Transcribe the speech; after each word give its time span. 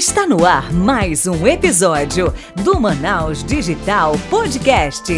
Está 0.00 0.26
no 0.26 0.46
ar 0.46 0.72
mais 0.72 1.26
um 1.26 1.46
episódio 1.46 2.32
do 2.64 2.80
Manaus 2.80 3.44
Digital 3.44 4.14
Podcast. 4.30 5.12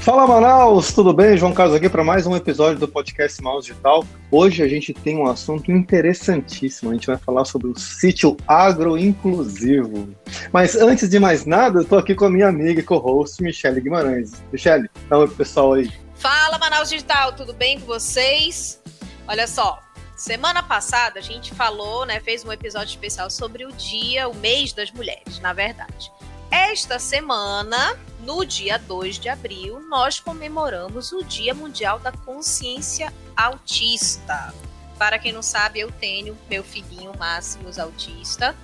Fala 0.00 0.26
Manaus, 0.26 0.92
tudo 0.92 1.14
bem? 1.14 1.36
João 1.36 1.54
Carlos 1.54 1.76
aqui 1.76 1.88
para 1.88 2.02
mais 2.02 2.26
um 2.26 2.34
episódio 2.34 2.80
do 2.80 2.88
podcast 2.88 3.40
Manaus 3.40 3.66
Digital. 3.66 4.04
Hoje 4.32 4.64
a 4.64 4.68
gente 4.68 4.92
tem 4.92 5.16
um 5.16 5.28
assunto 5.28 5.70
interessantíssimo. 5.70 6.90
A 6.90 6.94
gente 6.94 7.06
vai 7.06 7.18
falar 7.18 7.44
sobre 7.44 7.68
o 7.68 7.78
sítio 7.78 8.36
agroinclusivo. 8.48 10.12
Mas 10.52 10.74
antes 10.74 11.08
de 11.08 11.20
mais 11.20 11.46
nada, 11.46 11.78
eu 11.78 11.82
estou 11.82 12.00
aqui 12.00 12.16
com 12.16 12.24
a 12.24 12.30
minha 12.30 12.48
amiga 12.48 12.80
e 12.80 12.82
co-host, 12.82 13.40
Michele 13.44 13.80
Guimarães. 13.80 14.42
Michele, 14.52 14.90
dá 15.08 15.18
um 15.18 15.20
oi 15.20 15.28
pro 15.28 15.36
pessoal 15.36 15.74
aí. 15.74 15.88
Fala 16.16 16.58
Manaus 16.58 16.90
Digital, 16.90 17.32
tudo 17.34 17.54
bem 17.54 17.78
com 17.78 17.86
vocês? 17.86 18.82
Olha 19.28 19.46
só, 19.46 19.83
Semana 20.24 20.62
passada 20.62 21.18
a 21.18 21.22
gente 21.22 21.54
falou, 21.54 22.06
né, 22.06 22.18
fez 22.18 22.42
um 22.46 22.50
episódio 22.50 22.88
especial 22.88 23.28
sobre 23.28 23.66
o 23.66 23.72
dia, 23.72 24.26
o 24.26 24.34
mês 24.34 24.72
das 24.72 24.90
mulheres, 24.90 25.38
na 25.38 25.52
verdade. 25.52 26.10
Esta 26.50 26.98
semana, 26.98 27.94
no 28.20 28.42
dia 28.42 28.78
2 28.78 29.18
de 29.18 29.28
abril, 29.28 29.80
nós 29.80 30.18
comemoramos 30.18 31.12
o 31.12 31.22
Dia 31.22 31.52
Mundial 31.52 31.98
da 31.98 32.10
Consciência 32.10 33.12
Autista. 33.36 34.54
Para 34.96 35.18
quem 35.18 35.30
não 35.30 35.42
sabe, 35.42 35.80
eu 35.80 35.92
tenho 35.92 36.38
meu 36.48 36.64
filhinho 36.64 37.12
Máximos 37.18 37.78
autista. 37.78 38.56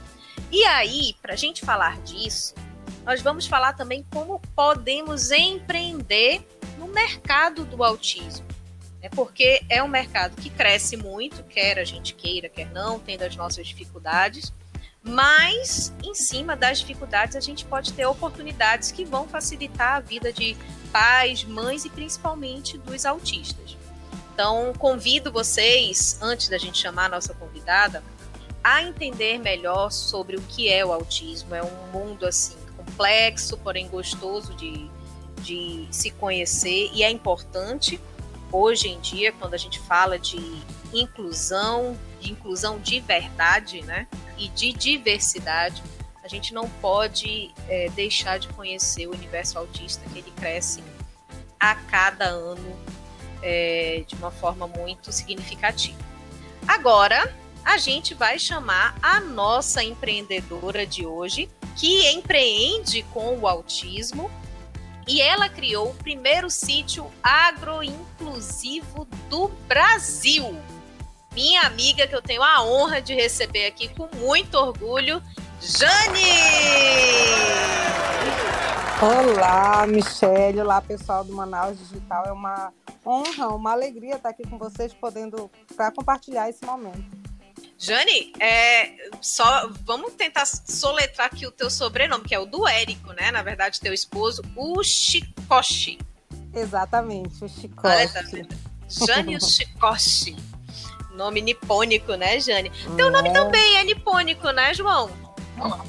E 0.50 0.64
aí, 0.64 1.14
para 1.20 1.34
a 1.34 1.36
gente 1.36 1.62
falar 1.62 1.98
disso, 1.98 2.55
nós 3.05 3.20
vamos 3.20 3.47
falar 3.47 3.74
também 3.74 4.02
como 4.11 4.41
podemos 4.56 5.30
empreender 5.30 6.41
no 6.78 6.88
mercado 6.88 7.66
do 7.66 7.84
autismo 7.84 8.50
é 9.03 9.09
porque 9.09 9.63
é 9.69 9.83
um 9.83 9.89
mercado 9.89 10.37
que 10.37 10.51
cresce 10.51 10.97
muito, 10.97 11.43
quer 11.45 11.79
a 11.79 11.84
gente 11.84 12.15
queira, 12.15 12.48
quer 12.48 12.70
não, 12.70 12.98
tendo 12.98 13.23
as 13.23 13.34
nossas 13.37 13.67
dificuldades, 13.67 14.53
mas 15.03 15.92
em 16.05 16.15
cima 16.15 16.55
das 16.55 16.81
dificuldades 16.81 17.34
a 17.34 17.41
gente 17.41 17.65
pode 17.65 17.92
ter 17.92 18.05
oportunidades 18.05 18.92
que 18.92 19.05
vão 19.05 19.27
facilitar 19.27 19.97
a 19.97 20.01
vida 20.01 20.33
de 20.33 20.57
pais, 20.92 21.45
mães 21.45 21.84
e 21.84 21.91
principalmente 21.91 22.77
dos 22.77 23.07
autistas. 23.07 23.77
Então, 24.34 24.73
convido 24.79 25.33
vocês, 25.33 26.19
antes 26.20 26.48
da 26.48 26.59
gente 26.59 26.79
chamar 26.79 27.07
a 27.07 27.09
nossa 27.11 27.35
convidada, 27.35 28.03
a 28.62 28.83
entender 28.83 29.39
melhor 29.39 29.91
sobre 29.91 30.37
o 30.37 30.42
que 30.42 30.69
é 30.69 30.85
o 30.85 30.92
autismo. 30.92 31.55
É 31.55 31.62
um 31.62 31.92
mundo 31.92 32.27
assim 32.27 32.57
complexo, 32.77 33.57
porém 33.59 33.89
gostoso 33.89 34.55
de, 34.55 34.91
de 35.42 35.87
se 35.91 36.11
conhecer 36.12 36.91
e 36.92 37.03
é 37.03 37.11
importante 37.11 38.01
hoje 38.53 38.89
em 38.89 39.01
dia, 39.01 39.33
quando 39.33 39.55
a 39.55 39.59
gente 39.59 39.79
fala 39.79 40.19
de 40.19 40.39
inclusão, 40.93 41.97
de 42.20 42.33
inclusão 42.33 42.79
de 42.79 43.01
verdade, 43.01 43.83
né, 43.83 44.07
e 44.37 44.48
de 44.48 44.73
diversidade, 44.73 45.83
a 46.23 46.29
gente 46.29 46.53
não 46.53 46.69
pode 46.69 47.51
é, 47.69 47.89
deixar 47.91 48.39
de 48.39 48.48
conhecer 48.48 49.07
o 49.07 49.12
universo 49.12 49.59
autista, 49.59 50.03
que 50.12 50.19
ele 50.19 50.31
cresce 50.33 50.83
a 51.59 51.75
cada 51.75 52.27
ano 52.27 52.77
é, 53.42 54.05
de 54.07 54.15
uma 54.15 54.31
forma 54.31 54.67
muito 54.67 55.12
significativa. 55.12 55.98
Agora, 56.67 57.35
a 57.64 57.79
gente 57.79 58.14
vai 58.14 58.39
chamar 58.39 58.97
a 59.03 59.20
nossa 59.20 59.83
empreendedora 59.83 60.87
de 60.87 61.07
hoje, 61.07 61.48
que 61.77 62.11
empreende 62.11 63.03
com 63.12 63.39
o 63.39 63.47
autismo 63.47 64.31
e 65.06 65.20
ela 65.20 65.48
criou 65.48 65.91
o 65.91 65.95
primeiro 65.95 66.51
sítio 66.51 67.06
agroinclusivo 67.23 69.07
do 69.29 69.48
Brasil. 69.67 70.57
Minha 71.33 71.62
amiga, 71.62 72.07
que 72.07 72.15
eu 72.15 72.23
tenho 72.23 72.42
a 72.42 72.62
honra 72.62 73.01
de 73.01 73.15
receber 73.15 73.67
aqui 73.67 73.89
com 73.89 74.09
muito 74.17 74.57
orgulho, 74.57 75.23
Jane! 75.61 76.20
Olá, 79.02 79.86
Michelle. 79.86 80.61
Olá, 80.61 80.83
pessoal 80.83 81.24
do 81.24 81.33
Manaus 81.33 81.79
Digital. 81.79 82.27
É 82.27 82.33
uma 82.33 82.73
honra, 83.07 83.48
uma 83.48 83.73
alegria 83.73 84.17
estar 84.17 84.29
aqui 84.29 84.42
com 84.47 84.58
vocês, 84.58 84.92
podendo 84.92 85.51
para 85.74 85.91
compartilhar 85.91 86.51
esse 86.51 86.64
momento. 86.67 87.30
Jane, 87.83 88.35
é, 88.39 88.92
só 89.23 89.70
vamos 89.86 90.13
tentar 90.13 90.45
soletrar 90.45 91.29
aqui 91.29 91.46
o 91.46 91.51
teu 91.51 91.70
sobrenome, 91.70 92.24
que 92.24 92.35
é 92.35 92.39
o 92.39 92.45
do 92.45 92.68
Érico, 92.68 93.14
né? 93.14 93.30
Na 93.30 93.42
verdade, 93.42 93.80
teu 93.80 93.95
esposo, 93.95 94.42
o 94.55 94.85
Chicoche. 94.85 95.98
Exatamente, 96.55 97.42
o 97.42 97.48
Chicoche. 97.48 98.13
Tá 98.13 99.07
Jane 99.07 99.41
Chicoche. 99.41 100.36
Nome 101.14 101.41
nipônico, 101.41 102.14
né, 102.17 102.39
Jane? 102.39 102.70
Teu 102.98 103.08
é. 103.08 103.11
nome 103.11 103.33
também 103.33 103.79
é 103.79 103.85
nipônico, 103.85 104.51
né, 104.51 104.74
João? 104.74 105.11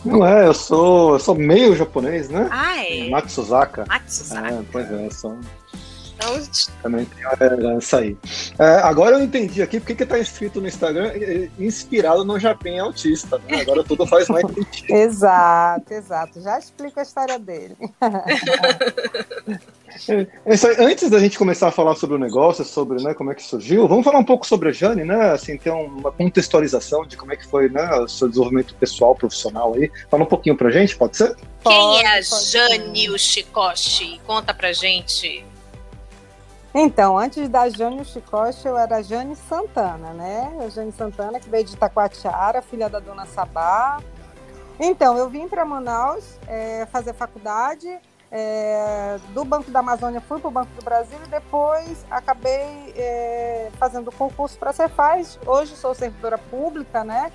Não 0.05 0.25
é, 0.25 0.47
eu 0.47 0.53
sou, 0.53 1.13
eu 1.13 1.19
sou 1.19 1.35
meio 1.35 1.75
japonês, 1.75 2.29
né? 2.29 2.47
Ah, 2.51 2.85
é? 2.85 3.09
Matsuzaka. 3.09 3.85
Matsuzaka. 3.85 4.47
É, 4.47 4.63
pois 4.71 4.89
é, 4.89 5.05
eu 5.07 5.11
sou 5.11 5.37
então, 6.21 6.41
Também 6.83 7.05
tem 7.05 7.77
essa 7.77 7.97
aí. 7.97 8.15
É, 8.59 8.75
agora 8.77 9.17
eu 9.17 9.23
entendi 9.23 9.61
aqui 9.61 9.79
porque 9.79 9.95
que 9.95 10.05
tá 10.05 10.19
escrito 10.19 10.61
no 10.61 10.67
Instagram 10.67 11.11
inspirado 11.59 12.23
no 12.23 12.39
Japim 12.39 12.77
autista. 12.77 13.39
Né? 13.49 13.61
Agora 13.61 13.83
tudo 13.83 14.05
faz 14.05 14.27
mais 14.29 14.45
sentido. 14.53 14.93
exato, 14.93 15.93
exato. 15.93 16.41
Já 16.41 16.59
explico 16.59 16.99
a 16.99 17.03
história 17.03 17.39
dele. 17.39 17.75
É, 20.07 20.25
antes 20.83 21.09
da 21.09 21.19
gente 21.19 21.37
começar 21.37 21.67
a 21.67 21.71
falar 21.71 21.95
sobre 21.95 22.15
o 22.15 22.19
negócio, 22.19 22.63
sobre 22.63 23.03
né, 23.03 23.13
como 23.13 23.29
é 23.29 23.35
que 23.35 23.43
surgiu, 23.43 23.87
vamos 23.89 24.05
falar 24.05 24.19
um 24.19 24.23
pouco 24.23 24.47
sobre 24.47 24.69
a 24.69 24.71
Jane, 24.71 25.03
né? 25.03 25.31
Assim, 25.31 25.57
ter 25.57 25.69
uma 25.69 26.11
contextualização 26.11 27.05
de 27.05 27.17
como 27.17 27.33
é 27.33 27.35
que 27.35 27.45
foi 27.45 27.67
né, 27.69 27.93
o 27.95 28.07
seu 28.07 28.29
desenvolvimento 28.29 28.73
pessoal, 28.75 29.13
profissional 29.13 29.73
aí. 29.75 29.91
Fala 30.09 30.23
um 30.23 30.27
pouquinho 30.27 30.55
pra 30.55 30.71
gente, 30.71 30.95
pode 30.95 31.17
ser? 31.17 31.35
Quem 31.61 32.03
é 32.03 32.17
a 32.17 32.21
Jane 32.21 33.09
Ushikoshi? 33.09 34.21
Conta 34.25 34.53
pra 34.53 34.71
gente. 34.71 35.43
Então, 36.73 37.17
antes 37.17 37.49
da 37.49 37.67
Jane 37.67 38.05
Chicoche, 38.05 38.65
eu 38.65 38.77
era 38.77 39.03
Jane 39.03 39.35
Santana, 39.35 40.13
né? 40.13 40.57
A 40.65 40.69
Jane 40.69 40.91
Santana, 40.93 41.39
que 41.39 41.49
veio 41.49 41.65
de 41.65 41.73
Itacoatiara, 41.73 42.61
filha 42.61 42.89
da 42.89 42.99
dona 42.99 43.25
Sabá. 43.25 43.99
Então, 44.79 45.17
eu 45.17 45.29
vim 45.29 45.49
para 45.49 45.65
Manaus 45.65 46.37
é, 46.47 46.85
fazer 46.85 47.13
faculdade. 47.13 47.99
É, 48.33 49.19
do 49.33 49.43
Banco 49.43 49.69
da 49.69 49.79
Amazônia 49.79 50.21
fui 50.21 50.39
para 50.39 50.47
o 50.47 50.51
Banco 50.51 50.71
do 50.73 50.81
Brasil 50.81 51.19
e 51.25 51.27
depois 51.27 52.05
acabei 52.09 52.93
é, 52.95 53.69
fazendo 53.77 54.09
concurso 54.09 54.57
para 54.57 54.71
ser 54.71 54.87
Cefaz. 54.87 55.37
Hoje 55.45 55.75
sou 55.75 55.93
servidora 55.93 56.37
pública, 56.37 57.03
né? 57.03 57.29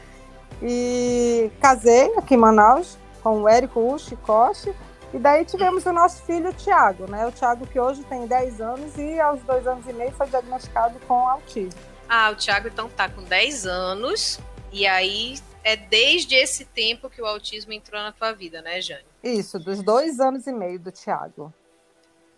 E 0.63 1.53
casei 1.61 2.17
aqui 2.17 2.35
em 2.35 2.39
Manaus 2.39 2.97
com 3.23 3.43
o 3.43 3.49
Érico 3.49 3.81
Uchi 3.81 4.17
Coste 4.17 4.75
e 5.15 5.19
daí 5.19 5.45
tivemos 5.45 5.87
o 5.87 5.93
nosso 5.93 6.23
filho 6.25 6.53
Tiago, 6.53 7.11
né? 7.11 7.27
O 7.27 7.33
Tiago 7.33 7.67
que 7.67 7.79
hoje 7.79 8.03
tem 8.05 8.27
10 8.27 8.61
anos 8.61 8.97
e 8.99 9.19
aos 9.21 9.41
dois 9.43 9.67
anos 9.67 9.87
e 9.87 9.93
meio 9.93 10.13
foi 10.13 10.27
diagnosticado 10.27 10.99
com 11.07 11.29
autismo. 11.29 11.81
Ah, 12.09 12.31
o 12.31 12.37
Tiago 12.37 12.69
então 12.69 12.89
tá 12.89 13.09
com 13.09 13.23
10 13.23 13.67
anos 13.67 14.39
e 14.73 14.87
aí 14.87 15.37
é 15.63 15.77
desde 15.77 16.35
esse 16.35 16.65
tempo 16.65 17.09
que 17.09 17.21
o 17.21 17.27
autismo 17.27 17.73
entrou 17.73 18.01
na 18.01 18.13
tua 18.13 18.33
vida, 18.33 18.61
né, 18.63 18.81
Jane? 18.81 19.05
Isso, 19.23 19.59
dos 19.59 19.83
dois 19.83 20.21
anos 20.21 20.47
e 20.47 20.53
meio 20.53 20.79
do 20.79 20.93
Tiago. 20.93 21.53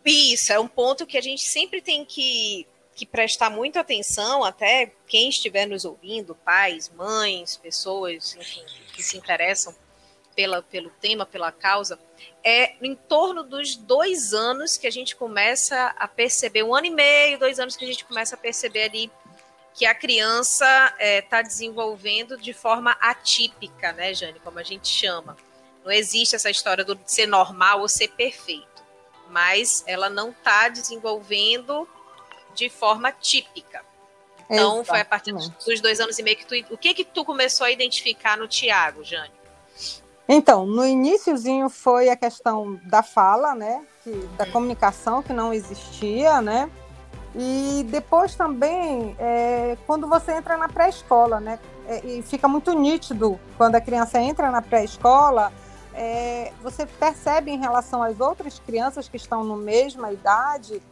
Isso, 0.05 0.53
é 0.53 0.59
um 0.59 0.69
ponto 0.69 1.06
que 1.06 1.19
a 1.19 1.21
gente 1.21 1.43
sempre 1.43 1.83
tem 1.83 2.05
que, 2.05 2.67
que 2.95 3.05
prestar 3.05 3.50
muita 3.50 3.81
atenção, 3.81 4.43
até 4.43 4.93
quem 5.06 5.29
estiver 5.29 5.67
nos 5.67 5.85
ouvindo, 5.85 6.35
pais, 6.35 6.91
mães, 6.97 7.56
pessoas, 7.56 8.35
enfim, 8.37 8.65
que 8.95 9.03
se 9.03 9.19
interessam 9.19 9.75
pela, 10.38 10.62
pelo 10.62 10.88
tema, 11.00 11.26
pela 11.26 11.50
causa, 11.50 11.99
é 12.44 12.76
em 12.81 12.94
torno 12.94 13.43
dos 13.43 13.75
dois 13.75 14.32
anos 14.32 14.76
que 14.76 14.87
a 14.87 14.91
gente 14.91 15.16
começa 15.16 15.93
a 15.99 16.06
perceber, 16.06 16.62
um 16.62 16.72
ano 16.72 16.87
e 16.87 16.91
meio, 16.91 17.41
dois 17.41 17.59
anos 17.59 17.76
que 17.76 17.84
a 17.84 17.88
gente 17.88 18.04
começa 18.04 18.37
a 18.37 18.38
perceber 18.38 18.85
ali 18.85 19.11
que 19.75 19.85
a 19.85 19.93
criança 19.93 20.64
está 20.64 20.94
é, 21.00 21.23
tá 21.23 21.43
desenvolvendo 21.43 22.38
de 22.38 22.52
forma 22.52 22.93
atípica, 23.00 23.93
né, 23.94 24.14
Jane, 24.14 24.38
como 24.38 24.61
a 24.61 24.62
gente 24.62 24.87
chama. 24.87 25.37
Não 25.85 25.90
existe 25.90 26.37
essa 26.37 26.49
história 26.49 26.84
do 26.84 26.96
ser 27.05 27.26
normal 27.26 27.81
ou 27.81 27.88
ser 27.88 28.06
perfeito, 28.06 28.84
mas 29.31 29.82
ela 29.88 30.08
não 30.08 30.31
está 30.31 30.69
desenvolvendo 30.69 31.88
de 32.55 32.70
forma 32.70 33.11
típica. 33.11 33.84
Então, 34.49 34.81
Exatamente. 34.81 34.87
foi 34.87 35.00
a 35.00 35.05
partir 35.05 35.32
dos 35.32 35.81
dois 35.81 35.99
anos 35.99 36.17
e 36.17 36.23
meio 36.23 36.37
que 36.37 36.46
tu. 36.46 36.55
O 36.73 36.79
que 36.79 36.94
que 36.94 37.05
tu 37.05 37.25
começou 37.25 37.67
a 37.67 37.73
identificar 37.73 38.38
no 38.38 38.46
Tiago, 38.46 39.02
Jane? 39.02 39.38
Então, 40.29 40.67
no 40.67 40.87
iníciozinho 40.87 41.71
foi 41.71 42.11
a 42.11 42.17
questão 42.17 42.79
da 42.85 43.03
fala, 43.03 43.55
né? 43.55 43.83
Que, 44.05 44.11
da 44.37 44.45
uhum. 44.45 44.53
comunicação 44.53 45.23
que 45.23 45.33
não 45.33 45.55
existia, 45.55 46.43
né? 46.43 46.71
E 47.35 47.87
depois 47.89 48.35
também, 48.35 49.17
é, 49.19 49.79
quando 49.87 50.07
você 50.07 50.33
entra 50.33 50.57
na 50.57 50.69
pré-escola, 50.69 51.41
né? 51.41 51.59
É, 51.87 52.05
e 52.05 52.23
fica 52.23 52.47
muito 52.47 52.73
nítido 52.75 53.41
quando 53.57 53.77
a 53.77 53.81
criança 53.81 54.21
entra 54.21 54.51
na 54.51 54.61
pré-escola, 54.61 55.51
é, 55.95 56.53
você 56.63 56.85
percebe 56.85 57.51
em 57.51 57.59
relação 57.59 58.03
às 58.03 58.21
outras 58.21 58.59
crianças 58.59 59.09
que 59.09 59.17
estão 59.17 59.43
na 59.43 59.57
mesma 59.57 60.13
idade 60.13 60.83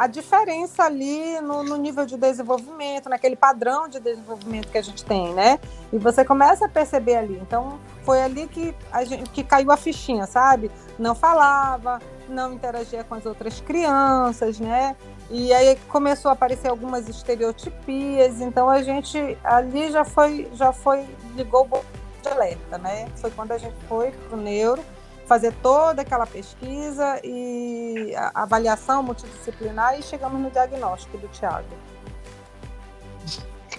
a 0.00 0.06
diferença 0.06 0.84
ali 0.84 1.38
no, 1.42 1.62
no, 1.62 1.76
nível 1.76 2.06
de 2.06 2.16
desenvolvimento, 2.16 3.10
naquele 3.10 3.36
padrão 3.36 3.86
de 3.86 4.00
desenvolvimento 4.00 4.68
que 4.68 4.78
a 4.78 4.82
gente 4.82 5.04
tem, 5.04 5.34
né? 5.34 5.60
E 5.92 5.98
você 5.98 6.24
começa 6.24 6.64
a 6.64 6.68
perceber 6.70 7.16
ali. 7.16 7.38
Então, 7.38 7.78
foi 8.02 8.22
ali 8.22 8.48
que, 8.48 8.74
a 8.90 9.04
gente, 9.04 9.28
que 9.28 9.44
caiu 9.44 9.70
a 9.70 9.76
fichinha, 9.76 10.26
sabe? 10.26 10.70
Não 10.98 11.14
falava, 11.14 12.00
não 12.26 12.54
interagia 12.54 13.04
com 13.04 13.14
as 13.14 13.26
outras 13.26 13.60
crianças, 13.60 14.58
né? 14.58 14.96
E 15.28 15.52
aí 15.52 15.76
começou 15.90 16.30
a 16.30 16.32
aparecer 16.32 16.68
algumas 16.68 17.06
estereotipias, 17.06 18.40
então 18.40 18.70
a 18.70 18.82
gente 18.82 19.36
ali 19.44 19.92
já 19.92 20.02
foi, 20.02 20.48
já 20.54 20.72
foi, 20.72 21.06
ligou 21.36 21.68
o 21.70 21.84
de 22.22 22.28
alerta, 22.30 22.78
né? 22.78 23.06
Foi 23.16 23.30
quando 23.30 23.52
a 23.52 23.58
gente 23.58 23.76
foi 23.86 24.12
para 24.12 24.38
o 24.38 24.40
neuro 24.40 24.82
fazer 25.30 25.52
toda 25.62 26.02
aquela 26.02 26.26
pesquisa 26.26 27.20
e 27.22 28.12
avaliação 28.34 29.00
multidisciplinar 29.00 29.96
e 29.96 30.02
chegamos 30.02 30.40
no 30.40 30.50
diagnóstico 30.50 31.16
do 31.18 31.28
Tiago. 31.28 31.68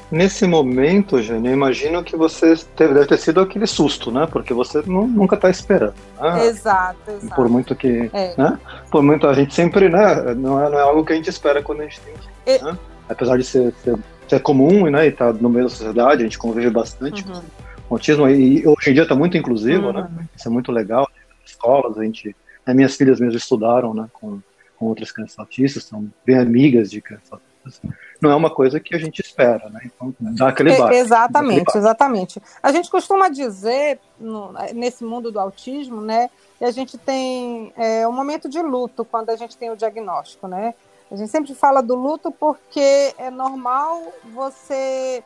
Nesse 0.10 0.48
momento, 0.48 1.22
Jane, 1.22 1.50
eu 1.50 1.54
imagino 1.54 2.06
que 2.06 2.16
você 2.16 2.56
teve, 2.78 2.94
deve 2.94 3.06
ter 3.06 3.18
sido 3.18 3.42
aquele 3.42 3.68
susto, 3.68 4.14
né? 4.14 4.30
Porque 4.32 4.54
você 4.54 4.82
não, 4.86 5.06
nunca 5.06 5.36
está 5.36 5.50
esperando. 5.50 5.96
Né? 6.22 6.46
Exato, 6.46 7.12
exato. 7.12 7.36
Por 7.36 7.50
muito 7.50 7.76
que. 7.76 8.10
É. 8.14 8.34
Né? 8.38 8.58
Por 8.90 9.04
muito 9.04 9.28
a 9.28 9.34
gente 9.34 9.54
sempre, 9.54 9.90
né? 9.90 10.34
Não 10.34 10.62
é, 10.62 10.70
não 10.70 10.80
é 10.80 10.82
algo 10.84 11.04
que 11.04 11.12
a 11.12 11.16
gente 11.18 11.30
espera 11.30 11.62
quando 11.62 11.82
a 11.82 11.84
gente 11.84 12.00
tem. 12.00 12.14
E... 12.46 12.64
Né? 12.64 12.78
Apesar 13.10 13.38
de 13.38 13.44
ser, 13.44 13.74
ser, 13.84 13.98
ser 14.26 14.40
comum 14.40 14.90
né, 14.90 15.06
e 15.06 15.10
estar 15.10 15.34
tá 15.34 15.40
no 15.40 15.50
meio 15.50 15.66
da 15.66 15.70
sociedade, 15.70 16.22
a 16.22 16.24
gente 16.24 16.40
convive 16.40 16.70
bastante 16.70 17.26
uhum. 17.28 17.42
com 17.90 17.96
autismo. 17.96 18.30
E 18.30 18.66
hoje 18.66 18.90
em 18.90 18.94
dia 18.94 19.04
está 19.04 19.16
muito 19.16 19.36
inclusivo, 19.36 19.92
né? 19.92 20.02
uhum. 20.02 20.16
né? 20.16 20.30
Isso 20.34 20.48
é 20.48 20.52
muito 20.52 20.72
legal 20.72 21.06
escolas, 21.52 21.98
a 21.98 22.04
gente, 22.04 22.36
as 22.66 22.76
minhas 22.76 22.96
filhas 22.96 23.20
mesmo 23.20 23.38
estudaram, 23.38 23.94
né, 23.94 24.08
com, 24.14 24.40
com 24.78 24.86
outras 24.88 25.12
crianças 25.12 25.38
autistas, 25.38 25.84
são 25.84 26.10
bem 26.26 26.38
amigas 26.38 26.90
de 26.90 27.02
crianças 27.02 27.32
autistas. 27.32 27.92
Não 28.20 28.32
é 28.32 28.36
uma 28.36 28.50
coisa 28.50 28.80
que 28.80 28.96
a 28.96 29.00
gente 29.00 29.20
espera, 29.20 29.70
né? 29.70 29.82
Então 29.86 30.14
dá 30.20 30.50
aquele. 30.50 30.72
Exatamente, 30.72 31.62
aquele 31.62 31.78
exatamente. 31.78 32.42
A 32.62 32.72
gente 32.72 32.90
costuma 32.90 33.30
dizer 33.30 34.00
no, 34.20 34.54
nesse 34.74 35.04
mundo 35.04 35.32
do 35.32 35.40
autismo, 35.40 36.02
né? 36.02 36.30
Que 36.58 36.66
a 36.66 36.72
gente 36.72 36.98
tem 37.00 37.74
é, 37.76 38.08
um 38.08 38.12
momento 38.12 38.48
de 38.48 38.62
luto 38.62 39.04
quando 39.04 39.32
a 39.32 39.36
gente 39.36 39.58
tem 39.58 39.72
o 39.72 39.76
diagnóstico, 39.76 40.48
né? 40.48 40.76
A 41.12 41.16
gente 41.16 41.30
sempre 41.30 41.54
fala 41.54 41.82
do 41.82 41.96
luto 41.96 42.32
porque 42.32 43.14
é 43.18 43.30
normal 43.30 44.02
você 44.34 45.24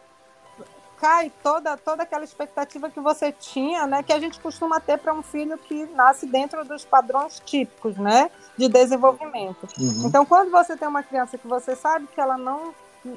cai 1.00 1.32
toda, 1.44 1.78
toda 1.78 2.04
aquela 2.04 2.24
expectativa 2.24 2.90
que 2.90 3.00
você 3.00 3.32
tinha, 3.32 3.86
né, 3.86 4.04
que 4.04 4.14
a 4.14 4.20
gente 4.20 4.40
costuma 4.40 4.80
ter 4.80 4.98
para 4.98 5.14
um 5.14 5.22
filho 5.22 5.58
que 5.58 5.86
nasce 5.88 6.26
dentro 6.26 6.64
dos 6.66 6.86
padrões 6.86 7.42
típicos, 7.46 7.98
né, 7.98 8.30
de 8.58 8.68
desenvolvimento. 8.68 9.68
Uhum. 9.80 10.04
Então, 10.06 10.26
quando 10.26 10.52
você 10.52 10.76
tem 10.76 10.88
uma 10.88 11.04
criança 11.04 11.38
que 11.38 11.48
você 11.48 11.76
sabe 11.76 12.08
que 12.08 12.20
ela 12.20 12.38
não 12.38 12.74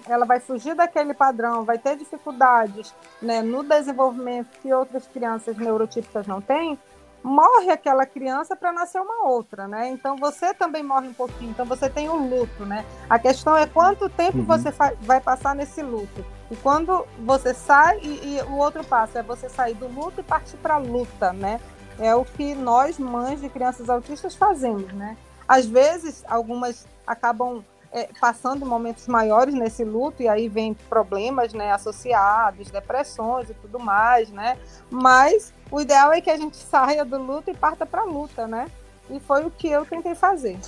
ela 0.06 0.26
vai 0.26 0.38
fugir 0.38 0.74
daquele 0.74 1.14
padrão, 1.14 1.64
vai 1.64 1.78
ter 1.78 1.96
dificuldades 1.96 2.94
né, 3.22 3.40
no 3.40 3.62
desenvolvimento 3.62 4.58
que 4.60 4.70
outras 4.70 5.06
crianças 5.06 5.56
neurotípicas 5.56 6.26
não 6.26 6.42
têm, 6.42 6.78
morre 7.22 7.70
aquela 7.70 8.06
criança 8.06 8.54
para 8.54 8.72
nascer 8.72 9.00
uma 9.00 9.26
outra, 9.26 9.66
né? 9.66 9.88
Então 9.88 10.16
você 10.16 10.54
também 10.54 10.82
morre 10.82 11.08
um 11.08 11.12
pouquinho, 11.12 11.50
então 11.50 11.66
você 11.66 11.90
tem 11.90 12.08
um 12.08 12.28
luto, 12.28 12.64
né? 12.64 12.84
A 13.08 13.18
questão 13.18 13.56
é 13.56 13.66
quanto 13.66 14.08
tempo 14.08 14.38
uhum. 14.38 14.44
você 14.44 14.70
vai 15.00 15.20
passar 15.20 15.54
nesse 15.54 15.82
luto. 15.82 16.24
E 16.50 16.56
quando 16.56 17.06
você 17.24 17.52
sai, 17.52 17.98
e, 18.02 18.36
e, 18.36 18.42
o 18.42 18.56
outro 18.56 18.82
passo 18.84 19.18
é 19.18 19.22
você 19.22 19.48
sair 19.48 19.74
do 19.74 19.86
luto 19.86 20.20
e 20.20 20.24
partir 20.24 20.56
para 20.56 20.74
a 20.74 20.78
luta, 20.78 21.32
né? 21.32 21.60
É 21.98 22.14
o 22.14 22.24
que 22.24 22.54
nós, 22.54 22.98
mães 22.98 23.40
de 23.40 23.48
crianças 23.48 23.90
autistas, 23.90 24.34
fazemos, 24.34 24.92
né? 24.92 25.16
Às 25.46 25.66
vezes, 25.66 26.24
algumas 26.26 26.86
acabam 27.06 27.64
é, 27.92 28.08
passando 28.20 28.66
momentos 28.66 29.06
maiores 29.08 29.54
nesse 29.54 29.84
luto 29.84 30.22
e 30.22 30.28
aí 30.28 30.48
vem 30.48 30.74
problemas 30.74 31.52
né, 31.52 31.72
associados, 31.72 32.70
depressões 32.70 33.50
e 33.50 33.54
tudo 33.54 33.78
mais, 33.78 34.30
né? 34.30 34.58
Mas 34.90 35.52
o 35.70 35.80
ideal 35.80 36.12
é 36.12 36.20
que 36.20 36.30
a 36.30 36.36
gente 36.36 36.56
saia 36.56 37.04
do 37.04 37.18
luto 37.18 37.50
e 37.50 37.54
parta 37.54 37.86
para 37.86 38.02
a 38.02 38.04
luta, 38.04 38.46
né? 38.46 38.66
E 39.10 39.18
foi 39.20 39.44
o 39.44 39.50
que 39.50 39.68
eu 39.68 39.86
tentei 39.86 40.14
fazer. 40.14 40.58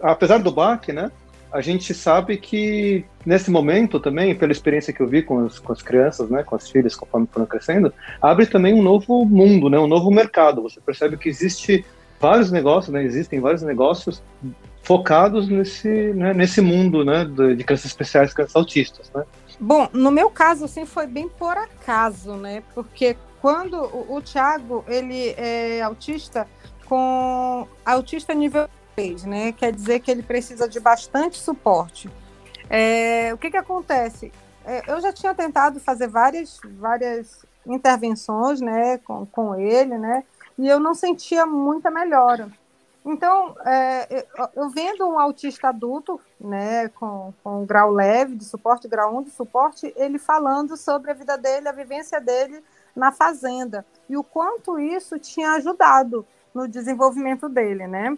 Apesar 0.00 0.38
do 0.38 0.50
baque, 0.50 0.92
né? 0.92 1.10
A 1.52 1.60
gente 1.60 1.92
sabe 1.92 2.36
que 2.36 3.04
nesse 3.26 3.50
momento 3.50 4.00
também, 4.00 4.34
pela 4.34 4.52
experiência 4.52 4.92
que 4.92 5.00
eu 5.00 5.06
vi 5.06 5.22
com 5.22 5.44
as, 5.44 5.58
com 5.58 5.72
as 5.72 5.82
crianças, 5.82 6.30
né, 6.30 6.42
com 6.42 6.56
as 6.56 6.70
filhas, 6.70 6.96
conforme 6.96 7.28
foram 7.30 7.46
crescendo, 7.46 7.92
abre 8.20 8.46
também 8.46 8.72
um 8.72 8.82
novo 8.82 9.24
mundo, 9.24 9.68
né, 9.68 9.78
um 9.78 9.86
novo 9.86 10.10
mercado. 10.10 10.62
Você 10.62 10.80
percebe 10.80 11.16
que 11.16 11.28
existe 11.28 11.84
vários 12.18 12.50
negócios, 12.50 12.92
né, 12.92 13.04
existem 13.04 13.38
vários 13.38 13.62
negócios 13.62 14.22
focados 14.82 15.48
nesse, 15.48 15.88
né, 15.88 16.32
nesse 16.34 16.60
mundo 16.60 17.04
né, 17.04 17.24
de, 17.24 17.62
crianças 17.64 17.86
especiais, 17.86 18.32
crianças 18.32 18.56
autistas. 18.56 19.10
Né? 19.14 19.24
Bom, 19.60 19.88
no 19.92 20.10
meu 20.10 20.30
caso, 20.30 20.64
assim, 20.64 20.84
foi 20.84 21.06
bem 21.06 21.28
por 21.28 21.56
acaso, 21.56 22.34
né? 22.34 22.62
Porque 22.74 23.16
quando 23.40 23.76
o, 23.76 24.16
o 24.16 24.20
Thiago, 24.20 24.84
ele 24.88 25.34
é 25.36 25.80
autista 25.82 26.48
com 26.86 27.66
autista 27.84 28.34
nível 28.34 28.68
3, 28.94 29.24
né? 29.24 29.52
Quer 29.52 29.72
dizer 29.72 30.00
que 30.00 30.10
ele 30.10 30.22
precisa 30.22 30.68
de 30.68 30.80
bastante 30.80 31.38
suporte. 31.38 32.10
É, 32.68 33.32
o 33.34 33.38
que 33.38 33.50
que 33.50 33.56
acontece? 33.56 34.32
É, 34.64 34.90
eu 34.90 35.00
já 35.00 35.12
tinha 35.12 35.34
tentado 35.34 35.80
fazer 35.80 36.08
várias, 36.08 36.60
várias 36.78 37.44
intervenções, 37.66 38.60
né, 38.60 38.98
com, 38.98 39.26
com 39.26 39.54
ele, 39.54 39.98
né? 39.98 40.24
E 40.58 40.68
eu 40.68 40.78
não 40.78 40.94
sentia 40.94 41.44
muita 41.46 41.90
melhora. 41.90 42.50
Então, 43.04 43.56
é, 43.66 44.26
eu 44.54 44.70
vendo 44.70 45.08
um 45.08 45.18
autista 45.18 45.68
adulto, 45.68 46.20
né, 46.40 46.88
com, 46.88 47.34
com 47.42 47.66
grau 47.66 47.90
leve 47.90 48.36
de 48.36 48.44
suporte, 48.44 48.86
grau 48.86 49.16
1 49.18 49.22
de 49.24 49.30
suporte, 49.30 49.92
ele 49.96 50.18
falando 50.18 50.76
sobre 50.76 51.10
a 51.10 51.14
vida 51.14 51.36
dele, 51.36 51.68
a 51.68 51.72
vivência 51.72 52.20
dele 52.20 52.62
na 52.94 53.10
fazenda, 53.10 53.84
e 54.08 54.16
o 54.16 54.22
quanto 54.22 54.78
isso 54.78 55.18
tinha 55.18 55.52
ajudado 55.52 56.24
no 56.54 56.68
desenvolvimento 56.68 57.48
dele, 57.48 57.88
né? 57.88 58.16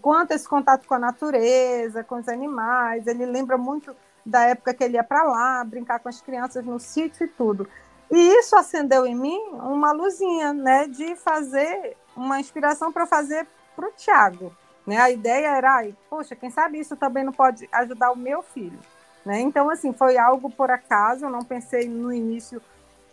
Quanto 0.00 0.32
esse 0.32 0.48
contato 0.48 0.86
com 0.86 0.94
a 0.94 0.98
natureza, 0.98 2.04
com 2.04 2.16
os 2.16 2.28
animais, 2.28 3.06
ele 3.06 3.26
lembra 3.26 3.58
muito 3.58 3.94
da 4.24 4.42
época 4.42 4.72
que 4.72 4.84
ele 4.84 4.94
ia 4.94 5.04
para 5.04 5.24
lá, 5.24 5.64
brincar 5.64 5.98
com 5.98 6.08
as 6.08 6.20
crianças 6.20 6.64
no 6.64 6.78
sítio 6.78 7.24
e 7.24 7.28
tudo. 7.28 7.68
E 8.10 8.38
isso 8.38 8.54
acendeu 8.56 9.06
em 9.06 9.14
mim 9.14 9.38
uma 9.54 9.90
luzinha, 9.92 10.52
né, 10.52 10.86
de 10.86 11.16
fazer 11.16 11.96
uma 12.16 12.38
inspiração 12.38 12.92
para 12.92 13.06
fazer 13.06 13.46
para 13.74 13.88
o 13.88 13.92
Tiago. 13.92 14.52
Né? 14.86 14.98
A 14.98 15.10
ideia 15.10 15.48
era, 15.48 15.76
ai, 15.76 15.96
poxa, 16.10 16.36
quem 16.36 16.50
sabe 16.50 16.78
isso 16.78 16.96
também 16.96 17.24
não 17.24 17.32
pode 17.32 17.68
ajudar 17.72 18.12
o 18.12 18.16
meu 18.16 18.42
filho. 18.42 18.78
Né? 19.24 19.40
Então, 19.40 19.70
assim, 19.70 19.92
foi 19.92 20.18
algo 20.18 20.50
por 20.50 20.70
acaso, 20.70 21.24
eu 21.24 21.30
não 21.30 21.42
pensei 21.42 21.88
no 21.88 22.12
início 22.12 22.60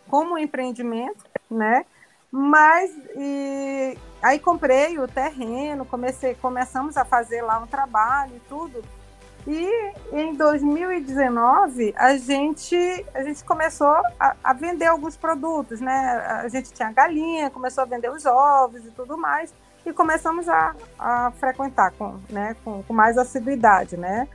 como 0.08 0.34
um 0.34 0.38
empreendimento, 0.38 1.24
né? 1.48 1.86
Mas 2.30 2.90
e, 3.16 3.98
aí 4.22 4.38
comprei 4.38 4.98
o 4.98 5.08
terreno, 5.08 5.84
comecei, 5.84 6.34
começamos 6.34 6.96
a 6.96 7.04
fazer 7.04 7.42
lá 7.42 7.58
um 7.58 7.66
trabalho 7.66 8.36
e 8.36 8.40
tudo. 8.48 8.82
E 9.46 9.92
em 10.12 10.34
2019 10.34 11.94
a 11.96 12.16
gente 12.16 12.76
a 13.14 13.22
gente 13.22 13.42
começou 13.42 13.94
a, 14.18 14.36
a, 14.44 14.52
vender 14.52 14.86
alguns 14.86 15.16
produtos, 15.16 15.80
né? 15.80 15.92
A 16.44 16.48
gente 16.48 16.72
tinha 16.72 16.92
galinha, 16.92 17.50
começou 17.50 17.82
a 17.82 17.86
vender 17.86 18.10
os 18.10 18.26
ovos 18.26 18.84
e 18.84 18.90
tudo 18.90 19.16
mais 19.16 19.52
e 19.84 19.92
começamos 19.92 20.48
a, 20.48 20.74
a 20.98 21.30
frequentar 21.32 21.92
com, 21.92 22.18
né, 22.28 22.54
com, 22.62 22.82
com, 22.82 22.92
mais 22.92 23.16
assiduidade, 23.16 23.96
né? 23.96 24.28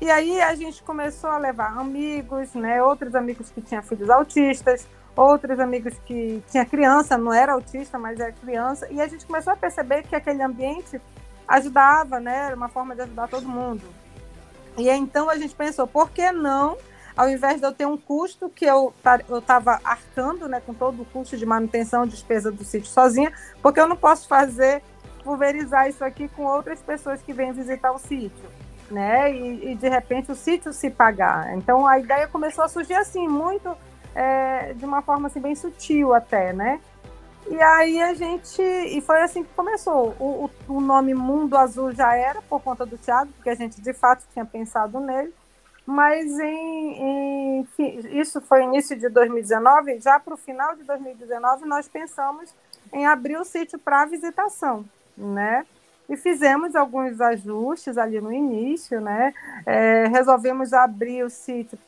E 0.00 0.10
aí 0.10 0.40
a 0.40 0.54
gente 0.54 0.82
começou 0.82 1.28
a 1.28 1.36
levar 1.36 1.78
amigos, 1.78 2.54
né, 2.54 2.82
outros 2.82 3.14
amigos 3.14 3.50
que 3.50 3.60
tinham 3.60 3.82
filhos 3.82 4.08
autistas, 4.08 4.88
outros 5.16 5.58
amigos 5.58 5.94
que 6.06 6.42
tinha 6.50 6.64
criança, 6.64 7.18
não 7.18 7.32
era 7.32 7.52
autista, 7.52 7.98
mas 7.98 8.18
era 8.18 8.32
criança, 8.32 8.86
e 8.90 9.00
a 9.00 9.06
gente 9.06 9.26
começou 9.26 9.52
a 9.52 9.56
perceber 9.56 10.02
que 10.04 10.14
aquele 10.14 10.42
ambiente 10.42 11.00
ajudava, 11.46 12.20
né, 12.20 12.46
era 12.46 12.56
uma 12.56 12.68
forma 12.68 12.94
de 12.94 13.02
ajudar 13.02 13.28
todo 13.28 13.48
mundo. 13.48 13.82
E 14.78 14.88
então 14.88 15.28
a 15.28 15.36
gente 15.36 15.54
pensou, 15.54 15.86
por 15.86 16.10
que 16.10 16.30
não 16.30 16.76
ao 17.16 17.28
invés 17.28 17.60
de 17.60 17.66
eu 17.66 17.72
ter 17.72 17.86
um 17.86 17.98
custo 17.98 18.48
que 18.48 18.64
eu 18.64 18.94
estava 19.30 19.78
arcando 19.84 20.48
né, 20.48 20.62
com 20.64 20.72
todo 20.72 21.02
o 21.02 21.04
custo 21.04 21.36
de 21.36 21.44
manutenção, 21.44 22.06
despesa 22.06 22.50
do 22.50 22.64
sítio 22.64 22.88
sozinha, 22.88 23.30
porque 23.60 23.78
eu 23.78 23.86
não 23.86 23.96
posso 23.96 24.26
fazer, 24.26 24.82
pulverizar 25.22 25.86
isso 25.86 26.02
aqui 26.04 26.28
com 26.28 26.44
outras 26.44 26.80
pessoas 26.80 27.20
que 27.20 27.34
vêm 27.34 27.52
visitar 27.52 27.92
o 27.92 27.98
sítio. 27.98 28.48
Né? 28.90 29.32
E, 29.32 29.72
e 29.72 29.74
de 29.74 29.88
repente 29.88 30.32
o 30.32 30.34
sítio 30.34 30.72
se 30.72 30.88
pagar. 30.88 31.54
Então 31.56 31.86
a 31.86 31.98
ideia 31.98 32.26
começou 32.26 32.64
a 32.64 32.68
surgir 32.68 32.94
assim, 32.94 33.28
muito 33.28 33.76
é, 34.14 34.72
de 34.74 34.84
uma 34.84 35.02
forma 35.02 35.28
assim, 35.28 35.40
bem 35.40 35.54
sutil 35.54 36.14
até, 36.14 36.52
né? 36.52 36.80
E 37.48 37.60
aí 37.60 38.00
a 38.02 38.14
gente. 38.14 38.62
E 38.62 39.00
foi 39.00 39.22
assim 39.22 39.42
que 39.42 39.52
começou. 39.54 40.14
O, 40.18 40.50
o, 40.68 40.74
o, 40.76 40.80
nome 40.80 41.14
Mundo 41.14 41.56
Azul 41.56 41.92
já 41.92 42.14
era 42.14 42.40
por 42.42 42.60
conta 42.60 42.84
do 42.86 42.98
Thiago, 42.98 43.32
porque 43.32 43.50
a 43.50 43.54
gente 43.54 43.80
de 43.80 43.92
fato 43.92 44.24
tinha 44.32 44.44
pensado 44.44 45.00
nele 45.00 45.32
mas 45.86 46.38
em, 46.38 47.02
em, 47.02 47.68
isso 48.12 48.40
foi 48.40 48.62
início 48.62 48.96
de 48.96 49.08
2019, 49.08 49.98
já 49.98 50.20
para 50.20 50.34
o 50.34 50.36
final 50.36 50.76
de 50.76 50.84
2019 50.84 51.64
nós 51.64 51.88
pensamos 51.88 52.54
em 52.92 53.06
abrir 53.06 53.36
o 53.36 53.44
sítio 53.44 53.76
para 53.76 54.04
visitação, 54.04 54.84
né? 55.16 55.66
e 56.10 56.16
fizemos 56.16 56.74
alguns 56.74 57.20
ajustes 57.20 57.96
ali 57.96 58.20
no 58.20 58.32
início, 58.32 59.00
né? 59.00 59.32
É, 59.64 60.08
resolvemos 60.08 60.72
abrir 60.72 61.22
o 61.22 61.30
sítio 61.30 61.78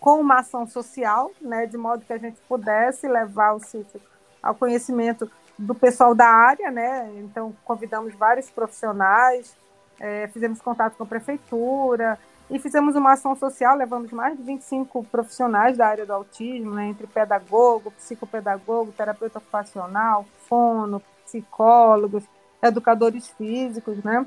com 0.00 0.20
uma 0.20 0.40
ação 0.40 0.66
social, 0.66 1.30
né? 1.40 1.66
De 1.66 1.76
modo 1.76 2.04
que 2.04 2.12
a 2.12 2.18
gente 2.18 2.38
pudesse 2.48 3.08
levar 3.08 3.54
o 3.54 3.60
sítio 3.60 4.00
ao 4.42 4.54
conhecimento 4.54 5.30
do 5.58 5.74
pessoal 5.74 6.14
da 6.14 6.26
área, 6.26 6.70
né? 6.70 7.10
Então 7.16 7.54
convidamos 7.64 8.14
vários 8.14 8.48
profissionais, 8.50 9.56
é, 9.98 10.28
fizemos 10.28 10.60
contato 10.60 10.96
com 10.96 11.02
a 11.02 11.06
prefeitura 11.06 12.18
e 12.48 12.58
fizemos 12.58 12.94
uma 12.94 13.12
ação 13.12 13.34
social, 13.34 13.76
levamos 13.76 14.10
mais 14.12 14.36
de 14.36 14.42
25 14.42 15.04
profissionais 15.04 15.76
da 15.76 15.86
área 15.86 16.06
do 16.06 16.12
autismo, 16.12 16.74
né? 16.74 16.86
Entre 16.86 17.06
pedagogo, 17.06 17.90
psicopedagogo, 17.90 18.92
terapeuta 18.92 19.38
ocupacional, 19.38 20.24
fono, 20.48 21.02
psicólogos, 21.24 22.24
educadores 22.62 23.28
físicos, 23.28 24.02
né? 24.04 24.24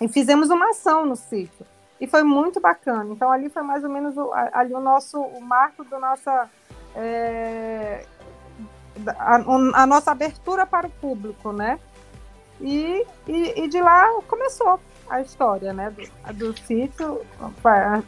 E 0.00 0.08
fizemos 0.08 0.50
uma 0.50 0.70
ação 0.70 1.06
no 1.06 1.16
sítio. 1.16 1.66
E 2.00 2.06
foi 2.06 2.22
muito 2.22 2.60
bacana. 2.60 3.12
Então, 3.12 3.30
ali 3.30 3.48
foi 3.48 3.62
mais 3.62 3.82
ou 3.82 3.90
menos 3.90 4.16
o, 4.16 4.32
ali 4.52 4.74
o 4.74 4.80
nosso 4.80 5.20
o 5.20 5.40
marco 5.40 5.84
do 5.84 5.98
nossa. 5.98 6.48
É, 6.94 8.04
a, 9.18 9.36
a, 9.82 9.86
nossa 9.86 10.10
abertura 10.10 10.66
para 10.66 10.86
o 10.86 10.90
público, 10.90 11.52
né? 11.52 11.78
E, 12.60 13.04
e, 13.28 13.64
e, 13.64 13.68
de 13.68 13.80
lá 13.80 14.08
começou 14.26 14.80
a 15.08 15.20
história, 15.20 15.72
né? 15.72 15.90
Do, 15.90 16.34
do 16.34 16.58
sítio. 16.58 17.20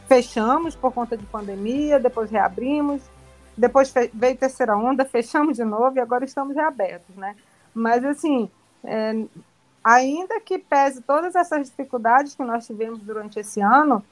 Fechamos 0.07 0.75
por 0.75 0.91
conta 0.91 1.15
de 1.15 1.25
pandemia, 1.25 1.99
depois 1.99 2.31
reabrimos, 2.31 3.03
depois 3.55 3.93
veio 4.13 4.37
terceira 4.37 4.75
onda, 4.75 5.05
fechamos 5.05 5.57
de 5.57 5.63
novo 5.63 5.97
e 5.97 5.99
agora 5.99 6.25
estamos 6.25 6.55
reabertos, 6.55 7.15
né? 7.15 7.35
Mas, 7.73 8.03
assim, 8.03 8.49
é, 8.83 9.13
ainda 9.83 10.39
que 10.39 10.57
pese 10.57 11.01
todas 11.01 11.35
essas 11.35 11.69
dificuldades 11.69 12.35
que 12.35 12.43
nós 12.43 12.65
tivemos 12.65 12.99
durante 12.99 13.39
esse 13.39 13.61
ano, 13.61 14.03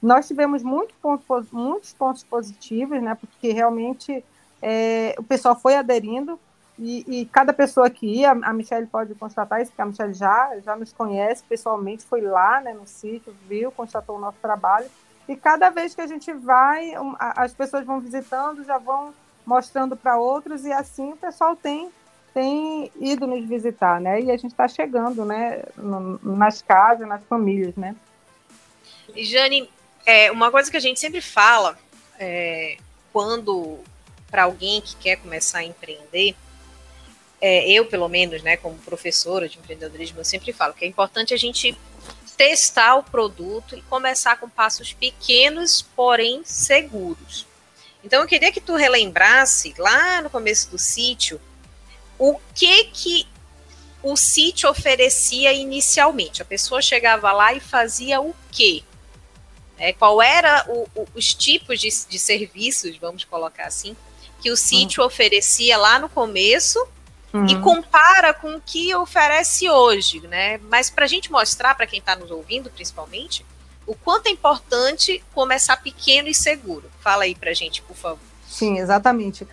nós 0.00 0.26
tivemos 0.26 0.62
muito 0.62 0.94
ponto, 1.00 1.24
muitos 1.52 1.92
pontos 1.92 2.22
positivos, 2.22 3.02
né? 3.02 3.14
Porque 3.14 3.52
realmente 3.52 4.24
é, 4.62 5.14
o 5.18 5.22
pessoal 5.22 5.58
foi 5.58 5.74
aderindo 5.76 6.38
e, 6.78 7.04
e, 7.08 7.26
cada 7.26 7.54
pessoa 7.54 7.88
que 7.88 8.06
ia, 8.06 8.32
a 8.32 8.52
Michelle 8.52 8.86
pode 8.86 9.14
constatar 9.14 9.62
isso, 9.62 9.70
porque 9.70 9.80
a 9.80 9.86
Michelle 9.86 10.12
já, 10.12 10.58
já 10.60 10.76
nos 10.76 10.92
conhece 10.92 11.42
pessoalmente, 11.48 12.04
foi 12.04 12.20
lá 12.20 12.60
né, 12.60 12.74
no 12.74 12.86
sítio, 12.86 13.34
viu, 13.48 13.72
constatou 13.72 14.16
o 14.16 14.20
nosso 14.20 14.36
trabalho. 14.42 14.86
E 15.26 15.34
cada 15.34 15.70
vez 15.70 15.94
que 15.94 16.02
a 16.02 16.06
gente 16.06 16.32
vai, 16.34 16.92
as 17.18 17.54
pessoas 17.54 17.84
vão 17.84 17.98
visitando, 17.98 18.62
já 18.62 18.76
vão 18.76 19.14
mostrando 19.46 19.96
para 19.96 20.18
outros, 20.18 20.66
e 20.66 20.72
assim 20.72 21.12
o 21.12 21.16
pessoal 21.16 21.56
tem 21.56 21.90
tem 22.36 22.92
ido 23.00 23.26
nos 23.26 23.48
visitar, 23.48 23.98
né? 23.98 24.20
E 24.20 24.30
a 24.30 24.36
gente 24.36 24.50
está 24.50 24.68
chegando, 24.68 25.24
né? 25.24 25.62
nas 26.22 26.60
casas, 26.60 27.08
nas 27.08 27.24
famílias, 27.24 27.74
né? 27.76 27.96
E 29.14 29.24
Jane, 29.24 29.70
é, 30.04 30.30
uma 30.30 30.50
coisa 30.50 30.70
que 30.70 30.76
a 30.76 30.80
gente 30.80 31.00
sempre 31.00 31.22
fala 31.22 31.78
é, 32.18 32.76
quando 33.10 33.78
para 34.30 34.42
alguém 34.42 34.82
que 34.82 34.94
quer 34.96 35.16
começar 35.16 35.60
a 35.60 35.64
empreender, 35.64 36.36
é, 37.40 37.70
eu 37.70 37.86
pelo 37.86 38.06
menos, 38.06 38.42
né, 38.42 38.58
como 38.58 38.76
professora 38.80 39.48
de 39.48 39.56
empreendedorismo, 39.58 40.20
eu 40.20 40.24
sempre 40.24 40.52
falo 40.52 40.74
que 40.74 40.84
é 40.84 40.88
importante 40.88 41.32
a 41.32 41.38
gente 41.38 41.74
testar 42.36 42.96
o 42.96 43.02
produto 43.02 43.74
e 43.74 43.80
começar 43.82 44.36
com 44.36 44.46
passos 44.46 44.92
pequenos, 44.92 45.80
porém 45.80 46.42
seguros. 46.44 47.46
Então 48.04 48.20
eu 48.20 48.28
queria 48.28 48.52
que 48.52 48.60
tu 48.60 48.74
relembrasse 48.76 49.72
lá 49.78 50.20
no 50.20 50.28
começo 50.28 50.70
do 50.70 50.76
sítio 50.76 51.40
o 52.18 52.38
que 52.54 52.84
que 52.84 53.26
o 54.02 54.16
sítio 54.16 54.70
oferecia 54.70 55.52
inicialmente? 55.52 56.42
A 56.42 56.44
pessoa 56.44 56.80
chegava 56.80 57.32
lá 57.32 57.52
e 57.52 57.60
fazia 57.60 58.20
o 58.20 58.34
quê? 58.50 58.82
É, 59.78 59.92
qual 59.92 60.22
era 60.22 60.64
o, 60.68 60.88
o, 60.94 61.08
os 61.14 61.34
tipos 61.34 61.80
de, 61.80 61.88
de, 62.08 62.18
serviços, 62.18 62.96
vamos 62.96 63.24
colocar 63.24 63.66
assim, 63.66 63.94
que 64.40 64.50
o 64.50 64.56
sítio 64.56 65.02
uhum. 65.02 65.08
oferecia 65.08 65.76
lá 65.76 65.98
no 65.98 66.08
começo 66.08 66.78
uhum. 67.32 67.46
e 67.46 67.60
compara 67.60 68.32
com 68.32 68.56
o 68.56 68.60
que 68.60 68.94
oferece 68.94 69.68
hoje, 69.68 70.20
né? 70.28 70.58
Mas 70.70 70.88
para 70.88 71.04
a 71.04 71.08
gente 71.08 71.30
mostrar 71.30 71.74
para 71.74 71.86
quem 71.86 71.98
está 71.98 72.16
nos 72.16 72.30
ouvindo, 72.30 72.70
principalmente, 72.70 73.44
o 73.86 73.94
quanto 73.94 74.28
é 74.28 74.30
importante 74.30 75.22
começar 75.34 75.76
pequeno 75.76 76.28
e 76.28 76.34
seguro. 76.34 76.90
Fala 77.00 77.24
aí 77.24 77.34
para 77.34 77.52
gente, 77.52 77.82
por 77.82 77.96
favor. 77.96 78.18
Sim, 78.48 78.78
exatamente 78.78 79.46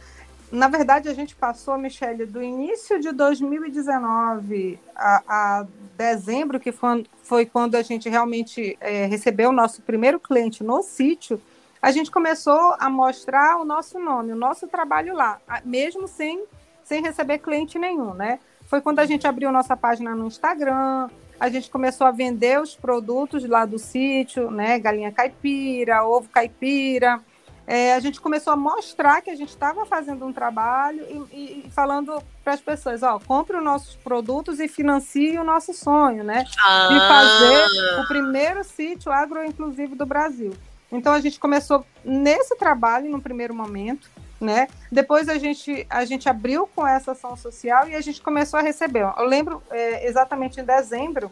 na 0.53 0.67
verdade, 0.67 1.09
a 1.09 1.13
gente 1.15 1.35
passou, 1.35 1.79
Michele, 1.79 2.27
do 2.27 2.41
início 2.41 2.99
de 2.99 3.11
2019 3.11 4.79
a, 4.95 5.23
a 5.27 5.65
dezembro, 5.97 6.59
que 6.59 6.71
foi, 6.71 7.07
foi, 7.23 7.43
quando 7.43 7.73
a 7.73 7.81
gente 7.81 8.07
realmente 8.07 8.77
é, 8.79 9.07
recebeu 9.07 9.49
o 9.49 9.53
nosso 9.53 9.81
primeiro 9.81 10.19
cliente 10.19 10.63
no 10.63 10.83
sítio, 10.83 11.41
a 11.81 11.89
gente 11.89 12.11
começou 12.11 12.75
a 12.77 12.87
mostrar 12.87 13.57
o 13.57 13.65
nosso 13.65 13.97
nome, 13.97 14.31
o 14.31 14.35
nosso 14.35 14.67
trabalho 14.67 15.15
lá, 15.15 15.41
mesmo 15.65 16.07
sem, 16.07 16.43
sem 16.83 17.01
receber 17.01 17.39
cliente 17.39 17.79
nenhum, 17.79 18.13
né? 18.13 18.39
Foi 18.67 18.79
quando 18.79 18.99
a 18.99 19.05
gente 19.07 19.25
abriu 19.25 19.51
nossa 19.51 19.75
página 19.75 20.13
no 20.13 20.27
Instagram, 20.27 21.09
a 21.39 21.49
gente 21.49 21.67
começou 21.67 22.05
a 22.05 22.11
vender 22.11 22.61
os 22.61 22.75
produtos 22.75 23.43
lá 23.49 23.65
do 23.65 23.79
sítio, 23.79 24.51
né? 24.51 24.77
Galinha 24.77 25.11
caipira, 25.11 26.05
ovo 26.05 26.29
caipira, 26.29 27.19
é, 27.65 27.93
a 27.93 27.99
gente 27.99 28.19
começou 28.19 28.51
a 28.51 28.55
mostrar 28.55 29.21
que 29.21 29.29
a 29.29 29.35
gente 29.35 29.49
estava 29.49 29.85
fazendo 29.85 30.25
um 30.25 30.33
trabalho 30.33 31.27
e, 31.31 31.65
e 31.65 31.71
falando 31.71 32.21
para 32.43 32.53
as 32.53 32.61
pessoas, 32.61 33.03
ó, 33.03 33.19
compre 33.19 33.55
os 33.55 33.63
nossos 33.63 33.95
produtos 33.95 34.59
e 34.59 34.67
financie 34.67 35.37
o 35.37 35.43
nosso 35.43 35.73
sonho, 35.73 36.23
né? 36.23 36.45
Ah. 36.63 36.87
De 36.91 36.99
fazer 36.99 38.01
o 38.01 38.07
primeiro 38.07 38.63
sítio 38.63 39.11
agro-inclusivo 39.11 39.95
do 39.95 40.05
Brasil. 40.05 40.53
Então 40.91 41.13
a 41.13 41.21
gente 41.21 41.39
começou 41.39 41.85
nesse 42.03 42.55
trabalho 42.57 43.09
no 43.09 43.21
primeiro 43.21 43.53
momento, 43.53 44.09
né? 44.39 44.67
Depois 44.91 45.29
a 45.29 45.37
gente, 45.37 45.87
a 45.89 46.03
gente 46.03 46.27
abriu 46.27 46.67
com 46.67 46.85
essa 46.85 47.13
ação 47.13 47.35
social 47.37 47.87
e 47.87 47.95
a 47.95 48.01
gente 48.01 48.21
começou 48.21 48.59
a 48.59 48.63
receber. 48.63 49.09
Eu 49.17 49.25
lembro 49.25 49.63
é, 49.71 50.05
exatamente 50.07 50.59
em 50.59 50.65
dezembro, 50.65 51.31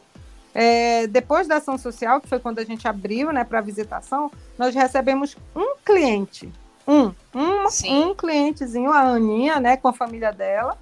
é, 0.54 1.08
depois 1.08 1.48
da 1.48 1.58
ação 1.58 1.78
social, 1.78 2.20
que 2.20 2.28
foi 2.28 2.40
quando 2.40 2.60
a 2.60 2.66
gente 2.66 2.88
abriu 2.88 3.32
né, 3.32 3.44
para 3.44 3.62
visitação, 3.62 4.30
nós 4.58 4.76
recebemos 4.76 5.38
um 5.56 5.76
cliente. 5.84 6.52
Um, 6.88 7.14
um, 7.34 7.66
um 7.90 8.16
clientezinho, 8.16 8.92
a 8.92 9.02
Aninha, 9.02 9.60
né, 9.60 9.78
com 9.78 9.88
a 9.88 9.94
família 9.94 10.32
dela. 10.32 10.78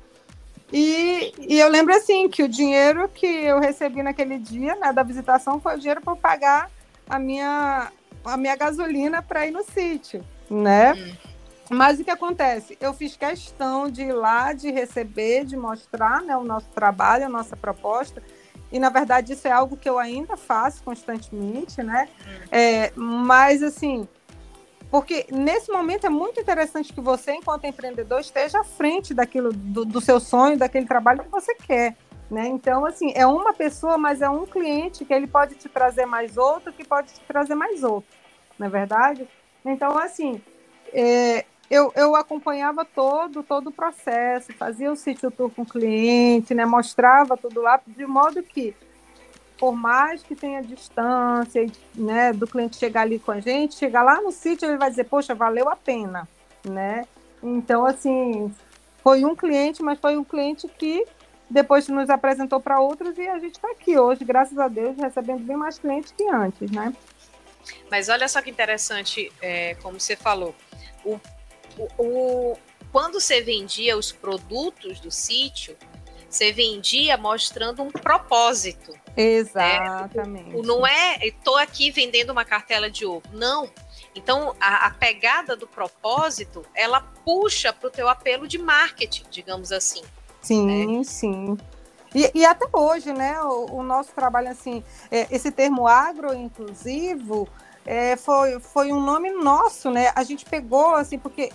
E, 0.71 1.33
e, 1.39 1.59
eu 1.59 1.67
lembro 1.67 1.95
assim 1.95 2.29
que 2.29 2.43
o 2.43 2.47
dinheiro 2.47 3.09
que 3.09 3.25
eu 3.25 3.59
recebi 3.59 4.03
naquele 4.03 4.37
dia, 4.37 4.75
né, 4.75 4.93
da 4.93 5.03
visitação, 5.03 5.59
foi 5.59 5.75
o 5.75 5.79
dinheiro 5.79 6.01
para 6.01 6.15
pagar 6.15 6.71
a 7.07 7.17
minha, 7.17 7.91
a 8.23 8.37
minha 8.37 8.55
gasolina 8.55 9.21
para 9.21 9.47
ir 9.47 9.51
no 9.51 9.63
sítio, 9.63 10.23
né? 10.49 10.93
Hum. 10.93 11.29
Mas 11.71 11.99
o 11.99 12.03
que 12.03 12.09
acontece? 12.09 12.75
Eu 12.81 12.93
fiz 12.93 13.15
questão 13.15 13.89
de 13.89 14.03
ir 14.03 14.13
lá, 14.13 14.53
de 14.53 14.71
receber, 14.71 15.45
de 15.45 15.55
mostrar 15.55 16.21
né, 16.21 16.35
o 16.35 16.43
nosso 16.43 16.67
trabalho, 16.69 17.25
a 17.25 17.29
nossa 17.29 17.55
proposta 17.55 18.23
e 18.71 18.79
na 18.79 18.89
verdade 18.89 19.33
isso 19.33 19.47
é 19.47 19.51
algo 19.51 19.75
que 19.75 19.89
eu 19.89 19.97
ainda 19.97 20.37
faço 20.37 20.83
constantemente, 20.83 21.81
né? 21.81 22.07
É, 22.51 22.91
mas 22.95 23.63
assim, 23.63 24.07
porque 24.91 25.25
nesse 25.31 25.71
momento 25.71 26.05
é 26.05 26.09
muito 26.09 26.39
interessante 26.39 26.91
que 26.91 27.01
você, 27.01 27.33
enquanto 27.33 27.65
empreendedor, 27.65 28.19
esteja 28.19 28.61
à 28.61 28.63
frente 28.63 29.13
daquilo, 29.13 29.53
do, 29.53 29.85
do 29.85 30.01
seu 30.01 30.19
sonho, 30.19 30.57
daquele 30.57 30.87
trabalho 30.87 31.23
que 31.23 31.29
você 31.29 31.53
quer. 31.55 31.95
Né? 32.29 32.47
Então, 32.47 32.85
assim, 32.85 33.11
é 33.15 33.25
uma 33.25 33.53
pessoa, 33.53 33.97
mas 33.97 34.21
é 34.21 34.29
um 34.29 34.45
cliente 34.45 35.03
que 35.03 35.13
ele 35.13 35.25
pode 35.25 35.55
te 35.55 35.67
trazer 35.67 36.05
mais 36.05 36.37
outro, 36.37 36.71
que 36.71 36.85
pode 36.85 37.11
te 37.13 37.21
trazer 37.21 37.55
mais 37.55 37.83
outro, 37.83 38.09
não 38.57 38.67
é 38.67 38.69
verdade? 38.69 39.27
Então, 39.65 39.97
assim, 39.97 40.39
é, 40.93 41.43
eu, 41.69 41.91
eu 41.95 42.15
acompanhava 42.15 42.83
todo, 42.83 43.43
todo 43.43 43.67
o 43.67 43.71
processo, 43.71 44.51
fazia 44.53 44.91
o 44.91 44.95
sítio 44.95 45.29
tour 45.29 45.51
com 45.51 45.61
o 45.61 45.65
cliente, 45.65 46.55
né, 46.55 46.65
mostrava 46.65 47.37
tudo 47.37 47.61
lá, 47.61 47.79
de 47.85 48.05
modo 48.05 48.41
que, 48.41 48.75
por 49.57 49.75
mais 49.75 50.23
que 50.23 50.35
tenha 50.35 50.63
distância 50.63 51.65
né, 51.93 52.33
do 52.33 52.47
cliente 52.47 52.77
chegar 52.77 53.01
ali 53.01 53.19
com 53.19 53.31
a 53.31 53.39
gente, 53.39 53.75
chegar 53.75 54.01
lá 54.01 54.19
no 54.19 54.31
sítio, 54.31 54.67
ele 54.67 54.77
vai 54.77 54.89
dizer, 54.89 55.03
poxa, 55.03 55.35
valeu 55.35 55.69
a 55.69 55.75
pena, 55.75 56.27
né? 56.63 57.05
Então, 57.43 57.85
assim, 57.85 58.53
foi 59.03 59.23
um 59.23 59.35
cliente, 59.35 59.83
mas 59.83 59.99
foi 59.99 60.17
um 60.17 60.23
cliente 60.23 60.67
que 60.67 61.05
depois 61.49 61.87
nos 61.87 62.09
apresentou 62.09 62.59
para 62.59 62.79
outros 62.79 63.17
e 63.17 63.27
a 63.27 63.39
gente 63.39 63.55
está 63.55 63.69
aqui 63.71 63.97
hoje, 63.97 64.23
graças 64.23 64.57
a 64.57 64.67
Deus, 64.67 64.97
recebendo 64.97 65.39
bem 65.39 65.55
mais 65.55 65.77
clientes 65.77 66.11
que 66.11 66.27
antes, 66.29 66.69
né? 66.71 66.93
Mas 67.89 68.09
olha 68.09 68.27
só 68.27 68.41
que 68.41 68.49
interessante, 68.49 69.31
é, 69.41 69.75
como 69.75 69.99
você 69.99 70.15
falou, 70.15 70.55
o 71.03 71.19
o, 71.97 72.57
quando 72.91 73.19
você 73.19 73.41
vendia 73.41 73.97
os 73.97 74.11
produtos 74.11 74.99
do 74.99 75.11
sítio, 75.11 75.77
você 76.29 76.51
vendia 76.51 77.17
mostrando 77.17 77.81
um 77.81 77.91
propósito. 77.91 78.93
Exatamente. 79.17 80.55
Né? 80.55 80.61
Não 80.63 80.85
é, 80.85 81.17
estou 81.27 81.57
aqui 81.57 81.91
vendendo 81.91 82.29
uma 82.29 82.45
cartela 82.45 82.89
de 82.89 83.05
ovo. 83.05 83.23
Não. 83.33 83.69
Então, 84.15 84.55
a, 84.59 84.87
a 84.87 84.91
pegada 84.91 85.55
do 85.55 85.67
propósito, 85.67 86.65
ela 86.75 87.01
puxa 87.01 87.73
para 87.73 87.87
o 87.87 87.91
teu 87.91 88.07
apelo 88.07 88.47
de 88.47 88.57
marketing, 88.57 89.23
digamos 89.29 89.71
assim. 89.71 90.01
Sim, 90.41 90.97
né? 90.97 91.03
sim. 91.03 91.57
E, 92.13 92.31
e 92.33 92.45
até 92.45 92.65
hoje, 92.71 93.13
né, 93.13 93.39
o, 93.41 93.77
o, 93.77 93.83
nosso 93.83 94.11
trabalho, 94.13 94.49
assim, 94.49 94.83
é, 95.11 95.27
esse 95.29 95.51
termo 95.51 95.87
agro-inclusivo 95.87 97.47
é, 97.85 98.15
foi, 98.15 98.59
foi 98.59 98.91
um 98.91 98.99
nome 98.99 99.31
nosso, 99.31 99.91
né? 99.91 100.11
A 100.15 100.23
gente 100.23 100.45
pegou, 100.45 100.95
assim, 100.95 101.19
porque, 101.19 101.51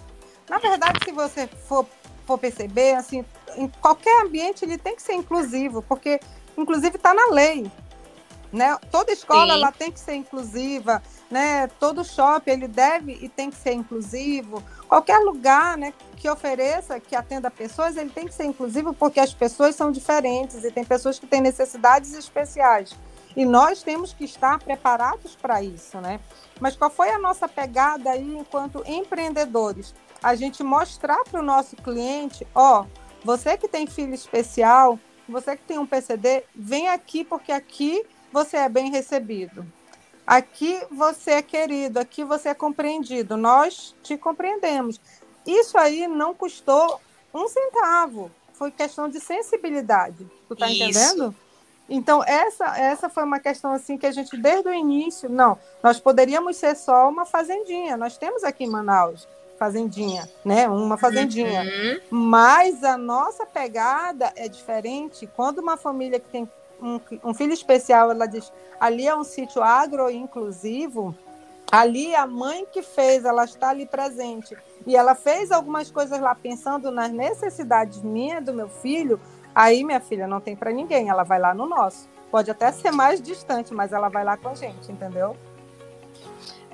na 0.49 0.59
verdade, 0.59 0.99
se 1.05 1.13
você 1.13 1.47
for, 1.47 1.87
for 2.27 2.39
perceber, 2.39 2.95
assim, 2.95 3.25
em 3.57 3.69
qualquer 3.81 4.23
ambiente 4.23 4.65
ele 4.65 4.79
tem 4.79 4.97
que 4.97 5.03
ser 5.03 5.15
inclusivo, 5.15 5.83
porque, 5.83 6.21
inclusive, 6.57 6.97
está 6.97 7.15
na 7.15 7.27
lei, 7.31 7.71
né? 8.53 8.79
Toda 8.91 9.13
escola 9.13 9.55
ela 9.55 9.73
tem 9.73 9.91
que 9.91 9.99
ser 9.99 10.15
inclusiva, 10.15 11.03
né? 11.31 11.67
Todo 11.81 12.05
shopping 12.05 12.53
ele 12.53 12.69
deve 12.69 13.19
e 13.21 13.29
tem 13.29 13.51
que 13.51 13.57
ser 13.57 13.73
inclusivo. 13.73 14.63
Qualquer 14.89 15.19
lugar, 15.19 15.77
né, 15.77 15.93
que 16.17 16.29
ofereça, 16.29 17.01
que 17.01 17.17
atenda 17.17 17.51
pessoas, 17.51 17.97
ele 17.97 18.11
tem 18.11 18.27
que 18.27 18.35
ser 18.35 18.45
inclusivo 18.45 18.95
porque 18.95 19.19
as 19.19 19.35
pessoas 19.35 19.75
são 19.75 19.91
diferentes 19.91 20.63
e 20.63 20.71
tem 20.71 20.85
pessoas 20.85 21.19
que 21.19 21.27
têm 21.27 21.41
necessidades 21.41 22.15
especiais. 22.15 22.95
E 23.37 23.45
nós 23.45 23.83
temos 23.83 24.13
que 24.13 24.25
estar 24.25 24.61
preparados 24.61 25.35
para 25.35 25.61
isso, 25.61 26.01
né? 26.01 26.21
Mas 26.61 26.77
qual 26.77 26.91
foi 26.91 27.11
a 27.11 27.19
nossa 27.19 27.49
pegada 27.49 28.11
aí 28.11 28.37
enquanto 28.37 28.85
empreendedores? 28.87 29.93
A 30.25 30.35
gente 30.35 30.63
mostrar 30.63 31.23
para 31.25 31.39
o 31.39 31.43
nosso 31.43 31.77
cliente, 31.77 32.47
ó, 32.55 32.87
você 33.23 33.59
que 33.59 33.69
tem 33.69 33.87
filho 33.87 34.15
especial, 34.15 34.99
você 35.29 35.55
que 35.55 35.65
tem 35.65 35.79
um 35.79 35.87
PCD, 35.87 36.45
vem 36.55 36.89
aqui 36.89 37.23
porque 37.23 37.53
aqui 37.53 38.03
você 38.33 38.57
é 38.57 38.69
bem 38.71 38.91
recebido. 38.91 39.67
Aqui 40.27 40.81
você 40.91 41.33
é 41.33 41.43
querido, 41.43 42.01
aqui 42.01 42.25
você 42.25 42.49
é 42.49 42.55
compreendido. 42.55 43.37
Nós 43.37 43.95
te 44.03 44.17
compreendemos. 44.17 44.99
Isso 45.47 45.77
aí 45.77 46.09
não 46.09 46.33
custou 46.33 47.03
um 47.35 47.47
centavo. 47.47 48.31
Foi 48.55 48.71
questão 48.71 49.11
de 49.11 49.21
sensibilidade. 49.21 50.27
Tu 50.49 50.57
tá 50.57 50.71
Isso. 50.71 50.85
entendendo? 50.85 51.35
Então, 51.87 52.25
essa, 52.25 52.79
essa 52.79 53.11
foi 53.11 53.25
uma 53.25 53.41
questão 53.41 53.73
assim 53.73 53.99
que 53.99 54.07
a 54.07 54.11
gente, 54.11 54.39
desde 54.39 54.71
o 54.71 54.73
início, 54.73 55.29
não, 55.29 55.59
nós 55.83 56.01
poderíamos 56.01 56.57
ser 56.57 56.75
só 56.77 57.11
uma 57.11 57.27
fazendinha. 57.27 57.95
Nós 57.99 58.17
temos 58.17 58.43
aqui 58.43 58.65
em 58.65 58.71
Manaus 58.71 59.29
fazendinha, 59.65 60.29
né? 60.45 60.69
Uma 60.69 60.99
fazendinha. 60.99 61.63
Uhum. 61.63 62.01
Mas 62.11 62.85
a 62.85 62.99
nossa 62.99 63.47
pegada 63.47 64.31
é 64.37 64.47
diferente. 64.47 65.27
Quando 65.27 65.61
uma 65.61 65.79
família 65.79 66.21
que 66.21 66.29
tem 66.29 66.49
um, 66.83 67.01
um 67.25 67.33
filho 67.33 67.55
especial, 67.55 68.11
ela 68.11 68.27
diz, 68.27 68.53
ali 68.79 69.09
é 69.09 69.17
um 69.17 69.25
sítio 69.25 69.63
agro-inclusivo, 69.63 71.17
ali 71.73 72.15
a 72.15 72.27
mãe 72.27 72.67
que 72.71 72.83
fez, 72.83 73.25
ela 73.25 73.45
está 73.45 73.71
ali 73.71 73.87
presente, 73.87 74.55
e 74.87 74.95
ela 74.95 75.15
fez 75.15 75.51
algumas 75.51 75.91
coisas 75.91 76.21
lá 76.21 76.35
pensando 76.35 76.91
nas 76.91 77.11
necessidades 77.11 78.03
minha 78.03 78.43
do 78.43 78.53
meu 78.53 78.69
filho, 78.69 79.19
aí 79.55 79.83
minha 79.83 80.01
filha 80.01 80.27
não 80.27 80.41
tem 80.43 80.55
para 80.55 80.73
ninguém, 80.73 81.09
ela 81.09 81.23
vai 81.23 81.39
lá 81.41 81.55
no 81.55 81.67
nosso. 81.67 82.07
Pode 82.31 82.51
até 82.51 82.71
ser 82.71 82.91
mais 82.91 83.23
distante, 83.23 83.73
mas 83.73 83.93
ela 83.93 84.11
vai 84.11 84.25
lá 84.25 84.37
com 84.37 84.51
a 84.51 84.55
gente, 84.55 84.93
entendeu? 84.93 85.35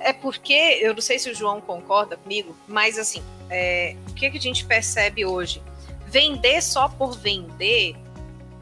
É 0.03 0.13
porque, 0.13 0.79
eu 0.81 0.93
não 0.93 1.01
sei 1.01 1.19
se 1.19 1.29
o 1.29 1.35
João 1.35 1.61
concorda 1.61 2.17
comigo, 2.17 2.55
mas 2.67 2.97
assim, 2.97 3.23
é, 3.49 3.95
o 4.09 4.13
que, 4.13 4.29
que 4.29 4.37
a 4.37 4.41
gente 4.41 4.65
percebe 4.65 5.25
hoje? 5.25 5.61
Vender 6.07 6.61
só 6.61 6.89
por 6.89 7.17
vender, 7.17 7.95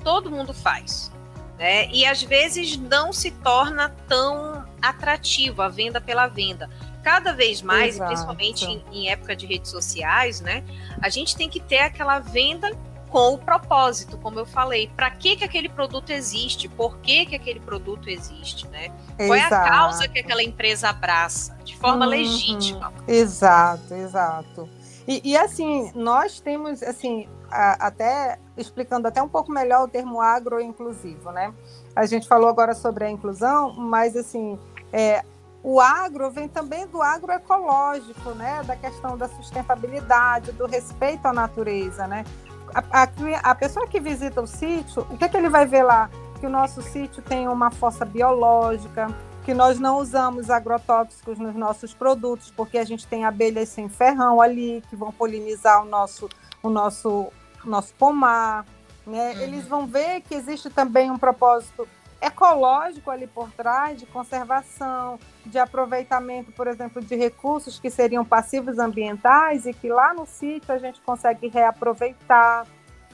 todo 0.03 0.29
mundo 0.29 0.53
faz 0.53 1.11
né? 1.59 1.89
E 1.91 2.05
às 2.05 2.23
vezes 2.23 2.77
não 2.77 3.11
se 3.11 3.31
torna 3.31 3.89
tão 4.07 4.65
atrativo 4.81 5.61
a 5.61 5.67
venda 5.67 5.99
pela 5.99 6.25
venda. 6.25 6.69
Cada 7.03 7.33
vez 7.33 7.61
mais, 7.61 7.95
Exato. 7.95 8.09
principalmente 8.09 8.65
em, 8.65 8.83
em 8.93 9.09
época 9.09 9.35
de 9.35 9.45
redes 9.45 9.69
sociais, 9.69 10.39
né? 10.39 10.63
A 11.01 11.09
gente 11.09 11.35
tem 11.35 11.49
que 11.49 11.59
ter 11.59 11.79
aquela 11.79 12.19
venda 12.19 12.71
com 13.09 13.33
o 13.33 13.37
propósito, 13.37 14.17
como 14.17 14.39
eu 14.39 14.45
falei, 14.45 14.89
para 14.95 15.09
que, 15.11 15.35
que 15.35 15.43
aquele 15.43 15.69
produto 15.69 16.11
existe, 16.11 16.67
por 16.67 16.97
que, 16.99 17.25
que 17.25 17.35
aquele 17.35 17.59
produto 17.59 18.09
existe, 18.09 18.67
né? 18.67 18.91
Qual 19.17 19.33
é 19.33 19.41
a 19.41 19.49
causa 19.49 20.07
que 20.07 20.19
aquela 20.19 20.43
empresa 20.43 20.89
abraça, 20.89 21.57
de 21.63 21.75
forma 21.77 22.05
uhum. 22.05 22.11
legítima. 22.11 22.93
Exato, 23.07 23.93
exato. 23.93 24.69
E, 25.07 25.31
e, 25.31 25.37
assim, 25.37 25.91
nós 25.95 26.39
temos, 26.39 26.83
assim, 26.83 27.27
a, 27.51 27.87
até 27.87 28.37
explicando 28.55 29.07
até 29.07 29.21
um 29.21 29.29
pouco 29.29 29.51
melhor 29.51 29.83
o 29.83 29.87
termo 29.87 30.21
agro-inclusivo, 30.21 31.31
né? 31.31 31.53
A 31.95 32.05
gente 32.05 32.27
falou 32.27 32.47
agora 32.47 32.75
sobre 32.75 33.05
a 33.05 33.09
inclusão, 33.09 33.73
mas 33.73 34.15
assim, 34.15 34.59
é, 34.93 35.23
o 35.63 35.79
agro 35.79 36.29
vem 36.29 36.47
também 36.47 36.87
do 36.87 37.01
agroecológico, 37.01 38.29
né? 38.31 38.61
Da 38.63 38.75
questão 38.75 39.17
da 39.17 39.27
sustentabilidade, 39.27 40.51
do 40.51 40.65
respeito 40.65 41.25
à 41.25 41.33
natureza, 41.33 42.07
né? 42.07 42.23
A, 42.73 43.03
a, 43.03 43.51
a 43.51 43.55
pessoa 43.55 43.87
que 43.87 43.99
visita 43.99 44.41
o 44.41 44.47
sítio, 44.47 45.05
o 45.09 45.17
que, 45.17 45.25
é 45.25 45.29
que 45.29 45.37
ele 45.37 45.49
vai 45.49 45.65
ver 45.65 45.83
lá? 45.83 46.09
Que 46.39 46.45
o 46.45 46.49
nosso 46.49 46.81
sítio 46.81 47.21
tem 47.21 47.47
uma 47.47 47.71
força 47.71 48.05
biológica, 48.05 49.07
que 49.43 49.53
nós 49.53 49.79
não 49.79 49.97
usamos 49.97 50.49
agrotóxicos 50.49 51.39
nos 51.39 51.55
nossos 51.55 51.93
produtos, 51.93 52.51
porque 52.55 52.77
a 52.77 52.85
gente 52.85 53.07
tem 53.07 53.25
abelhas 53.25 53.69
sem 53.69 53.89
ferrão 53.89 54.41
ali, 54.41 54.83
que 54.89 54.95
vão 54.95 55.11
polinizar 55.11 55.81
o 55.81 55.85
nosso, 55.85 56.29
o 56.61 56.69
nosso, 56.69 57.27
nosso 57.65 57.93
pomar. 57.95 58.65
Né? 59.05 59.33
Uhum. 59.33 59.41
Eles 59.41 59.67
vão 59.67 59.87
ver 59.87 60.21
que 60.21 60.35
existe 60.35 60.69
também 60.69 61.09
um 61.09 61.17
propósito 61.17 61.87
ecológico 62.21 63.09
ali 63.09 63.27
por 63.27 63.49
trás, 63.51 63.97
de 63.99 64.05
conservação, 64.05 65.19
de 65.45 65.57
aproveitamento, 65.57 66.51
por 66.51 66.67
exemplo, 66.67 67.01
de 67.01 67.15
recursos 67.15 67.79
que 67.79 67.89
seriam 67.89 68.25
passivos 68.25 68.77
ambientais 68.77 69.65
e 69.65 69.73
que 69.73 69.89
lá 69.89 70.13
no 70.13 70.25
sítio 70.25 70.73
a 70.73 70.77
gente 70.77 70.99
consegue 71.01 71.47
reaproveitar. 71.47 72.65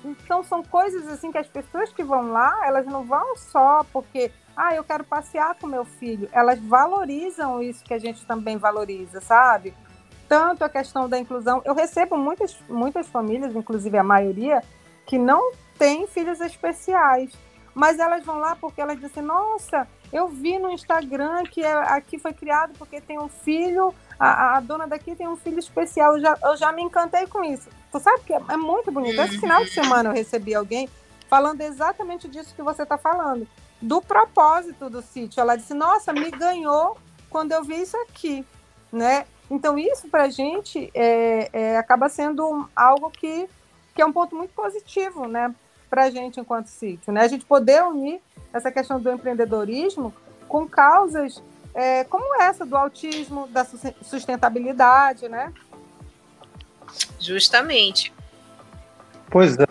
Então 0.04 0.44
são 0.44 0.64
coisas 0.64 1.08
assim 1.08 1.32
que 1.32 1.38
as 1.38 1.48
pessoas 1.48 1.92
que 1.92 2.04
vão 2.04 2.32
lá, 2.32 2.62
elas 2.66 2.86
não 2.86 3.04
vão 3.04 3.36
só 3.36 3.84
porque 3.92 4.32
ah, 4.56 4.74
eu 4.74 4.84
quero 4.84 5.04
passear 5.04 5.56
com 5.56 5.68
meu 5.68 5.84
filho. 5.84 6.30
Elas 6.32 6.60
valorizam 6.60 7.62
isso 7.62 7.84
que 7.84 7.94
a 7.94 8.00
gente 8.00 8.26
também 8.26 8.58
valoriza, 8.58 9.20
sabe? 9.20 9.74
Tanto 10.28 10.64
a 10.64 10.70
questão 10.70 11.10
da 11.10 11.20
inclusão. 11.20 11.62
Eu 11.66 11.74
recebo 11.74 12.18
muitas, 12.18 12.58
muitas 12.70 13.08
famílias, 13.08 13.56
inclusive 13.56 13.98
a 13.98 14.04
maioria, 14.04 14.64
que 15.06 15.18
não 15.18 15.52
têm 15.78 16.08
filhos 16.08 16.40
especiais. 16.40 17.32
Mas 17.76 18.00
elas 18.00 18.24
vão 18.24 18.40
lá 18.40 18.56
porque 18.56 18.80
elas 18.80 18.98
dizem, 18.98 19.22
nossa, 19.22 19.86
eu 20.12 20.30
vi 20.30 20.58
no 20.58 20.72
Instagram 20.72 21.44
que 21.44 21.62
é, 21.62 21.74
aqui 21.74 22.18
foi 22.18 22.34
criado 22.34 22.72
porque 22.80 23.02
tem 23.02 23.20
um 23.20 23.28
filho, 23.28 23.94
a, 24.18 24.56
a, 24.56 24.60
dona 24.62 24.88
daqui 24.88 25.14
tem 25.14 25.28
um 25.28 25.36
filho 25.36 25.60
especial. 25.60 26.16
Eu 26.16 26.22
já, 26.22 26.38
eu 26.42 26.56
já 26.56 26.72
me 26.72 26.82
encantei 26.82 27.28
com 27.28 27.44
isso. 27.44 27.70
Tu 27.92 28.00
sabe 28.00 28.22
que 28.24 28.34
é, 28.34 28.42
é 28.50 28.56
muito 28.56 28.90
bonito. 28.94 29.20
Esse 29.20 29.38
final 29.40 29.62
de 29.62 29.72
semana 29.72 30.10
eu 30.10 30.14
recebi 30.14 30.56
alguém 30.56 30.88
falando 31.28 31.60
exatamente 31.60 32.30
disso 32.30 32.56
que 32.56 32.62
você 32.62 32.84
está 32.84 32.98
falando 32.98 33.46
do 33.82 34.02
propósito 34.02 34.90
do 34.90 35.02
sítio. 35.02 35.42
Ela 35.42 35.58
disse: 35.58 35.74
Nossa, 35.74 36.14
me 36.14 36.32
ganhou 36.32 36.98
quando 37.30 37.52
eu 37.52 37.62
vi 37.62 37.82
isso 37.82 37.98
aqui, 37.98 38.46
né? 38.90 39.26
Então 39.52 39.78
isso 39.78 40.08
para 40.08 40.24
a 40.24 40.30
gente 40.30 40.90
é, 40.94 41.50
é, 41.52 41.78
acaba 41.78 42.08
sendo 42.08 42.70
algo 42.74 43.12
que, 43.12 43.50
que 43.94 44.02
é 44.02 44.06
um 44.06 44.14
ponto 44.14 44.34
muito 44.34 44.54
positivo, 44.54 45.28
né? 45.28 45.54
Para 45.96 46.04
a 46.04 46.10
gente 46.10 46.42
enquanto 46.42 46.68
sítio, 46.68 47.14
né? 47.14 47.22
A 47.22 47.28
gente 47.30 47.46
poder 47.46 47.82
unir 47.82 48.20
essa 48.52 48.70
questão 48.70 49.00
do 49.00 49.10
empreendedorismo 49.10 50.14
com 50.46 50.68
causas 50.68 51.42
é, 51.74 52.04
como 52.04 52.42
essa 52.42 52.66
do 52.66 52.76
autismo, 52.76 53.48
da 53.48 53.66
sustentabilidade, 54.02 55.30
né? 55.30 55.54
Justamente. 57.18 58.14
Pois 59.30 59.56
é. 59.58 59.66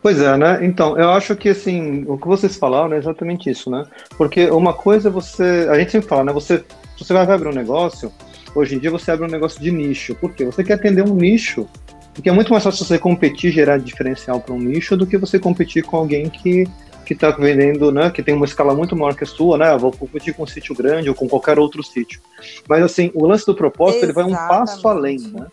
Pois 0.00 0.18
é, 0.18 0.38
né? 0.38 0.64
Então, 0.64 0.98
eu 0.98 1.10
acho 1.10 1.36
que 1.36 1.50
assim, 1.50 2.06
o 2.08 2.16
que 2.16 2.26
vocês 2.26 2.56
falaram 2.56 2.94
é 2.94 2.96
exatamente 2.96 3.50
isso, 3.50 3.68
né? 3.70 3.84
Porque 4.16 4.48
uma 4.48 4.72
coisa 4.72 5.10
é 5.10 5.12
você. 5.12 5.68
A 5.70 5.78
gente 5.78 5.92
sempre 5.92 6.08
fala, 6.08 6.24
né? 6.24 6.32
Você, 6.32 6.64
você 6.96 7.12
vai 7.12 7.30
abrir 7.30 7.48
um 7.48 7.52
negócio, 7.52 8.10
hoje 8.54 8.74
em 8.74 8.78
dia 8.78 8.90
você 8.90 9.10
abre 9.10 9.26
um 9.26 9.30
negócio 9.30 9.60
de 9.60 9.70
nicho. 9.70 10.14
Por 10.14 10.32
quê? 10.32 10.46
Você 10.46 10.64
quer 10.64 10.74
atender 10.74 11.06
um 11.06 11.14
nicho. 11.14 11.68
Porque 12.14 12.28
é 12.28 12.32
muito 12.32 12.50
mais 12.50 12.62
fácil 12.62 12.84
você 12.84 12.98
competir, 12.98 13.50
gerar 13.50 13.78
diferencial 13.78 14.40
para 14.40 14.54
um 14.54 14.58
nicho, 14.58 14.96
do 14.96 15.06
que 15.06 15.18
você 15.18 15.38
competir 15.38 15.82
com 15.82 15.96
alguém 15.96 16.28
que 16.30 16.64
que 17.04 17.12
está 17.12 17.30
vendendo, 17.30 17.92
né, 17.92 18.10
que 18.10 18.22
tem 18.22 18.34
uma 18.34 18.46
escala 18.46 18.74
muito 18.74 18.96
maior 18.96 19.14
que 19.14 19.24
a 19.24 19.26
sua, 19.26 19.58
né, 19.58 19.76
vou 19.76 19.92
competir 19.92 20.34
com 20.34 20.42
um 20.42 20.46
sítio 20.46 20.74
grande 20.74 21.06
ou 21.06 21.14
com 21.14 21.28
qualquer 21.28 21.58
outro 21.58 21.82
sítio. 21.82 22.18
Mas 22.66 22.82
assim, 22.82 23.10
o 23.14 23.26
lance 23.26 23.44
do 23.44 23.54
propósito, 23.54 24.04
Exatamente. 24.04 24.32
ele 24.32 24.34
vai 24.34 24.46
um 24.46 24.48
passo 24.48 24.88
além, 24.88 25.18
né? 25.18 25.46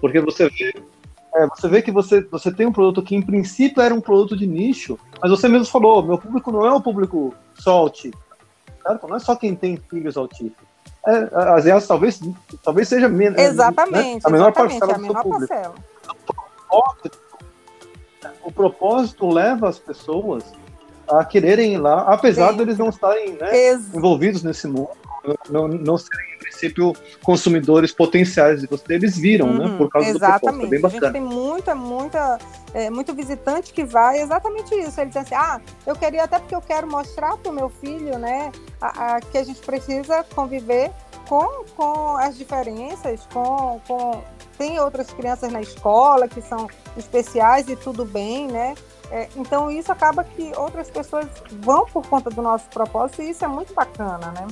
Porque 0.00 0.20
você 0.20 0.48
vê 0.48 0.74
é, 1.36 1.46
você 1.48 1.68
vê 1.68 1.82
que 1.82 1.92
você, 1.92 2.22
você 2.22 2.50
tem 2.50 2.66
um 2.66 2.72
produto 2.72 3.02
que, 3.02 3.14
em 3.14 3.20
princípio, 3.20 3.82
era 3.82 3.94
um 3.94 4.00
produto 4.00 4.34
de 4.34 4.46
nicho, 4.46 4.98
mas 5.20 5.30
você 5.30 5.48
mesmo 5.48 5.66
falou: 5.66 6.02
meu 6.02 6.16
público 6.16 6.50
não 6.50 6.64
é 6.64 6.72
um 6.72 6.80
público 6.80 7.34
só 7.54 7.72
autista. 7.72 8.18
Certo? 8.86 9.06
Não 9.06 9.16
é 9.16 9.18
só 9.18 9.36
quem 9.36 9.54
tem 9.54 9.76
filhos 9.90 10.16
autistas. 10.16 10.66
É, 11.06 11.28
aliás, 11.34 11.86
talvez, 11.86 12.20
talvez 12.62 12.88
seja 12.88 13.08
menos. 13.08 13.36
Né, 13.36 13.44
exatamente. 13.44 14.14
Né? 14.14 14.20
A 14.24 14.30
menor 14.30 14.48
exatamente, 14.48 14.80
parcela 14.80 14.94
a 14.94 14.98
menor 14.98 15.24
parcela. 15.24 15.74
Público. 16.68 17.16
O 18.42 18.52
propósito 18.52 19.28
leva 19.28 19.68
as 19.68 19.78
pessoas 19.78 20.44
a 21.08 21.24
quererem 21.24 21.74
ir 21.74 21.78
lá, 21.78 22.02
apesar 22.02 22.50
Sim. 22.50 22.58
deles 22.58 22.78
não 22.78 22.88
estarem 22.88 23.34
né, 23.34 23.72
envolvidos 23.94 24.42
nesse 24.42 24.66
mundo, 24.66 24.90
não, 25.48 25.68
não 25.68 25.96
serem 25.96 26.36
princípio, 26.56 26.94
consumidores 27.22 27.92
potenciais 27.92 28.60
de 28.60 28.66
você, 28.66 28.94
eles 28.94 29.16
viram, 29.16 29.52
né, 29.52 29.64
uhum, 29.64 29.72
né? 29.72 29.78
Por 29.78 29.90
causa 29.90 30.08
exatamente. 30.08 30.34
do 30.34 30.40
propósito. 30.40 30.66
É 30.66 30.70
bem 30.70 30.80
bacana. 30.80 31.06
A 31.06 31.12
gente 31.12 31.12
tem 31.12 31.38
muita, 31.38 31.74
muita 31.74 32.38
é, 32.72 32.90
muito 32.90 33.14
visitante 33.14 33.72
que 33.72 33.84
vai 33.84 34.20
exatamente 34.20 34.74
isso. 34.74 35.00
Ele 35.00 35.08
diz 35.08 35.18
assim: 35.18 35.34
ah, 35.34 35.60
eu 35.86 35.94
queria 35.94 36.24
até 36.24 36.38
porque 36.38 36.54
eu 36.54 36.60
quero 36.60 36.86
mostrar 36.88 37.36
para 37.36 37.50
o 37.50 37.54
meu 37.54 37.68
filho, 37.68 38.18
né, 38.18 38.50
a, 38.80 39.16
a, 39.16 39.20
que 39.20 39.38
a 39.38 39.44
gente 39.44 39.60
precisa 39.60 40.24
conviver 40.34 40.90
com, 41.28 41.64
com 41.76 42.16
as 42.16 42.36
diferenças, 42.36 43.20
com, 43.32 43.80
com 43.86 44.22
tem 44.58 44.78
outras 44.80 45.10
crianças 45.10 45.52
na 45.52 45.60
escola 45.60 46.28
que 46.28 46.40
são 46.40 46.68
especiais 46.96 47.68
e 47.68 47.76
tudo 47.76 48.04
bem, 48.04 48.48
né? 48.48 48.74
É, 49.10 49.28
então 49.36 49.70
isso 49.70 49.92
acaba 49.92 50.24
que 50.24 50.52
outras 50.56 50.90
pessoas 50.90 51.26
vão 51.60 51.86
por 51.86 52.06
conta 52.06 52.28
do 52.28 52.42
nosso 52.42 52.68
propósito 52.70 53.22
e 53.22 53.30
isso 53.30 53.44
é 53.44 53.48
muito 53.48 53.72
bacana, 53.72 54.32
né? 54.32 54.46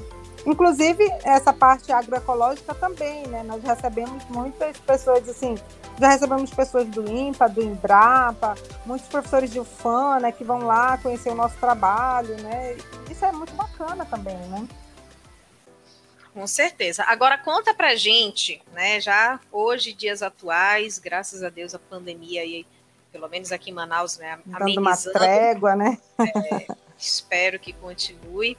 Inclusive, 0.47 1.11
essa 1.25 1.53
parte 1.53 1.91
agroecológica 1.91 2.75
também, 2.75 3.27
né? 3.29 3.43
Nós 3.43 3.63
recebemos 3.63 4.23
muitas 4.29 4.77
pessoas, 4.79 5.27
assim, 5.29 5.57
já 5.99 6.09
recebemos 6.09 6.51
pessoas 6.51 6.87
do 6.89 7.11
INPA, 7.11 7.49
do 7.49 7.63
Embrapa, 7.63 8.55
muitos 8.85 9.09
professores 9.09 9.51
de 9.51 9.59
UFAM, 9.59 10.21
né, 10.21 10.33
que 10.33 10.45
vão 10.45 10.59
lá 10.59 10.99
conhecer 10.99 11.31
o 11.31 11.35
nosso 11.35 11.57
trabalho, 11.57 12.37
né? 12.43 12.77
Isso 13.11 13.25
é 13.25 13.33
muito 13.33 13.55
bacana 13.55 14.05
também, 14.05 14.37
né? 14.49 14.69
Com 16.35 16.47
certeza. 16.47 17.05
Agora 17.05 17.39
conta 17.39 17.73
pra 17.73 17.95
gente, 17.95 18.61
né? 18.73 19.01
Já 19.01 19.41
hoje, 19.51 19.95
dias 19.95 20.21
atuais, 20.21 20.99
graças 20.99 21.43
a 21.43 21.49
Deus, 21.49 21.75
a 21.75 21.79
pandemia 21.79 22.43
aí, 22.43 22.67
pelo 23.11 23.29
menos 23.29 23.53
aqui 23.53 23.71
em 23.71 23.73
Manaus, 23.73 24.19
né? 24.19 24.39
Dando 24.45 24.81
uma 24.81 24.97
trégua, 24.97 25.75
né? 25.75 25.97
É, 26.19 26.67
espero 26.99 27.59
que 27.59 27.73
continue 27.73 28.59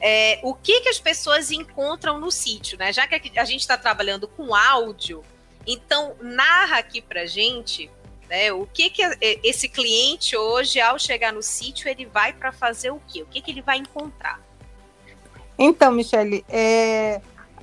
é, 0.00 0.40
o 0.42 0.54
que, 0.54 0.80
que 0.82 0.88
as 0.88 0.98
pessoas 0.98 1.50
encontram 1.50 2.20
no 2.20 2.30
sítio, 2.30 2.78
né? 2.78 2.92
Já 2.92 3.06
que 3.06 3.38
a 3.38 3.44
gente 3.44 3.60
está 3.60 3.76
trabalhando 3.76 4.28
com 4.28 4.54
áudio, 4.54 5.24
então 5.66 6.14
narra 6.20 6.78
aqui 6.78 7.00
para 7.00 7.26
gente 7.26 7.90
né, 8.28 8.52
o 8.52 8.66
que, 8.66 8.90
que 8.90 9.02
esse 9.42 9.68
cliente 9.68 10.36
hoje, 10.36 10.80
ao 10.80 10.98
chegar 10.98 11.32
no 11.32 11.42
sítio, 11.42 11.88
ele 11.88 12.06
vai 12.06 12.32
para 12.32 12.50
fazer 12.50 12.90
o 12.90 13.00
quê? 13.06 13.22
O 13.22 13.26
que, 13.26 13.40
que 13.40 13.52
ele 13.52 13.62
vai 13.62 13.78
encontrar? 13.78 14.40
Então, 15.58 15.92
Michele, 15.92 16.44
é, 16.48 17.20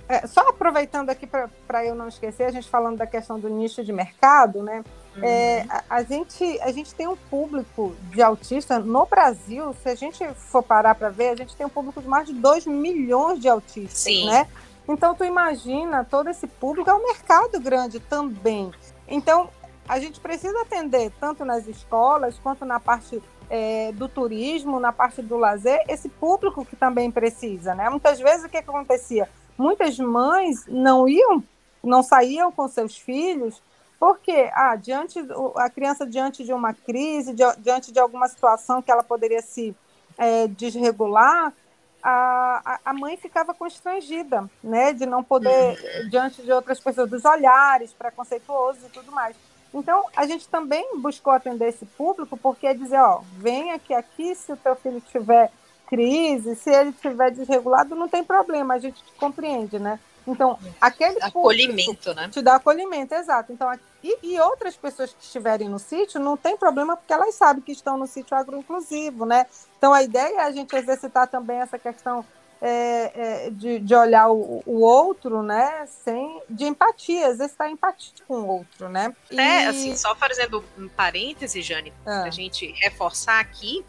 é, 0.07 0.27
só 0.27 0.41
aproveitando 0.49 1.09
aqui 1.09 1.27
para 1.27 1.85
eu 1.85 1.95
não 1.95 2.07
esquecer, 2.07 2.45
a 2.45 2.51
gente 2.51 2.69
falando 2.69 2.97
da 2.97 3.07
questão 3.07 3.39
do 3.39 3.49
nicho 3.49 3.83
de 3.83 3.91
mercado, 3.91 4.61
né? 4.61 4.83
Uhum. 5.15 5.23
É, 5.23 5.65
a, 5.69 5.83
a, 5.89 6.03
gente, 6.03 6.59
a 6.61 6.71
gente 6.71 6.93
tem 6.93 7.07
um 7.07 7.15
público 7.15 7.95
de 8.11 8.21
autista 8.21 8.79
no 8.79 9.05
Brasil, 9.05 9.75
se 9.81 9.89
a 9.89 9.95
gente 9.95 10.27
for 10.33 10.63
parar 10.63 10.95
para 10.95 11.09
ver, 11.09 11.29
a 11.29 11.35
gente 11.35 11.55
tem 11.55 11.65
um 11.65 11.69
público 11.69 12.01
de 12.01 12.07
mais 12.07 12.27
de 12.27 12.33
2 12.33 12.65
milhões 12.65 13.39
de 13.39 13.47
autistas, 13.47 13.99
Sim. 13.99 14.25
né? 14.25 14.47
Então, 14.87 15.15
tu 15.15 15.23
imagina, 15.23 16.03
todo 16.03 16.29
esse 16.29 16.45
público 16.47 16.89
é 16.89 16.93
um 16.93 17.03
mercado 17.03 17.59
grande 17.59 17.99
também. 17.99 18.71
Então, 19.07 19.49
a 19.87 19.99
gente 19.99 20.19
precisa 20.19 20.61
atender 20.61 21.11
tanto 21.19 21.45
nas 21.45 21.67
escolas 21.67 22.37
quanto 22.39 22.65
na 22.65 22.79
parte 22.79 23.21
é, 23.55 23.91
do 23.91 24.09
turismo, 24.09 24.79
na 24.79 24.91
parte 24.91 25.21
do 25.21 25.37
lazer, 25.37 25.79
esse 25.87 26.09
público 26.09 26.65
que 26.65 26.75
também 26.75 27.11
precisa, 27.11 27.75
né? 27.75 27.87
Muitas 27.87 28.19
vezes 28.19 28.43
o 28.43 28.49
que, 28.49 28.57
acontecia? 28.57 29.29
Muitas 29.55 29.99
mães 29.99 30.65
não 30.67 31.07
iam, 31.07 31.43
não 31.83 32.01
saíam 32.01 32.51
com 32.51 32.67
seus 32.67 32.97
filhos 32.97 33.61
porque 33.99 34.49
ah, 34.53 34.75
diante, 34.75 35.19
a 35.55 35.69
criança 35.69 36.03
diante 36.03 36.43
de 36.43 36.51
uma 36.51 36.73
crise, 36.73 37.35
diante 37.59 37.91
de 37.91 37.99
alguma 37.99 38.27
situação 38.27 38.81
que 38.81 38.91
ela 38.91 39.03
poderia 39.03 39.43
se 39.43 39.75
é, 40.17 40.47
desregular, 40.47 41.53
a, 42.01 42.79
a 42.83 42.91
mãe 42.91 43.15
ficava 43.17 43.53
constrangida, 43.53 44.49
né, 44.63 44.93
de 44.93 45.05
não 45.05 45.23
poder, 45.23 46.09
diante 46.09 46.41
de 46.41 46.51
outras 46.51 46.79
pessoas, 46.79 47.07
dos 47.07 47.23
olhares 47.23 47.93
preconceituosos 47.93 48.83
e 48.83 48.89
tudo 48.89 49.11
mais. 49.11 49.37
Então, 49.73 50.05
a 50.15 50.25
gente 50.25 50.47
também 50.47 50.99
buscou 50.99 51.33
atender 51.33 51.69
esse 51.69 51.85
público, 51.85 52.37
porque 52.37 52.67
é 52.67 52.73
dizer, 52.73 52.99
ó, 52.99 53.21
venha 53.37 53.79
que 53.79 53.93
aqui, 53.93 54.35
se 54.35 54.51
o 54.51 54.57
teu 54.57 54.75
filho 54.75 55.01
tiver 55.01 55.51
crise, 55.87 56.55
se 56.55 56.69
ele 56.69 56.91
estiver 56.91 57.31
desregulado, 57.31 57.95
não 57.95 58.07
tem 58.07 58.23
problema, 58.23 58.75
a 58.75 58.79
gente 58.79 59.03
compreende, 59.17 59.79
né? 59.79 59.99
Então, 60.25 60.57
aquele 60.79 61.21
acolhimento, 61.21 62.13
né? 62.13 62.29
Te 62.29 62.41
dá 62.41 62.55
acolhimento, 62.55 63.13
exato. 63.13 63.51
Então, 63.51 63.69
e, 64.01 64.17
e, 64.23 64.39
outras 64.39 64.75
pessoas 64.75 65.11
que 65.13 65.23
estiverem 65.23 65.67
no 65.67 65.79
sítio 65.79 66.19
não 66.19 66.37
tem 66.37 66.55
problema 66.55 66.95
porque 66.95 67.11
elas 67.11 67.35
sabem 67.35 67.61
que 67.61 67.71
estão 67.71 67.97
no 67.97 68.07
sítio 68.07 68.35
agroinclusivo, 68.35 69.25
né? 69.25 69.45
Então, 69.77 69.93
a 69.93 70.01
ideia 70.01 70.37
é 70.37 70.43
a 70.43 70.51
gente 70.51 70.73
exercitar 70.75 71.27
também 71.27 71.57
essa 71.57 71.77
questão 71.77 72.25
é, 72.65 73.11
é, 73.47 73.49
de, 73.49 73.77
de, 73.79 73.93
olhar 73.93 74.29
o, 74.29 74.63
o, 74.65 74.79
outro, 74.79 75.43
né? 75.43 75.85
Sem, 75.85 76.41
de 76.49 76.63
empatia, 76.63 77.27
exercitar 77.27 77.69
empatia 77.69 78.13
com 78.25 78.35
o 78.35 78.47
outro, 78.47 78.87
né? 78.87 79.13
E... 79.29 79.37
É, 79.37 79.67
assim, 79.67 79.93
só 79.97 80.15
fazendo 80.15 80.63
um 80.77 80.87
parêntese, 80.87 81.61
Jane, 81.61 81.91
ah. 82.05 82.23
a 82.23 82.29
gente 82.29 82.73
reforçar 82.79 83.41
aqui, 83.41 83.85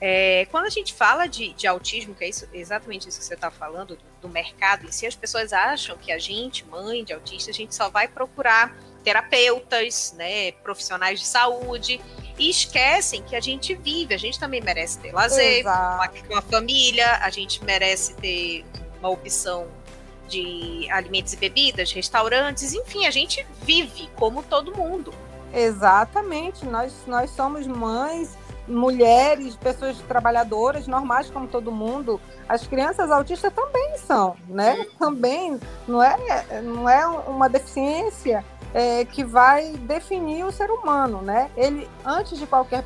é, 0.00 0.48
quando 0.50 0.66
a 0.66 0.68
gente 0.68 0.92
fala 0.92 1.28
de, 1.28 1.52
de, 1.52 1.68
autismo, 1.68 2.12
que 2.12 2.24
é 2.24 2.28
isso, 2.28 2.48
exatamente 2.52 3.08
isso 3.08 3.20
que 3.20 3.24
você 3.24 3.34
está 3.34 3.52
falando, 3.52 3.94
do, 3.94 4.02
do, 4.22 4.28
mercado 4.28 4.84
em 4.84 4.90
si, 4.90 5.06
as 5.06 5.14
pessoas 5.14 5.52
acham 5.52 5.96
que 5.96 6.10
a 6.10 6.18
gente, 6.18 6.66
mãe 6.66 7.04
de 7.04 7.12
autista, 7.12 7.52
a 7.52 7.54
gente 7.54 7.72
só 7.72 7.88
vai 7.88 8.08
procurar 8.08 8.76
terapeutas, 9.04 10.12
né, 10.18 10.50
profissionais 10.50 11.20
de 11.20 11.26
saúde, 11.26 12.00
e 12.38 12.50
esquecem 12.50 13.22
que 13.22 13.36
a 13.36 13.40
gente 13.40 13.74
vive, 13.74 14.14
a 14.14 14.18
gente 14.18 14.38
também 14.38 14.60
merece 14.60 14.98
ter 14.98 15.12
lazer, 15.12 15.62
uma, 15.64 16.10
uma 16.30 16.42
família, 16.42 17.18
a 17.18 17.30
gente 17.30 17.64
merece 17.64 18.14
ter 18.14 18.64
uma 18.98 19.10
opção 19.10 19.66
de 20.28 20.88
alimentos 20.90 21.32
e 21.32 21.36
bebidas, 21.36 21.92
restaurantes, 21.92 22.72
enfim, 22.72 23.06
a 23.06 23.10
gente 23.10 23.46
vive 23.62 24.08
como 24.16 24.42
todo 24.42 24.74
mundo. 24.74 25.12
Exatamente, 25.52 26.64
nós, 26.64 26.94
nós 27.06 27.30
somos 27.30 27.66
mães 27.66 28.36
mulheres, 28.66 29.56
pessoas 29.56 29.98
trabalhadoras 30.08 30.86
normais 30.86 31.28
como 31.28 31.48
todo 31.48 31.72
mundo, 31.72 32.20
as 32.48 32.66
crianças 32.66 33.10
autistas 33.10 33.52
também 33.52 33.98
são, 33.98 34.36
né? 34.48 34.86
Também 34.98 35.58
não 35.86 36.02
é, 36.02 36.62
não 36.62 36.88
é 36.88 37.06
uma 37.06 37.48
deficiência 37.48 38.44
é, 38.74 39.04
que 39.04 39.24
vai 39.24 39.72
definir 39.72 40.44
o 40.44 40.52
ser 40.52 40.70
humano, 40.70 41.20
né? 41.22 41.50
Ele 41.56 41.88
antes 42.04 42.38
de 42.38 42.46
qualquer 42.46 42.84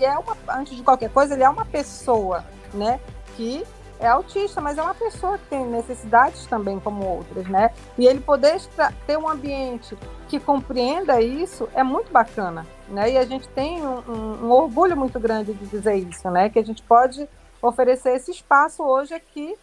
é 0.00 0.18
uma, 0.18 0.36
antes 0.48 0.76
de 0.76 0.82
qualquer 0.82 1.10
coisa 1.10 1.34
ele 1.34 1.42
é 1.42 1.48
uma 1.48 1.64
pessoa, 1.64 2.44
né? 2.72 3.00
Que 3.36 3.64
é 4.00 4.08
autista, 4.08 4.60
mas 4.60 4.78
é 4.78 4.82
uma 4.82 4.94
pessoa 4.94 5.38
que 5.38 5.46
tem 5.46 5.64
necessidades 5.64 6.44
também 6.46 6.80
como 6.80 7.06
outras, 7.06 7.46
né? 7.46 7.70
E 7.96 8.06
ele 8.06 8.20
poder 8.20 8.60
ter 9.06 9.16
um 9.16 9.28
ambiente 9.28 9.96
que 10.28 10.40
compreenda 10.40 11.20
isso 11.20 11.68
é 11.72 11.84
muito 11.84 12.10
bacana, 12.10 12.66
né? 12.88 13.12
E 13.12 13.16
a 13.16 13.24
gente 13.24 13.48
tem 13.48 13.80
um, 13.80 13.98
um, 14.08 14.46
um, 14.46 14.50
orgulho 14.50 14.96
muito 14.96 15.20
grande 15.20 15.54
de 15.54 15.66
dizer 15.66 15.94
isso, 15.94 16.28
né? 16.30 16.48
Que 16.48 16.58
a 16.58 16.64
gente 16.64 16.82
pode 16.82 17.28
oferecer 17.60 18.16
esse 18.16 18.32
espaço 18.32 18.82
hoje 18.82 19.14
aqui 19.14 19.54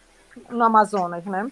no 0.48 0.64
Amazonas, 0.64 1.24
né? 1.24 1.50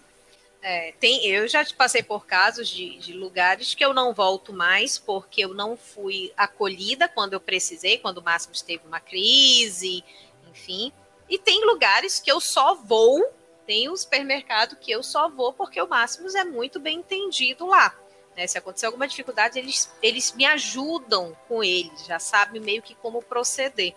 É, 0.61 0.93
tem, 0.99 1.25
eu 1.25 1.47
já 1.47 1.65
passei 1.77 2.03
por 2.03 2.25
casos 2.25 2.67
de, 2.67 2.97
de, 2.97 3.13
lugares 3.13 3.73
que 3.73 3.83
eu 3.83 3.93
não 3.93 4.13
volto 4.13 4.51
mais 4.51 4.97
porque 4.97 5.45
eu 5.45 5.53
não 5.53 5.77
fui 5.77 6.33
acolhida 6.35 7.07
quando 7.07 7.33
eu 7.33 7.39
precisei, 7.39 7.97
quando 7.97 8.17
o 8.17 8.23
Máximo 8.23 8.53
teve 8.65 8.85
uma 8.85 8.99
crise, 8.99 10.03
enfim. 10.51 10.91
E 11.29 11.37
tem 11.37 11.65
lugares 11.65 12.19
que 12.19 12.29
eu 12.29 12.41
só 12.41 12.75
vou, 12.75 13.25
tem 13.65 13.89
um 13.89 13.95
supermercado 13.95 14.75
que 14.75 14.91
eu 14.91 15.01
só 15.01 15.29
vou 15.29 15.53
porque 15.53 15.81
o 15.81 15.87
Máximos 15.87 16.35
é 16.35 16.43
muito 16.43 16.77
bem 16.77 16.97
entendido 16.97 17.65
lá. 17.65 17.97
Né? 18.35 18.45
Se 18.45 18.57
acontecer 18.57 18.87
alguma 18.87 19.07
dificuldade, 19.07 19.57
eles, 19.57 19.89
eles 20.01 20.33
me 20.33 20.45
ajudam 20.45 21.37
com 21.47 21.63
ele, 21.63 21.91
já 22.05 22.19
sabem 22.19 22.61
meio 22.61 22.81
que 22.81 22.95
como 22.95 23.21
proceder. 23.21 23.95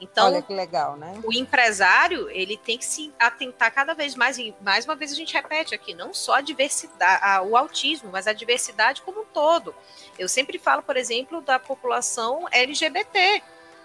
Então, 0.00 0.26
Olha 0.26 0.40
que 0.40 0.54
legal, 0.54 0.96
né? 0.96 1.20
O 1.22 1.32
empresário, 1.32 2.30
ele 2.30 2.56
tem 2.56 2.78
que 2.78 2.86
se 2.86 3.12
atentar 3.18 3.72
cada 3.72 3.92
vez 3.92 4.14
mais, 4.14 4.38
e 4.38 4.54
mais 4.62 4.86
uma 4.86 4.96
vez 4.96 5.12
a 5.12 5.14
gente 5.14 5.34
repete 5.34 5.74
aqui, 5.74 5.94
não 5.94 6.14
só 6.14 6.36
a 6.36 6.40
diversidade, 6.40 7.22
a, 7.22 7.42
o 7.42 7.56
autismo, 7.56 8.10
mas 8.10 8.26
a 8.26 8.32
diversidade 8.32 9.02
como 9.02 9.20
um 9.20 9.26
todo. 9.26 9.74
Eu 10.18 10.28
sempre 10.28 10.58
falo, 10.58 10.82
por 10.82 10.96
exemplo, 10.96 11.42
da 11.42 11.58
população 11.58 12.46
LGBT 12.50 13.42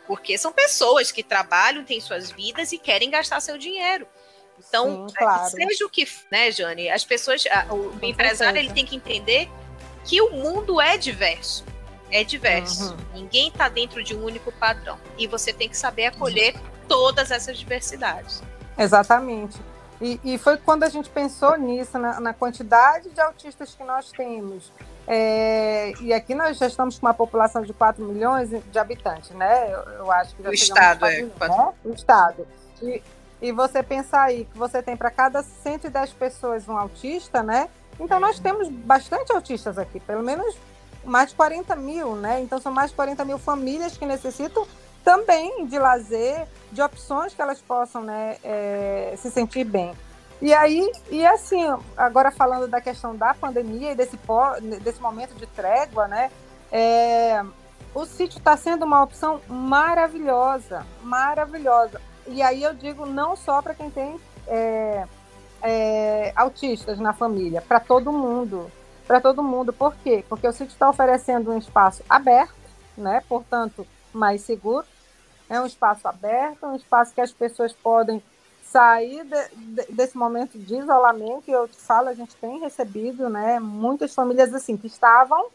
porque 0.07 0.37
são 0.37 0.51
pessoas 0.51 1.11
que 1.11 1.23
trabalham, 1.23 1.83
têm 1.83 1.99
suas 1.99 2.31
vidas 2.31 2.71
e 2.71 2.77
querem 2.77 3.09
gastar 3.09 3.39
seu 3.39 3.57
dinheiro. 3.57 4.07
Então, 4.57 5.09
Sim, 5.09 5.15
claro. 5.15 5.49
seja 5.49 5.85
o 5.85 5.89
que, 5.89 6.07
né, 6.31 6.51
Jane, 6.51 6.89
as 6.89 7.03
pessoas, 7.03 7.43
o 7.69 7.99
Com 7.99 8.05
empresário 8.05 8.57
ele 8.57 8.71
tem 8.71 8.85
que 8.85 8.95
entender 8.95 9.49
que 10.05 10.21
o 10.21 10.31
mundo 10.31 10.79
é 10.79 10.97
diverso. 10.97 11.65
É 12.11 12.23
diverso. 12.23 12.91
Uhum. 12.91 12.97
Ninguém 13.21 13.47
está 13.47 13.67
dentro 13.69 14.03
de 14.03 14.15
um 14.15 14.23
único 14.23 14.51
padrão. 14.51 14.97
E 15.17 15.27
você 15.27 15.51
tem 15.51 15.67
que 15.67 15.77
saber 15.77 16.07
acolher 16.07 16.55
uhum. 16.55 16.61
todas 16.87 17.31
essas 17.31 17.57
diversidades. 17.57 18.41
Exatamente. 18.77 19.59
E, 20.01 20.19
e, 20.23 20.37
foi 20.37 20.57
quando 20.57 20.83
a 20.83 20.89
gente 20.89 21.09
pensou 21.09 21.57
nisso, 21.57 21.97
na, 21.97 22.19
na, 22.19 22.33
quantidade 22.33 23.09
de 23.09 23.21
autistas 23.21 23.73
que 23.73 23.83
nós 23.83 24.11
temos. 24.11 24.71
É, 25.07 25.93
e 26.01 26.11
aqui 26.11 26.35
nós 26.35 26.57
já 26.57 26.67
estamos 26.67 26.99
com 26.99 27.05
uma 27.05 27.13
população 27.13 27.61
de 27.61 27.71
4 27.71 28.03
milhões 28.03 28.49
de 28.49 28.79
habitantes, 28.79 29.29
né? 29.31 29.71
Eu, 29.71 29.79
eu 29.93 30.11
acho 30.11 30.35
que 30.35 30.43
já 30.43 30.49
o 30.49 30.53
Estado, 30.53 31.05
é. 31.05 31.21
Né? 31.21 31.73
O 31.85 31.93
Estado. 31.93 32.45
E, 32.81 33.01
e 33.41 33.51
você 33.53 33.81
pensar 33.81 34.23
aí 34.23 34.45
que 34.51 34.57
você 34.57 34.83
tem 34.83 34.97
para 34.97 35.09
cada 35.09 35.41
110 35.41 36.11
pessoas 36.11 36.67
um 36.67 36.77
autista, 36.77 37.41
né? 37.41 37.69
Então 37.99 38.19
nós 38.19 38.37
temos 38.39 38.67
bastante 38.67 39.31
autistas 39.31 39.77
aqui, 39.77 40.01
pelo 40.01 40.23
menos 40.23 40.57
mais 41.05 41.29
de 41.29 41.35
40 41.35 41.75
mil, 41.75 42.15
né? 42.15 42.41
Então 42.41 42.59
são 42.59 42.71
mais 42.71 42.89
de 42.89 42.95
40 42.95 43.23
mil 43.25 43.37
famílias 43.37 43.97
que 43.97 44.05
necessitam 44.05 44.65
também 45.03 45.65
de 45.67 45.77
lazer, 45.77 46.47
de 46.71 46.81
opções 46.81 47.33
que 47.33 47.41
elas 47.41 47.61
possam 47.61 48.01
né, 48.01 48.37
é, 48.43 49.13
se 49.17 49.29
sentir 49.29 49.63
bem. 49.63 49.93
E 50.41 50.53
aí, 50.53 50.91
e 51.09 51.25
assim, 51.25 51.63
agora 51.95 52.31
falando 52.31 52.67
da 52.67 52.81
questão 52.81 53.15
da 53.15 53.33
pandemia 53.33 53.91
e 53.91 53.95
desse, 53.95 54.19
desse 54.81 55.01
momento 55.01 55.33
de 55.35 55.45
trégua, 55.47 56.07
né? 56.07 56.29
É, 56.71 57.41
o 57.93 58.05
sítio 58.05 58.39
está 58.39 58.57
sendo 58.57 58.83
uma 58.83 59.01
opção 59.01 59.39
maravilhosa, 59.47 60.85
maravilhosa. 61.01 62.01
E 62.27 62.41
aí 62.41 62.63
eu 62.63 62.73
digo 62.73 63.05
não 63.05 63.35
só 63.35 63.61
para 63.61 63.73
quem 63.73 63.89
tem 63.89 64.19
é, 64.47 65.05
é, 65.61 66.33
autistas 66.35 66.99
na 66.99 67.13
família, 67.13 67.61
para 67.61 67.79
todo 67.79 68.11
mundo, 68.11 68.69
para 69.05 69.21
todo 69.21 69.43
mundo. 69.43 69.71
Por 69.71 69.95
quê? 69.95 70.23
Porque 70.27 70.47
o 70.47 70.51
sítio 70.51 70.73
está 70.73 70.89
oferecendo 70.89 71.51
um 71.51 71.57
espaço 71.57 72.03
aberto, 72.09 72.55
né? 72.97 73.21
Portanto, 73.27 73.85
mais 74.13 74.41
seguro. 74.41 74.85
É 75.49 75.59
um 75.61 75.65
espaço 75.65 76.07
aberto, 76.07 76.65
um 76.65 76.75
espaço 76.75 77.13
que 77.13 77.21
as 77.21 77.31
pessoas 77.31 77.71
podem 77.71 78.21
sair 78.63 79.23
de, 79.23 79.49
de, 79.55 79.93
desse 79.93 80.17
momento 80.17 80.57
de 80.57 80.75
isolamento. 80.75 81.43
E 81.47 81.51
eu 81.51 81.67
te 81.67 81.77
falo, 81.77 82.09
a 82.09 82.13
gente 82.13 82.35
tem 82.35 82.59
recebido, 82.59 83.29
né? 83.29 83.59
Muitas 83.59 84.13
famílias 84.13 84.53
assim 84.53 84.75
que 84.75 84.87
estavam 84.87 85.47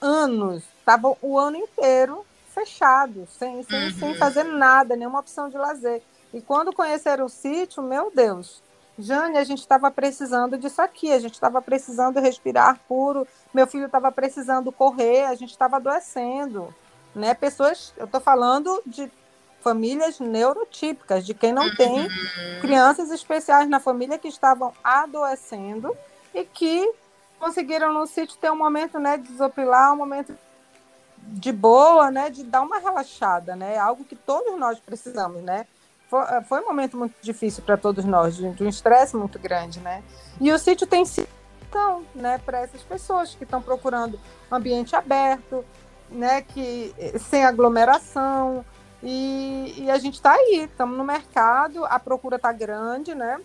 anos, 0.00 0.64
estavam 0.80 1.16
o 1.22 1.38
ano 1.38 1.56
inteiro 1.56 2.24
fechados, 2.54 3.30
sem, 3.30 3.62
sem, 3.64 3.84
uhum. 3.84 3.92
sem 3.92 4.14
fazer 4.16 4.44
nada, 4.44 4.94
nenhuma 4.94 5.20
opção 5.20 5.48
de 5.48 5.56
lazer. 5.56 6.02
E 6.32 6.40
quando 6.40 6.72
conheceram 6.72 7.26
o 7.26 7.28
sítio, 7.28 7.82
meu 7.82 8.12
Deus, 8.14 8.62
Jane, 8.98 9.38
a 9.38 9.44
gente 9.44 9.60
estava 9.60 9.90
precisando 9.90 10.56
disso 10.56 10.80
aqui, 10.80 11.12
a 11.12 11.18
gente 11.18 11.34
estava 11.34 11.60
precisando 11.60 12.20
respirar 12.20 12.78
puro, 12.86 13.26
meu 13.52 13.66
filho 13.66 13.86
estava 13.86 14.12
precisando 14.12 14.70
correr, 14.70 15.24
a 15.24 15.34
gente 15.34 15.50
estava 15.50 15.76
adoecendo. 15.76 16.72
Né? 17.14 17.34
Pessoas, 17.34 17.92
eu 17.96 18.06
estou 18.06 18.20
falando 18.20 18.82
de 18.86 19.10
famílias 19.60 20.20
neurotípicas, 20.20 21.24
de 21.24 21.32
quem 21.32 21.52
não 21.52 21.74
tem 21.74 22.02
uhum. 22.02 22.60
crianças 22.60 23.10
especiais 23.10 23.68
na 23.68 23.80
família 23.80 24.18
que 24.18 24.28
estavam 24.28 24.72
adoecendo 24.84 25.96
e 26.34 26.44
que 26.44 26.92
conseguiram 27.38 27.92
no 27.92 28.06
sítio 28.06 28.36
ter 28.38 28.50
um 28.50 28.56
momento 28.56 28.98
né, 28.98 29.16
de 29.16 29.28
desopilar, 29.28 29.92
um 29.92 29.96
momento 29.96 30.36
de 31.18 31.50
boa, 31.50 32.10
né, 32.10 32.28
de 32.28 32.44
dar 32.44 32.60
uma 32.60 32.78
relaxada, 32.78 33.56
né, 33.56 33.78
algo 33.78 34.04
que 34.04 34.14
todos 34.14 34.58
nós 34.58 34.78
precisamos, 34.78 35.42
né. 35.42 35.66
Foi, 36.08 36.22
eh, 36.22 36.42
foi 36.42 36.60
um 36.60 36.66
momento 36.66 36.96
muito 36.96 37.14
difícil 37.20 37.62
para 37.64 37.76
todos 37.76 38.04
nós, 38.04 38.36
de, 38.36 38.50
de 38.50 38.64
um 38.64 38.68
estresse 38.68 39.16
muito 39.16 39.38
grande, 39.38 39.80
né. 39.80 40.02
E 40.40 40.52
o 40.52 40.58
sítio 40.58 40.86
tem 40.86 41.04
sido 41.04 41.28
então, 41.74 42.04
né, 42.14 42.38
para 42.38 42.60
essas 42.60 42.82
pessoas 42.82 43.34
que 43.34 43.42
estão 43.42 43.60
procurando 43.60 44.18
um 44.50 44.54
ambiente 44.54 44.94
aberto, 44.94 45.64
né, 46.08 46.40
que 46.40 46.94
eh, 46.96 47.18
sem 47.18 47.44
aglomeração. 47.44 48.64
E, 49.02 49.74
e 49.78 49.90
a 49.90 49.98
gente 49.98 50.14
está 50.14 50.32
aí, 50.32 50.68
estamos 50.70 50.96
no 50.96 51.02
mercado, 51.02 51.84
a 51.84 51.98
procura 51.98 52.36
está 52.36 52.52
grande, 52.52 53.12
né? 53.12 53.38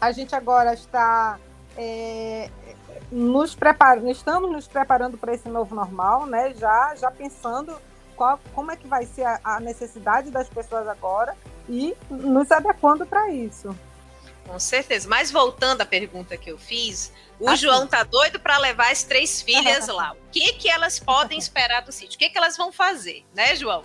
A 0.00 0.10
gente 0.10 0.34
agora 0.34 0.74
está 0.74 1.38
é, 1.76 2.50
nos 3.10 3.54
preparando, 3.54 4.10
estamos 4.10 4.50
nos 4.50 4.66
preparando 4.66 5.16
para 5.16 5.32
esse 5.32 5.48
novo 5.48 5.74
normal, 5.74 6.26
né? 6.26 6.52
Já, 6.54 6.94
já 6.96 7.10
pensando 7.10 7.74
qual, 8.22 8.38
como 8.54 8.70
é 8.70 8.76
que 8.76 8.86
vai 8.86 9.04
ser 9.04 9.24
a, 9.24 9.40
a 9.42 9.58
necessidade 9.58 10.30
das 10.30 10.48
pessoas 10.48 10.86
agora 10.86 11.36
e 11.68 11.92
nos 12.08 12.52
adequando 12.52 13.04
para 13.04 13.30
isso. 13.30 13.76
Com 14.46 14.60
certeza. 14.60 15.08
Mas 15.08 15.32
voltando 15.32 15.80
à 15.80 15.84
pergunta 15.86 16.36
que 16.36 16.50
eu 16.52 16.56
fiz, 16.56 17.12
o 17.40 17.48
assim. 17.48 17.62
João 17.62 17.84
tá 17.84 18.04
doido 18.04 18.38
para 18.38 18.58
levar 18.58 18.92
as 18.92 19.02
três 19.02 19.42
filhas 19.42 19.88
lá. 19.88 20.12
O 20.12 20.30
que 20.30 20.52
que 20.52 20.70
elas 20.70 21.00
podem 21.00 21.36
esperar 21.38 21.82
do 21.82 21.90
sítio? 21.90 22.14
O 22.14 22.18
que 22.18 22.30
que 22.30 22.38
elas 22.38 22.56
vão 22.56 22.70
fazer, 22.70 23.24
né, 23.34 23.56
João? 23.56 23.82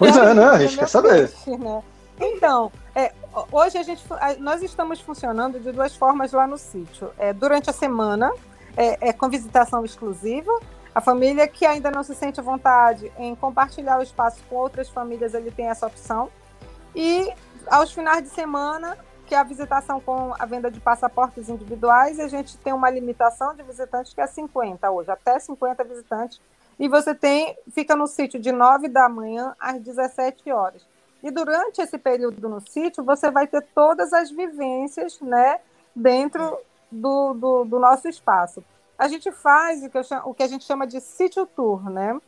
pois 0.00 0.16
é, 0.16 0.34
né? 0.34 0.44
A 0.44 0.58
gente 0.58 0.76
quer 0.76 0.88
saber. 0.88 1.30
Né? 1.46 1.82
Então, 2.20 2.72
é, 2.92 3.12
hoje 3.52 3.78
a 3.78 3.84
gente, 3.84 4.02
nós 4.40 4.62
estamos 4.64 5.00
funcionando 5.00 5.60
de 5.60 5.70
duas 5.70 5.94
formas 5.94 6.32
lá 6.32 6.44
no 6.44 6.58
sítio. 6.58 7.12
É, 7.16 7.32
durante 7.32 7.70
a 7.70 7.72
semana, 7.72 8.32
é, 8.76 9.10
é, 9.10 9.12
com 9.12 9.28
visitação 9.28 9.84
exclusiva. 9.84 10.52
A 10.98 11.00
família 11.00 11.46
que 11.46 11.64
ainda 11.64 11.92
não 11.92 12.02
se 12.02 12.12
sente 12.12 12.40
à 12.40 12.42
vontade 12.42 13.12
em 13.16 13.32
compartilhar 13.36 14.00
o 14.00 14.02
espaço 14.02 14.42
com 14.50 14.56
outras 14.56 14.88
famílias, 14.88 15.32
ele 15.32 15.52
tem 15.52 15.68
essa 15.68 15.86
opção. 15.86 16.28
E 16.92 17.32
aos 17.68 17.92
finais 17.92 18.20
de 18.24 18.30
semana, 18.30 18.98
que 19.24 19.32
é 19.32 19.38
a 19.38 19.44
visitação 19.44 20.00
com 20.00 20.34
a 20.36 20.44
venda 20.44 20.68
de 20.68 20.80
passaportes 20.80 21.48
individuais, 21.48 22.18
a 22.18 22.26
gente 22.26 22.58
tem 22.58 22.72
uma 22.72 22.90
limitação 22.90 23.54
de 23.54 23.62
visitantes 23.62 24.12
que 24.12 24.20
é 24.20 24.26
50 24.26 24.90
hoje, 24.90 25.08
até 25.08 25.38
50 25.38 25.84
visitantes. 25.84 26.40
E 26.80 26.88
você 26.88 27.14
tem, 27.14 27.56
fica 27.72 27.94
no 27.94 28.08
sítio 28.08 28.40
de 28.40 28.50
9 28.50 28.88
da 28.88 29.08
manhã 29.08 29.54
às 29.60 29.80
17 29.80 30.50
horas. 30.50 30.84
E 31.22 31.30
durante 31.30 31.80
esse 31.80 31.96
período 31.96 32.48
no 32.48 32.60
sítio, 32.60 33.04
você 33.04 33.30
vai 33.30 33.46
ter 33.46 33.64
todas 33.72 34.12
as 34.12 34.32
vivências 34.32 35.20
né, 35.20 35.60
dentro 35.94 36.58
do, 36.90 37.34
do, 37.34 37.64
do 37.66 37.78
nosso 37.78 38.08
espaço. 38.08 38.64
A 38.98 39.06
gente 39.06 39.30
faz 39.30 39.84
o 39.84 39.88
que, 39.88 40.02
chamo, 40.02 40.28
o 40.28 40.34
que 40.34 40.42
a 40.42 40.48
gente 40.48 40.64
chama 40.64 40.86
de 40.86 41.00
sítio 41.00 41.46
tour, 41.46 41.88
né? 41.88 42.20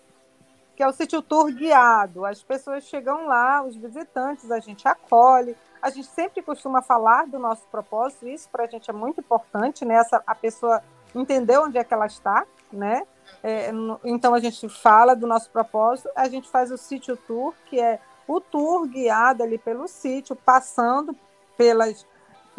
Que 0.76 0.82
é 0.84 0.88
o 0.88 0.92
sítio 0.92 1.20
tour 1.20 1.52
guiado. 1.52 2.24
As 2.24 2.42
pessoas 2.42 2.84
chegam 2.84 3.26
lá, 3.26 3.62
os 3.62 3.74
visitantes, 3.74 4.50
a 4.50 4.60
gente 4.60 4.86
acolhe. 4.86 5.56
A 5.82 5.90
gente 5.90 6.06
sempre 6.06 6.42
costuma 6.42 6.80
falar 6.80 7.26
do 7.26 7.38
nosso 7.38 7.66
propósito, 7.68 8.28
isso 8.28 8.48
para 8.50 8.64
a 8.64 8.66
gente 8.66 8.88
é 8.88 8.92
muito 8.92 9.20
importante, 9.20 9.84
né? 9.84 9.94
Essa, 9.94 10.22
a 10.26 10.34
pessoa 10.34 10.82
entender 11.14 11.58
onde 11.58 11.76
é 11.76 11.82
que 11.82 11.92
ela 11.92 12.06
está, 12.06 12.46
né? 12.72 13.02
É, 13.42 13.70
então 14.04 14.34
a 14.34 14.38
gente 14.38 14.68
fala 14.68 15.16
do 15.16 15.26
nosso 15.26 15.50
propósito, 15.50 16.08
a 16.14 16.28
gente 16.28 16.48
faz 16.48 16.70
o 16.70 16.76
sítio 16.76 17.16
tour, 17.16 17.54
que 17.66 17.80
é 17.80 17.98
o 18.28 18.40
tour 18.40 18.86
guiado 18.86 19.42
ali 19.42 19.58
pelo 19.58 19.88
sítio, 19.88 20.36
passando 20.36 21.16
pelas, 21.56 22.06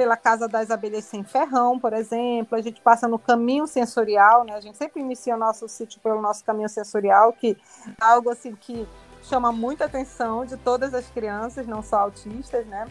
pela 0.02 0.18
Casa 0.18 0.48
das 0.48 0.72
Abelhas 0.72 1.06
Sem 1.06 1.24
Ferrão, 1.24 1.80
por 1.80 1.94
exemplo, 1.94 2.58
a 2.58 2.62
gente 2.62 2.82
passa 2.82 3.08
no 3.08 3.20
caminho 3.20 3.68
sensorial, 3.68 4.44
né? 4.44 4.56
A 4.56 4.60
gente 4.60 4.76
sempre 4.76 5.00
inicia 5.00 5.36
o 5.36 5.38
nosso 5.38 5.68
sítio 5.70 6.02
pelo 6.02 6.20
nosso 6.20 6.44
caminho 6.44 6.68
sensorial, 6.68 7.32
que 7.32 7.56
é 7.86 8.04
algo 8.04 8.32
assim 8.32 8.56
que 8.56 8.88
chama 9.22 9.52
muita 9.52 9.86
atenção 9.86 10.44
de 10.44 10.58
todas 10.58 10.96
as 10.96 11.08
crianças, 11.12 11.68
não 11.68 11.84
só 11.84 11.98
autistas, 11.98 12.66
né? 12.66 12.88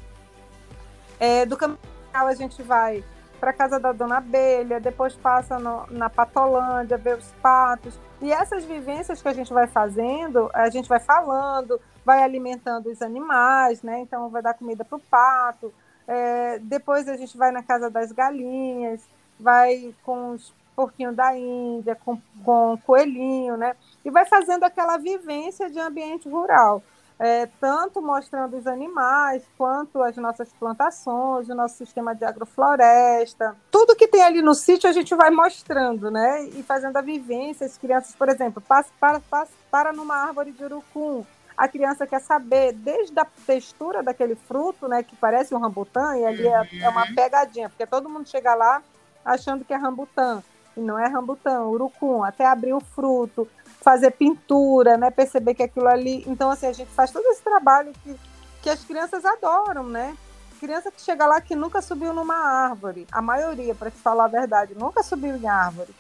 É, 1.19 1.45
do 1.45 1.57
caminho 1.57 1.81
sensorial 1.83 2.29
a 2.29 2.35
gente 2.37 2.63
vai 2.63 3.05
para 3.41 3.51
a 3.51 3.55
casa 3.55 3.81
da 3.81 3.91
Dona 3.91 4.19
Abelha, 4.19 4.79
depois 4.79 5.17
passa 5.17 5.59
no, 5.59 5.89
na 5.91 6.09
Patolândia, 6.09 6.97
ver 6.97 7.19
os 7.19 7.33
patos. 7.43 7.99
E 8.23 8.31
essas 8.31 8.65
vivências 8.65 9.21
que 9.21 9.27
a 9.27 9.35
gente 9.35 9.53
vai 9.53 9.67
fazendo, 9.67 10.49
a 10.55 10.71
gente 10.71 10.89
vai 10.89 11.01
falando, 11.01 11.81
vai 12.05 12.23
alimentando 12.23 12.89
os 12.89 13.03
animais, 13.03 13.83
né? 13.83 13.99
Então 13.99 14.31
vai 14.31 14.43
dar 14.43 14.55
comida 14.55 14.85
para 14.85 14.97
o 14.97 15.01
pato. 15.01 15.75
É, 16.13 16.59
depois 16.59 17.09
a 17.09 17.17
gente 17.17 17.37
vai 17.37 17.53
na 17.53 17.63
casa 17.63 17.89
das 17.89 18.11
galinhas, 18.11 19.01
vai 19.39 19.95
com 20.03 20.33
os 20.33 20.53
porquinhos 20.75 21.15
da 21.15 21.39
Índia, 21.39 21.95
com, 21.95 22.21
com 22.45 22.77
coelhinho, 22.85 23.57
né? 23.57 23.77
E 24.05 24.11
vai 24.11 24.27
fazendo 24.27 24.65
aquela 24.65 24.97
vivência 24.97 25.71
de 25.71 25.79
ambiente 25.79 26.29
rural. 26.29 26.83
É, 27.17 27.47
tanto 27.61 28.03
mostrando 28.03 28.57
os 28.57 28.67
animais, 28.67 29.45
quanto 29.57 30.03
as 30.03 30.17
nossas 30.17 30.49
plantações, 30.55 31.49
o 31.49 31.55
nosso 31.55 31.77
sistema 31.77 32.13
de 32.13 32.25
agrofloresta. 32.25 33.55
Tudo 33.71 33.95
que 33.95 34.09
tem 34.09 34.25
ali 34.25 34.43
no 34.43 34.55
sítio 34.55 34.91
a 34.91 34.93
gente 34.93 35.15
vai 35.15 35.31
mostrando, 35.31 36.11
né? 36.11 36.45
E 36.47 36.63
fazendo 36.65 36.97
a 36.97 37.03
vivência. 37.03 37.67
As 37.67 37.79
crianças, 37.79 38.17
por 38.17 38.29
exemplo, 38.29 38.61
passa, 38.61 38.91
para, 38.99 39.21
passa, 39.21 39.53
para 39.71 39.93
numa 39.93 40.17
árvore 40.17 40.51
de 40.51 40.65
urucum, 40.65 41.25
a 41.61 41.69
criança 41.69 42.07
quer 42.07 42.23
saber 42.23 42.73
desde 42.73 43.21
a 43.21 43.27
textura 43.47 44.03
daquele 44.03 44.35
fruto, 44.35 44.89
né, 44.89 45.03
que 45.03 45.15
parece 45.15 45.55
um 45.55 45.59
rambutã, 45.59 46.17
e 46.17 46.25
ali 46.25 46.47
é, 46.49 46.69
é 46.81 46.89
uma 46.89 47.07
uhum. 47.07 47.15
pegadinha, 47.15 47.69
porque 47.69 47.87
todo 47.87 48.09
mundo 48.09 48.27
chega 48.27 48.55
lá 48.55 48.83
achando 49.23 49.63
que 49.63 49.75
é 49.75 49.77
rambutã, 49.77 50.43
e 50.75 50.81
não 50.81 50.99
é 50.99 51.07
rambutã, 51.07 51.61
urucum, 51.65 52.25
até 52.25 52.47
abrir 52.47 52.73
o 52.73 52.81
fruto, 52.81 53.47
fazer 53.83 54.13
pintura, 54.13 54.97
né, 54.97 55.11
perceber 55.11 55.53
que 55.53 55.63
aquilo 55.63 55.89
ali... 55.89 56.25
Então, 56.27 56.51
assim, 56.51 56.67
a 56.67 56.73
gente 56.73 56.91
faz 56.93 57.11
todo 57.11 57.27
esse 57.27 57.43
trabalho 57.43 57.93
que, 58.03 58.19
que 58.63 58.71
as 58.71 58.83
crianças 58.83 59.23
adoram, 59.27 59.85
né? 59.85 60.17
Criança 60.61 60.91
que 60.91 61.03
chega 61.03 61.27
lá 61.27 61.43
que 61.43 61.55
nunca 61.55 61.83
subiu 61.83 62.15
numa 62.15 62.37
árvore, 62.37 63.07
a 63.13 63.21
maioria, 63.21 63.75
para 63.75 63.91
te 63.91 63.99
falar 63.99 64.25
a 64.25 64.29
verdade, 64.29 64.75
nunca 64.75 65.03
subiu 65.03 65.37
em 65.37 65.47
árvore. 65.47 65.95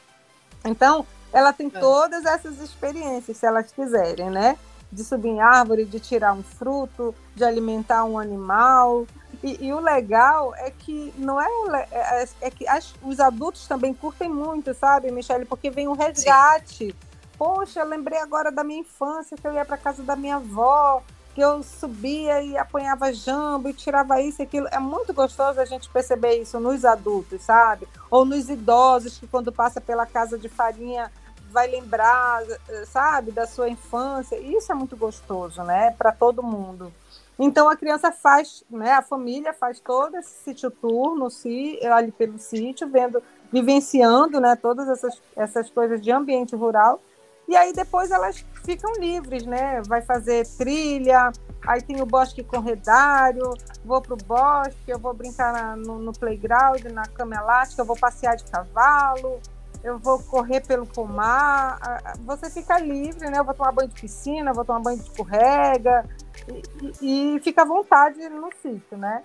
Então, 0.64 1.04
ela 1.30 1.52
tem 1.52 1.66
é. 1.66 1.78
todas 1.78 2.24
essas 2.24 2.58
experiências, 2.60 3.36
se 3.36 3.44
elas 3.44 3.70
quiserem, 3.70 4.30
né? 4.30 4.58
De 4.92 5.04
subir 5.04 5.28
em 5.28 5.40
árvore, 5.40 5.84
de 5.84 6.00
tirar 6.00 6.32
um 6.32 6.42
fruto, 6.42 7.14
de 7.34 7.44
alimentar 7.44 8.04
um 8.04 8.18
animal. 8.18 9.06
E, 9.42 9.66
e 9.66 9.72
o 9.72 9.80
legal 9.80 10.54
é 10.56 10.70
que 10.70 11.14
não 11.16 11.40
é, 11.40 11.46
é, 11.92 12.28
é 12.42 12.50
que 12.50 12.66
as, 12.68 12.94
os 13.02 13.20
adultos 13.20 13.66
também 13.66 13.94
curtem 13.94 14.28
muito, 14.28 14.74
sabe, 14.74 15.10
Michele? 15.10 15.44
Porque 15.44 15.70
vem 15.70 15.88
um 15.88 15.94
resgate. 15.94 16.86
Sim. 16.86 17.10
Poxa, 17.38 17.82
lembrei 17.84 18.18
agora 18.18 18.52
da 18.52 18.62
minha 18.62 18.80
infância 18.80 19.36
que 19.36 19.46
eu 19.46 19.54
ia 19.54 19.64
para 19.64 19.78
casa 19.78 20.02
da 20.02 20.14
minha 20.14 20.36
avó, 20.36 21.02
que 21.34 21.40
eu 21.40 21.62
subia 21.62 22.42
e 22.42 22.58
apanhava 22.58 23.12
jambo 23.14 23.68
e 23.68 23.72
tirava 23.72 24.20
isso 24.20 24.42
e 24.42 24.44
aquilo. 24.44 24.68
É 24.70 24.78
muito 24.78 25.14
gostoso 25.14 25.58
a 25.58 25.64
gente 25.64 25.88
perceber 25.88 26.34
isso 26.34 26.60
nos 26.60 26.84
adultos, 26.84 27.40
sabe? 27.40 27.88
Ou 28.10 28.26
nos 28.26 28.50
idosos 28.50 29.16
que 29.16 29.26
quando 29.26 29.50
passa 29.50 29.80
pela 29.80 30.04
casa 30.04 30.36
de 30.36 30.50
farinha 30.50 31.10
vai 31.50 31.68
lembrar, 31.68 32.42
sabe, 32.86 33.30
da 33.30 33.46
sua 33.46 33.68
infância. 33.68 34.36
Isso 34.36 34.70
é 34.70 34.74
muito 34.74 34.96
gostoso, 34.96 35.62
né, 35.62 35.94
para 35.98 36.12
todo 36.12 36.42
mundo. 36.42 36.92
Então 37.38 37.68
a 37.68 37.76
criança 37.76 38.12
faz, 38.12 38.62
né, 38.70 38.92
a 38.92 39.02
família 39.02 39.52
faz 39.54 39.80
todo 39.80 40.16
esse 40.16 40.44
sítio 40.44 40.70
tour 40.70 41.16
no, 41.16 41.28
ali 41.94 42.12
pelo 42.12 42.38
sítio, 42.38 42.88
vendo, 42.88 43.22
vivenciando, 43.50 44.38
né, 44.40 44.56
todas 44.56 44.88
essas, 44.88 45.20
essas 45.34 45.70
coisas 45.70 46.00
de 46.00 46.12
ambiente 46.12 46.54
rural. 46.54 47.00
E 47.48 47.56
aí 47.56 47.72
depois 47.72 48.10
elas 48.10 48.44
ficam 48.64 48.92
livres, 48.92 49.44
né? 49.44 49.82
Vai 49.82 50.02
fazer 50.02 50.46
trilha, 50.56 51.32
aí 51.66 51.82
tem 51.82 52.00
o 52.00 52.06
bosque 52.06 52.44
corredário, 52.44 53.42
vou 53.84 54.00
para 54.00 54.14
o 54.14 54.16
bosque, 54.16 54.76
eu 54.86 55.00
vou 55.00 55.12
brincar 55.12 55.52
na, 55.52 55.74
no, 55.74 55.98
no 55.98 56.12
playground, 56.12 56.84
na 56.92 57.06
cama 57.06 57.34
elástica, 57.34 57.82
eu 57.82 57.86
vou 57.86 57.96
passear 57.96 58.36
de 58.36 58.44
cavalo, 58.44 59.40
eu 59.82 59.98
vou 59.98 60.18
correr 60.18 60.60
pelo 60.60 60.86
pomar, 60.86 61.78
você 62.20 62.50
fica 62.50 62.78
livre, 62.78 63.30
né? 63.30 63.38
Eu 63.38 63.44
vou 63.44 63.54
tomar 63.54 63.72
banho 63.72 63.88
de 63.88 64.00
piscina, 64.00 64.52
vou 64.52 64.64
tomar 64.64 64.80
banho 64.80 64.98
de 64.98 65.04
escorrega 65.04 66.04
e, 67.02 67.36
e, 67.36 67.40
fica 67.40 67.62
à 67.62 67.64
vontade 67.64 68.18
no 68.28 68.50
sítio, 68.62 68.96
né? 68.96 69.22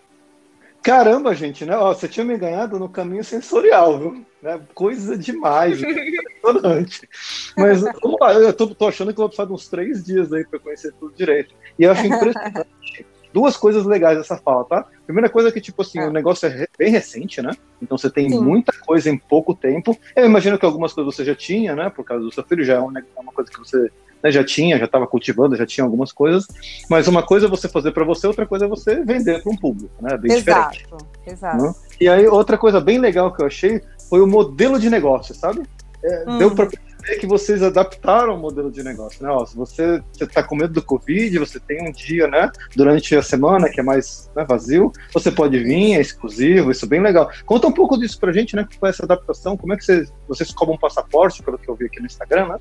Caramba, 0.82 1.34
gente, 1.34 1.66
né? 1.66 1.76
Ó, 1.76 1.94
você 1.94 2.08
tinha 2.08 2.24
me 2.24 2.38
ganhado 2.38 2.78
no 2.78 2.88
caminho 2.88 3.24
sensorial, 3.24 3.98
viu? 3.98 4.26
Né? 4.42 4.62
Coisa 4.74 5.18
demais, 5.18 5.82
impressionante. 5.82 7.10
Mas 7.58 7.82
vamos 7.82 8.18
lá, 8.22 8.34
eu 8.34 8.54
tô, 8.54 8.68
tô, 8.68 8.88
achando 8.88 9.12
que 9.12 9.20
eu 9.20 9.24
vou 9.24 9.30
precisar 9.30 9.48
de 9.48 9.54
uns 9.54 9.68
três 9.68 10.06
dias 10.06 10.32
aí 10.32 10.46
para 10.46 10.60
conhecer 10.60 10.94
tudo 11.00 11.16
direito. 11.16 11.56
E 11.80 11.84
eu 11.84 11.92
acho 11.92 12.06
impressionante. 12.06 13.06
Duas 13.36 13.58
coisas 13.58 13.86
legais 13.86 14.18
dessa 14.18 14.38
fala, 14.38 14.64
tá? 14.64 14.86
Primeira 15.06 15.30
coisa 15.30 15.50
é 15.50 15.52
que, 15.52 15.60
tipo 15.60 15.82
assim, 15.82 16.00
é. 16.00 16.08
o 16.08 16.10
negócio 16.10 16.48
é 16.48 16.66
bem 16.80 16.90
recente, 16.90 17.42
né? 17.42 17.52
Então 17.82 17.98
você 17.98 18.10
tem 18.10 18.30
Sim. 18.30 18.40
muita 18.40 18.72
coisa 18.72 19.10
em 19.10 19.18
pouco 19.18 19.54
tempo. 19.54 19.94
Eu 20.16 20.26
imagino 20.26 20.58
que 20.58 20.66
algumas 20.66 20.94
coisas 20.94 21.14
você 21.14 21.26
já 21.26 21.36
tinha, 21.36 21.76
né? 21.76 21.90
Por 21.90 22.06
causa 22.06 22.24
do 22.24 22.34
seu 22.34 22.46
filho, 22.46 22.64
já 22.64 22.76
é 22.76 22.80
uma, 22.80 22.98
é 22.98 23.20
uma 23.20 23.34
coisa 23.34 23.52
que 23.52 23.60
você 23.60 23.92
né, 24.24 24.32
já 24.32 24.42
tinha, 24.42 24.80
já 24.80 24.86
estava 24.86 25.06
cultivando, 25.06 25.58
já 25.58 25.66
tinha 25.66 25.84
algumas 25.84 26.14
coisas, 26.14 26.48
mas 26.90 27.10
uma 27.10 27.22
coisa 27.22 27.48
é 27.48 27.50
você 27.50 27.68
fazer 27.68 27.92
para 27.92 28.06
você, 28.06 28.26
outra 28.26 28.46
coisa 28.46 28.64
é 28.64 28.70
você 28.70 29.04
vender 29.04 29.44
para 29.44 29.52
um 29.52 29.58
público, 29.58 29.92
né? 30.02 30.18
Bem 30.18 30.32
exato, 30.32 30.78
diferente. 30.78 31.06
Exato. 31.28 31.62
Né? 31.62 31.74
E 32.00 32.08
aí, 32.08 32.26
outra 32.28 32.58
coisa 32.58 32.80
bem 32.80 33.00
legal 33.00 33.34
que 33.34 33.42
eu 33.42 33.48
achei 33.48 33.82
foi 34.10 34.22
o 34.22 34.28
modelo 34.28 34.80
de 34.80 34.90
negócio, 34.90 35.36
sabe? 35.36 35.62
É, 36.02 36.24
hum. 36.26 36.38
Deu 36.38 36.56
para 36.56 36.70
perceber 37.06 37.20
que 37.20 37.28
vocês 37.28 37.62
adaptaram 37.62 38.36
o 38.36 38.40
modelo 38.40 38.72
de 38.72 38.84
negócio, 38.84 39.24
né? 39.24 39.30
Ó, 39.30 39.46
se 39.46 39.56
você 39.56 40.02
está 40.20 40.42
com 40.44 40.56
medo 40.56 40.74
do 40.74 40.82
Covid, 40.82 41.38
você 41.38 41.60
tem 41.60 41.88
um 41.88 41.92
dia, 41.92 42.28
né, 42.28 42.52
durante 42.76 43.16
a 43.16 43.22
semana 43.22 43.70
que 43.70 43.80
é 43.80 43.84
mais 43.84 44.30
né, 44.36 44.44
vazio, 44.44 44.92
você 45.14 45.32
pode 45.32 45.58
vir, 45.60 45.94
é 45.94 46.02
exclusivo, 46.02 46.72
isso 46.72 46.86
é 46.86 46.88
bem 46.88 47.02
legal. 47.02 47.30
Conta 47.46 47.68
um 47.68 47.72
pouco 47.72 47.98
disso 47.98 48.20
pra 48.20 48.32
gente, 48.32 48.56
né? 48.56 48.66
Que 48.70 48.78
foi 48.78 48.90
essa 48.90 49.06
adaptação, 49.06 49.56
como 49.56 49.74
é 49.74 49.78
que 49.78 49.86
vocês, 49.86 50.12
vocês 50.28 50.52
cobram 50.52 50.76
um 50.76 50.80
passaporte, 50.80 51.44
pelo 51.44 51.58
que 51.58 51.70
eu 51.70 51.76
vi 51.76 51.86
aqui 51.86 52.00
no 52.00 52.08
Instagram, 52.08 52.48
né? 52.48 52.58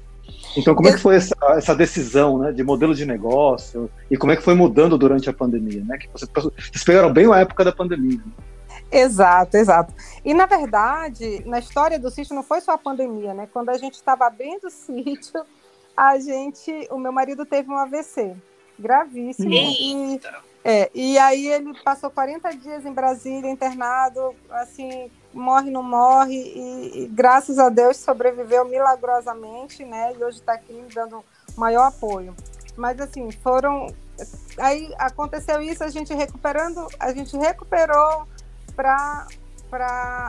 Então, 0.57 0.75
como 0.75 0.89
é 0.89 0.93
que 0.93 1.01
foi 1.01 1.17
essa, 1.17 1.35
essa 1.51 1.75
decisão 1.75 2.39
né, 2.39 2.53
de 2.53 2.63
modelo 2.63 2.95
de 2.95 3.05
negócio 3.05 3.91
e 4.11 4.17
como 4.17 4.33
é 4.33 4.37
que 4.37 4.43
foi 4.43 4.55
mudando 4.55 4.97
durante 4.97 5.29
a 5.29 5.33
pandemia? 5.33 5.85
Né? 5.85 5.99
Que 5.99 6.09
vocês, 6.13 6.31
vocês 6.33 6.85
pegaram 6.85 7.13
bem 7.13 7.31
a 7.31 7.41
época 7.41 7.65
da 7.65 7.73
pandemia. 7.73 8.19
Né? 8.19 8.33
Exato, 8.95 9.57
exato. 9.57 9.93
E 10.25 10.33
na 10.33 10.47
verdade, 10.47 11.43
na 11.47 11.59
história 11.59 11.99
do 11.99 12.11
sítio 12.11 12.35
não 12.35 12.45
foi 12.45 12.61
só 12.61 12.73
a 12.73 12.79
pandemia, 12.79 13.35
né? 13.35 13.49
Quando 13.53 13.71
a 13.71 13.77
gente 13.77 13.95
estava 13.95 14.27
abrindo 14.27 14.69
o 14.69 14.71
sítio, 14.71 15.45
a 15.97 16.17
gente, 16.19 16.71
o 16.91 16.99
meu 16.99 17.11
marido 17.11 17.45
teve 17.45 17.69
um 17.71 17.77
AVC 17.77 18.37
gravíssimo 18.79 19.53
e, 19.53 20.21
é, 20.65 20.91
e 20.95 21.19
aí 21.19 21.49
ele 21.49 21.75
passou 21.83 22.09
40 22.09 22.51
dias 22.57 22.87
em 22.87 22.93
Brasília 22.93 23.51
internado, 23.51 24.35
assim, 24.51 25.11
morre 25.33 25.71
não 25.71 25.83
morre 25.83 26.35
e, 26.35 27.03
e 27.03 27.07
graças 27.09 27.59
a 27.59 27.69
Deus 27.69 27.97
sobreviveu 27.97 28.65
milagrosamente, 28.65 29.85
né? 29.85 30.13
E 30.17 30.23
hoje 30.23 30.39
está 30.39 30.53
aqui 30.53 30.73
me 30.73 30.89
dando 30.95 31.25
maior 31.57 31.89
apoio. 31.89 32.35
Mas 32.77 33.01
assim, 33.01 33.29
foram 33.31 33.89
aí 34.59 34.93
aconteceu 34.99 35.61
isso, 35.61 35.83
a 35.83 35.89
gente 35.89 36.15
recuperando, 36.15 36.87
a 37.01 37.13
gente 37.13 37.37
recuperou 37.37 38.27
para 38.75 39.27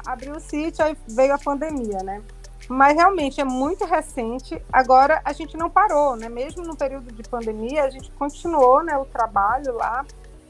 abrir 0.05 0.31
o 0.31 0.39
sítio, 0.39 0.83
aí 0.83 0.97
veio 1.07 1.33
a 1.33 1.39
pandemia, 1.39 1.99
né? 2.03 2.21
Mas 2.67 2.95
realmente 2.95 3.39
é 3.39 3.43
muito 3.43 3.85
recente. 3.85 4.59
Agora 4.71 5.21
a 5.23 5.33
gente 5.33 5.55
não 5.55 5.69
parou, 5.69 6.15
né? 6.15 6.29
Mesmo 6.29 6.63
no 6.63 6.75
período 6.75 7.11
de 7.11 7.23
pandemia, 7.29 7.83
a 7.83 7.89
gente 7.89 8.11
continuou, 8.11 8.83
né, 8.83 8.97
o 8.97 9.05
trabalho 9.05 9.75
lá 9.75 10.03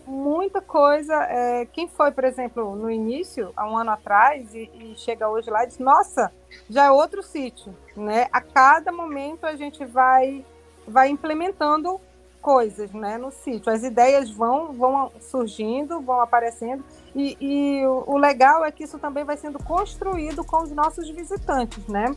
muita 0.06 0.62
coisa. 0.62 1.14
É, 1.24 1.66
quem 1.66 1.88
foi, 1.88 2.12
por 2.12 2.24
exemplo, 2.24 2.76
no 2.76 2.90
início, 2.90 3.52
há 3.56 3.68
um 3.68 3.78
ano 3.78 3.92
atrás, 3.92 4.54
e, 4.54 4.70
e, 4.74 4.94
chega 4.96 5.28
hoje 5.28 5.50
lá 5.50 5.66
diz: 5.66 5.80
Nossa, 5.80 6.32
já 6.70 6.86
é 6.86 6.92
outro 6.92 7.24
sítio. 7.24 7.76
Né? 7.96 8.28
A 8.32 8.42
cada 8.42 8.92
momento 8.92 9.46
a 9.46 9.56
gente 9.56 9.84
vai, 9.86 10.46
vai 10.88 11.10
implementando 11.10 12.00
coisas 12.42 12.92
né, 12.92 13.18
no 13.18 13.32
sítio. 13.32 13.72
As 13.72 13.84
ideias 13.84 14.30
vão, 14.30 14.72
vão 14.74 15.12
surgindo, 15.20 16.00
vão 16.00 16.22
aparecendo. 16.22 16.84
E, 17.16 17.38
e 17.40 17.86
o, 17.86 18.04
o 18.08 18.18
legal 18.18 18.66
é 18.66 18.72
que 18.72 18.84
isso 18.84 19.00
também 19.00 19.24
vai 19.24 19.38
sendo 19.38 19.58
construído 19.64 20.44
com 20.44 20.62
os 20.62 20.72
nossos 20.72 21.10
visitantes, 21.10 21.88
né? 21.88 22.14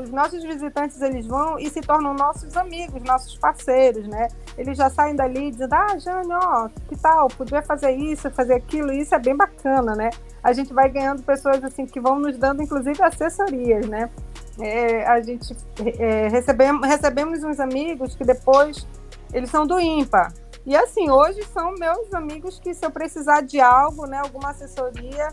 os 0.00 0.10
nossos 0.10 0.42
visitantes 0.44 1.00
eles 1.02 1.26
vão 1.26 1.58
e 1.58 1.68
se 1.68 1.80
tornam 1.80 2.14
nossos 2.14 2.56
amigos, 2.56 3.02
nossos 3.02 3.36
parceiros, 3.36 4.06
né? 4.06 4.28
Eles 4.56 4.78
já 4.78 4.88
saem 4.88 5.16
dali 5.16 5.50
dizendo, 5.50 5.74
ah, 5.74 5.98
Jane, 5.98 6.32
ó, 6.32 6.68
que 6.88 6.96
tal? 6.96 7.28
Podia 7.28 7.60
fazer 7.62 7.90
isso, 7.90 8.30
fazer 8.30 8.54
aquilo, 8.54 8.92
e 8.92 9.00
isso 9.00 9.14
é 9.14 9.18
bem 9.18 9.36
bacana, 9.36 9.94
né? 9.94 10.10
A 10.42 10.52
gente 10.52 10.72
vai 10.72 10.88
ganhando 10.88 11.22
pessoas 11.22 11.62
assim 11.64 11.84
que 11.84 12.00
vão 12.00 12.18
nos 12.18 12.36
dando, 12.38 12.62
inclusive, 12.62 13.02
assessorias, 13.02 13.86
né? 13.88 14.08
É, 14.60 15.04
a 15.04 15.20
gente 15.20 15.54
é, 15.98 16.28
recebemos, 16.28 16.86
recebemos 16.86 17.42
uns 17.42 17.58
amigos 17.58 18.14
que 18.14 18.24
depois 18.24 18.86
eles 19.32 19.50
são 19.50 19.66
do 19.66 19.78
IMPA. 19.80 20.32
E 20.66 20.74
assim, 20.74 21.08
hoje 21.08 21.44
são 21.52 21.72
meus 21.74 22.12
amigos 22.12 22.58
que 22.58 22.74
se 22.74 22.84
eu 22.84 22.90
precisar 22.90 23.40
de 23.40 23.60
algo, 23.60 24.04
né, 24.04 24.18
alguma 24.18 24.50
assessoria, 24.50 25.28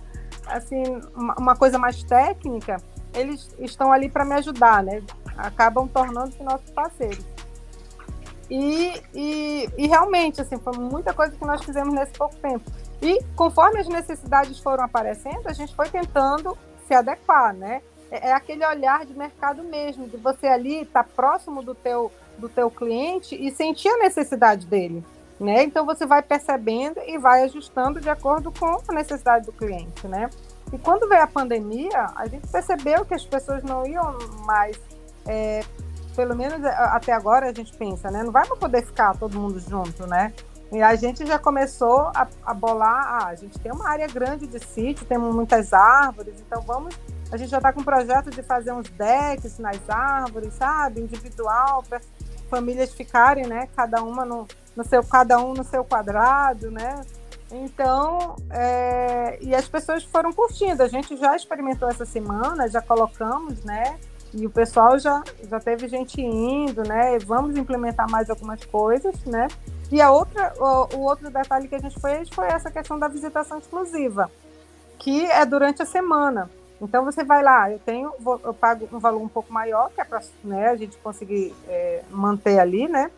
assim, 0.45 0.83
uma, 1.15 1.55
coisa 1.55 1.79
mais 1.79 2.03
técnica, 2.03 2.77
eles 3.15 3.49
estão 3.57 3.91
ali 3.91 4.09
para 4.09 4.23
me 4.23 4.35
ajudar, 4.35 4.83
né? 4.83 5.01
Acabam 5.35 5.87
tornando-se 5.87 6.41
nossos 6.43 6.69
parceiros. 6.69 7.25
E, 8.47 8.93
e, 9.13 9.69
e, 9.75 9.87
realmente, 9.87 10.39
assim, 10.39 10.57
foi 10.59 10.77
muita 10.77 11.13
coisa 11.13 11.35
que 11.35 11.45
nós 11.45 11.63
fizemos 11.63 11.93
nesse 11.95 12.11
pouco 12.13 12.35
tempo. 12.35 12.69
E 13.01 13.23
conforme 13.35 13.79
as 13.79 13.87
necessidades 13.87 14.59
foram 14.59 14.83
aparecendo, 14.83 15.47
a 15.47 15.53
gente 15.53 15.75
foi 15.75 15.89
tentando 15.89 16.55
se 16.87 16.93
adequar, 16.93 17.53
né? 17.55 17.81
É, 18.11 18.29
é 18.29 18.33
aquele 18.33 18.63
olhar 18.63 19.05
de 19.05 19.17
mercado 19.17 19.63
mesmo, 19.63 20.07
de 20.07 20.17
você 20.17 20.45
ali 20.45 20.81
estar 20.81 21.03
tá 21.03 21.09
próximo 21.15 21.63
do 21.63 21.73
teu, 21.73 22.11
do 22.37 22.47
teu 22.47 22.69
cliente 22.69 23.35
e 23.35 23.49
sentir 23.49 23.89
a 23.89 23.97
necessidade 23.97 24.67
dele. 24.67 25.03
Né? 25.39 25.63
Então 25.63 25.85
você 25.85 26.05
vai 26.05 26.21
percebendo 26.21 26.99
e 27.07 27.17
vai 27.17 27.43
ajustando 27.43 27.99
de 27.99 28.09
acordo 28.09 28.51
com 28.51 28.79
a 28.87 28.93
necessidade 28.93 29.45
do 29.45 29.51
cliente, 29.51 30.07
né? 30.07 30.29
E 30.71 30.77
quando 30.77 31.07
veio 31.07 31.23
a 31.23 31.27
pandemia, 31.27 32.07
a 32.15 32.27
gente 32.27 32.47
percebeu 32.47 33.03
que 33.03 33.13
as 33.13 33.25
pessoas 33.25 33.61
não 33.63 33.85
iam 33.85 34.17
mais, 34.45 34.79
é, 35.27 35.63
pelo 36.15 36.35
menos 36.35 36.63
é, 36.63 36.69
até 36.69 37.11
agora 37.11 37.49
a 37.49 37.53
gente 37.53 37.75
pensa, 37.75 38.09
né? 38.09 38.23
Não 38.23 38.31
vai 38.31 38.47
poder 38.47 38.85
ficar 38.85 39.17
todo 39.17 39.39
mundo 39.39 39.59
junto, 39.59 40.07
né? 40.07 40.33
E 40.71 40.81
a 40.81 40.95
gente 40.95 41.23
já 41.25 41.37
começou 41.37 42.11
a, 42.15 42.27
a 42.43 42.53
bolar, 42.53 43.21
ah, 43.21 43.27
a 43.27 43.35
gente 43.35 43.59
tem 43.59 43.71
uma 43.71 43.87
área 43.87 44.07
grande 44.07 44.47
de 44.47 44.59
sítio, 44.65 45.05
temos 45.05 45.33
muitas 45.35 45.71
árvores, 45.71 46.41
então 46.41 46.61
vamos, 46.63 46.97
a 47.31 47.37
gente 47.37 47.51
já 47.51 47.57
está 47.57 47.71
com 47.71 47.81
um 47.81 47.83
projeto 47.83 48.31
de 48.31 48.41
fazer 48.41 48.71
uns 48.71 48.89
decks 48.89 49.59
nas 49.59 49.87
árvores, 49.87 50.55
sabe? 50.55 51.01
Individual, 51.01 51.83
para 51.87 52.01
famílias 52.49 52.91
ficarem, 52.91 53.45
né? 53.45 53.69
Cada 53.75 54.01
uma 54.01 54.25
no, 54.25 54.47
no 54.75 54.83
seu, 54.83 55.03
cada 55.03 55.39
um 55.39 55.53
no 55.53 55.63
seu 55.63 55.83
quadrado, 55.83 56.71
né? 56.71 57.01
Então, 57.51 58.35
é, 58.49 59.37
e 59.41 59.53
as 59.53 59.67
pessoas 59.67 60.03
foram 60.03 60.33
curtindo. 60.33 60.81
A 60.81 60.87
gente 60.87 61.15
já 61.15 61.35
experimentou 61.35 61.87
essa 61.87 62.05
semana, 62.05 62.67
já 62.67 62.81
colocamos, 62.81 63.63
né? 63.63 63.99
E 64.33 64.47
o 64.47 64.49
pessoal 64.49 64.97
já, 64.97 65.21
já 65.47 65.59
teve 65.59 65.87
gente 65.87 66.19
indo, 66.19 66.81
né? 66.81 67.19
Vamos 67.19 67.55
implementar 67.55 68.09
mais 68.09 68.29
algumas 68.29 68.65
coisas, 68.65 69.23
né? 69.25 69.47
E 69.91 70.01
a 70.01 70.09
outra, 70.09 70.51
o, 70.57 70.95
o 70.95 71.01
outro 71.01 71.29
detalhe 71.29 71.67
que 71.67 71.75
a 71.75 71.79
gente 71.79 71.99
fez 71.99 72.27
foi 72.29 72.47
essa 72.47 72.71
questão 72.71 72.97
da 72.97 73.07
visitação 73.07 73.59
exclusiva, 73.59 74.31
que 74.97 75.23
é 75.27 75.45
durante 75.45 75.83
a 75.83 75.85
semana. 75.85 76.49
Então 76.81 77.05
você 77.05 77.23
vai 77.23 77.43
lá, 77.43 77.69
eu 77.69 77.77
tenho, 77.77 78.11
eu 78.43 78.53
pago 78.53 78.89
um 78.91 78.97
valor 78.97 79.21
um 79.21 79.27
pouco 79.27 79.53
maior, 79.53 79.91
que 79.91 80.01
é 80.01 80.03
para 80.03 80.21
né, 80.43 80.69
a 80.69 80.75
gente 80.75 80.97
conseguir 80.97 81.53
é, 81.67 82.01
manter 82.09 82.59
ali, 82.59 82.87
né? 82.87 83.11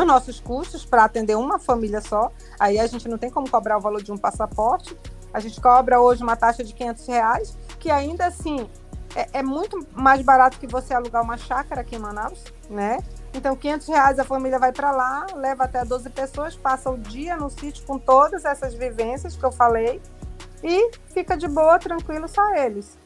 Uhum. 0.00 0.04
nossos 0.04 0.40
custos 0.40 0.84
para 0.84 1.04
atender 1.04 1.36
uma 1.36 1.58
família 1.58 2.00
só. 2.00 2.30
Aí 2.58 2.78
a 2.78 2.86
gente 2.86 3.08
não 3.08 3.18
tem 3.18 3.30
como 3.30 3.50
cobrar 3.50 3.78
o 3.78 3.80
valor 3.80 4.02
de 4.02 4.12
um 4.12 4.16
passaporte. 4.16 4.96
A 5.32 5.40
gente 5.40 5.60
cobra 5.60 6.00
hoje 6.00 6.22
uma 6.22 6.36
taxa 6.36 6.62
de 6.62 6.72
500 6.72 7.06
reais, 7.06 7.58
que 7.78 7.90
ainda 7.90 8.26
assim 8.26 8.68
é, 9.14 9.28
é 9.34 9.42
muito 9.42 9.86
mais 9.92 10.20
barato 10.22 10.58
que 10.58 10.66
você 10.66 10.92
alugar 10.92 11.22
uma 11.22 11.36
chácara 11.36 11.80
aqui 11.80 11.96
em 11.96 11.98
Manaus, 11.98 12.42
né? 12.68 12.98
Então, 13.32 13.56
500 13.56 13.88
reais 13.88 14.18
a 14.18 14.24
família 14.24 14.58
vai 14.58 14.72
para 14.72 14.92
lá, 14.92 15.26
leva 15.34 15.64
até 15.64 15.84
12 15.84 16.08
pessoas, 16.10 16.56
passa 16.56 16.90
o 16.90 16.96
dia 16.96 17.36
no 17.36 17.50
sítio 17.50 17.84
com 17.84 17.98
todas 17.98 18.44
essas 18.44 18.74
vivências 18.74 19.36
que 19.36 19.44
eu 19.44 19.50
falei 19.50 20.00
e 20.62 20.90
fica 21.08 21.36
de 21.36 21.48
boa, 21.48 21.78
tranquilo, 21.78 22.28
só 22.28 22.54
eles. 22.54 22.96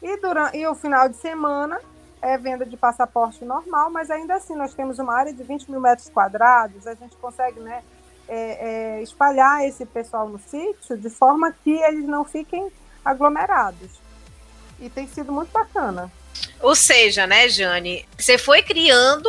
E, 0.00 0.16
durante, 0.20 0.56
e 0.56 0.66
o 0.66 0.74
final 0.74 1.08
de 1.08 1.16
semana 1.16 1.80
é 2.22 2.38
venda 2.38 2.64
de 2.64 2.76
passaporte 2.76 3.44
normal, 3.44 3.90
mas 3.90 4.10
ainda 4.10 4.36
assim 4.36 4.54
nós 4.54 4.72
temos 4.72 4.98
uma 4.98 5.12
área 5.12 5.32
de 5.32 5.42
20 5.42 5.68
mil 5.70 5.80
metros 5.80 6.08
quadrados, 6.08 6.86
a 6.86 6.94
gente 6.94 7.16
consegue 7.16 7.58
né, 7.58 7.82
é, 8.28 8.98
é, 8.98 9.02
espalhar 9.02 9.66
esse 9.66 9.84
pessoal 9.84 10.28
no 10.28 10.38
sítio 10.38 10.96
de 10.96 11.10
forma 11.10 11.52
que 11.52 11.70
eles 11.70 12.06
não 12.06 12.24
fiquem 12.24 12.70
aglomerados. 13.04 13.90
E 14.78 14.88
tem 14.88 15.06
sido 15.08 15.32
muito 15.32 15.50
bacana. 15.50 16.10
Ou 16.60 16.74
seja, 16.74 17.26
né, 17.26 17.48
Jane, 17.48 18.08
você 18.16 18.38
foi 18.38 18.62
criando 18.62 19.28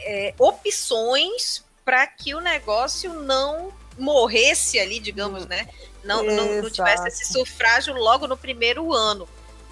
é, 0.00 0.34
opções 0.38 1.64
para 1.84 2.06
que 2.06 2.34
o 2.34 2.40
negócio 2.40 3.12
não 3.12 3.72
morresse 3.98 4.78
ali, 4.78 5.00
digamos, 5.00 5.46
né? 5.46 5.68
Não, 6.02 6.22
não, 6.22 6.62
não, 6.62 6.70
tivesse 6.70 7.08
esse 7.08 7.32
sufrágio 7.32 7.94
logo 7.94 8.26
no 8.26 8.36
primeiro 8.36 8.92
ano. 8.92 9.26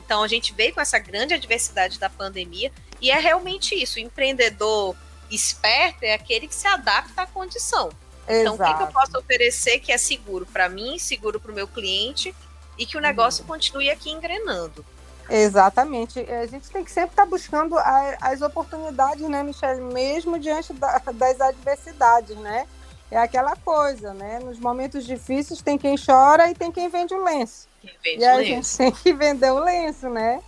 Então 0.05 0.23
a 0.23 0.29
gente 0.29 0.53
veio 0.53 0.75
com 0.75 0.81
essa 0.81 0.99
grande 0.99 1.35
adversidade 1.35 1.99
da 1.99 2.09
pandemia 2.09 2.73
e 3.01 3.11
é 3.11 3.19
realmente 3.19 3.75
isso. 3.75 3.99
O 3.99 4.01
empreendedor 4.01 4.97
esperto 5.31 6.03
é 6.03 6.15
aquele 6.15 6.47
que 6.47 6.55
se 6.55 6.67
adapta 6.67 7.23
à 7.23 7.27
condição. 7.27 7.91
Então, 8.25 8.55
Exato. 8.55 8.63
o 8.63 8.67
que, 8.67 8.75
que 8.75 8.83
eu 8.83 8.93
posso 8.93 9.19
oferecer 9.19 9.81
que 9.81 9.91
é 9.91 9.99
seguro 9.99 10.47
para 10.47 10.69
mim, 10.69 10.99
seguro 10.99 11.41
para 11.41 11.51
o 11.51 11.55
meu 11.55 11.67
cliente 11.67 12.35
e 12.79 12.87
que 12.87 12.97
o 12.97 13.01
negócio 13.01 13.43
uhum. 13.43 13.49
continue 13.49 13.91
aqui 13.91 14.11
engrenando? 14.11 14.85
Exatamente. 15.29 16.21
A 16.21 16.47
gente 16.47 16.69
tem 16.69 16.85
que 16.85 16.91
sempre 16.91 17.11
estar 17.11 17.25
tá 17.25 17.29
buscando 17.29 17.77
as 18.21 18.43
oportunidades, 18.43 19.29
né, 19.29 19.43
Michelle? 19.43 19.81
Mesmo 19.81 20.39
diante 20.39 20.73
das 20.73 21.41
adversidades, 21.41 22.37
né? 22.37 22.67
É 23.13 23.19
aquela 23.19 23.55
coisa, 23.57 24.15
né? 24.15 24.39
Nos 24.43 24.59
momentos 24.59 25.05
difíceis 25.05 25.61
tem 25.61 25.77
quem 25.77 25.97
chora 25.99 26.51
e 26.51 26.55
tem 26.55 26.73
quem 26.73 26.89
vende 26.89 27.13
o 27.13 27.23
lenço. 27.23 27.69
Vende 28.03 28.23
e 28.23 28.25
a 28.25 28.37
lenço. 28.37 28.49
gente 28.49 28.79
tem 28.79 28.91
que 28.91 29.13
vender 29.13 29.51
o 29.51 29.59
lenço, 29.59 30.09
né? 30.09 30.41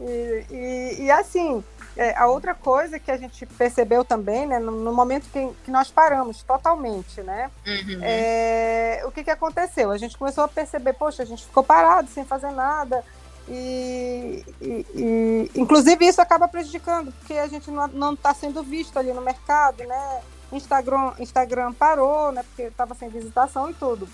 E, 0.00 0.44
e, 0.48 1.02
e 1.02 1.10
assim, 1.10 1.64
é, 1.96 2.16
a 2.16 2.28
outra 2.28 2.54
coisa 2.54 3.00
que 3.00 3.10
a 3.10 3.16
gente 3.16 3.44
percebeu 3.46 4.04
também, 4.04 4.46
né, 4.46 4.60
no, 4.60 4.70
no 4.70 4.92
momento 4.92 5.28
que, 5.32 5.50
que, 5.64 5.70
nós 5.72 5.90
paramos 5.90 6.42
totalmente, 6.42 7.20
né, 7.20 7.50
uhum. 7.66 8.00
é, 8.02 9.02
o 9.04 9.10
que, 9.12 9.22
que 9.22 9.30
aconteceu? 9.30 9.90
A 9.90 9.98
gente 9.98 10.18
começou 10.18 10.44
a 10.44 10.48
perceber, 10.48 10.92
poxa, 10.94 11.22
a 11.22 11.26
gente 11.26 11.44
ficou 11.44 11.62
parado, 11.62 12.08
sem 12.10 12.24
fazer 12.24 12.50
nada, 12.50 13.04
e, 13.48 14.44
e, 14.60 14.86
e 14.94 15.50
inclusive 15.54 16.04
isso 16.04 16.20
acaba 16.20 16.48
prejudicando, 16.48 17.12
porque 17.12 17.34
a 17.34 17.46
gente 17.46 17.70
não 17.70 18.14
está 18.14 18.34
sendo 18.34 18.62
visto 18.62 18.98
ali 18.98 19.12
no 19.12 19.20
mercado, 19.20 19.84
né, 19.84 20.22
Instagram, 20.56 21.12
Instagram 21.18 21.72
parou, 21.72 22.32
né, 22.32 22.42
porque 22.42 22.62
estava 22.62 22.94
sem 22.94 23.08
visitação 23.08 23.70
e 23.70 23.74
tudo. 23.74 24.08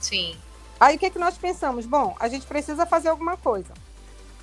Sim. 0.00 0.36
Aí 0.78 0.96
o 0.96 0.98
que, 0.98 1.10
que 1.10 1.18
nós 1.18 1.36
pensamos? 1.38 1.86
Bom, 1.86 2.16
a 2.18 2.28
gente 2.28 2.46
precisa 2.46 2.84
fazer 2.84 3.08
alguma 3.08 3.36
coisa 3.36 3.72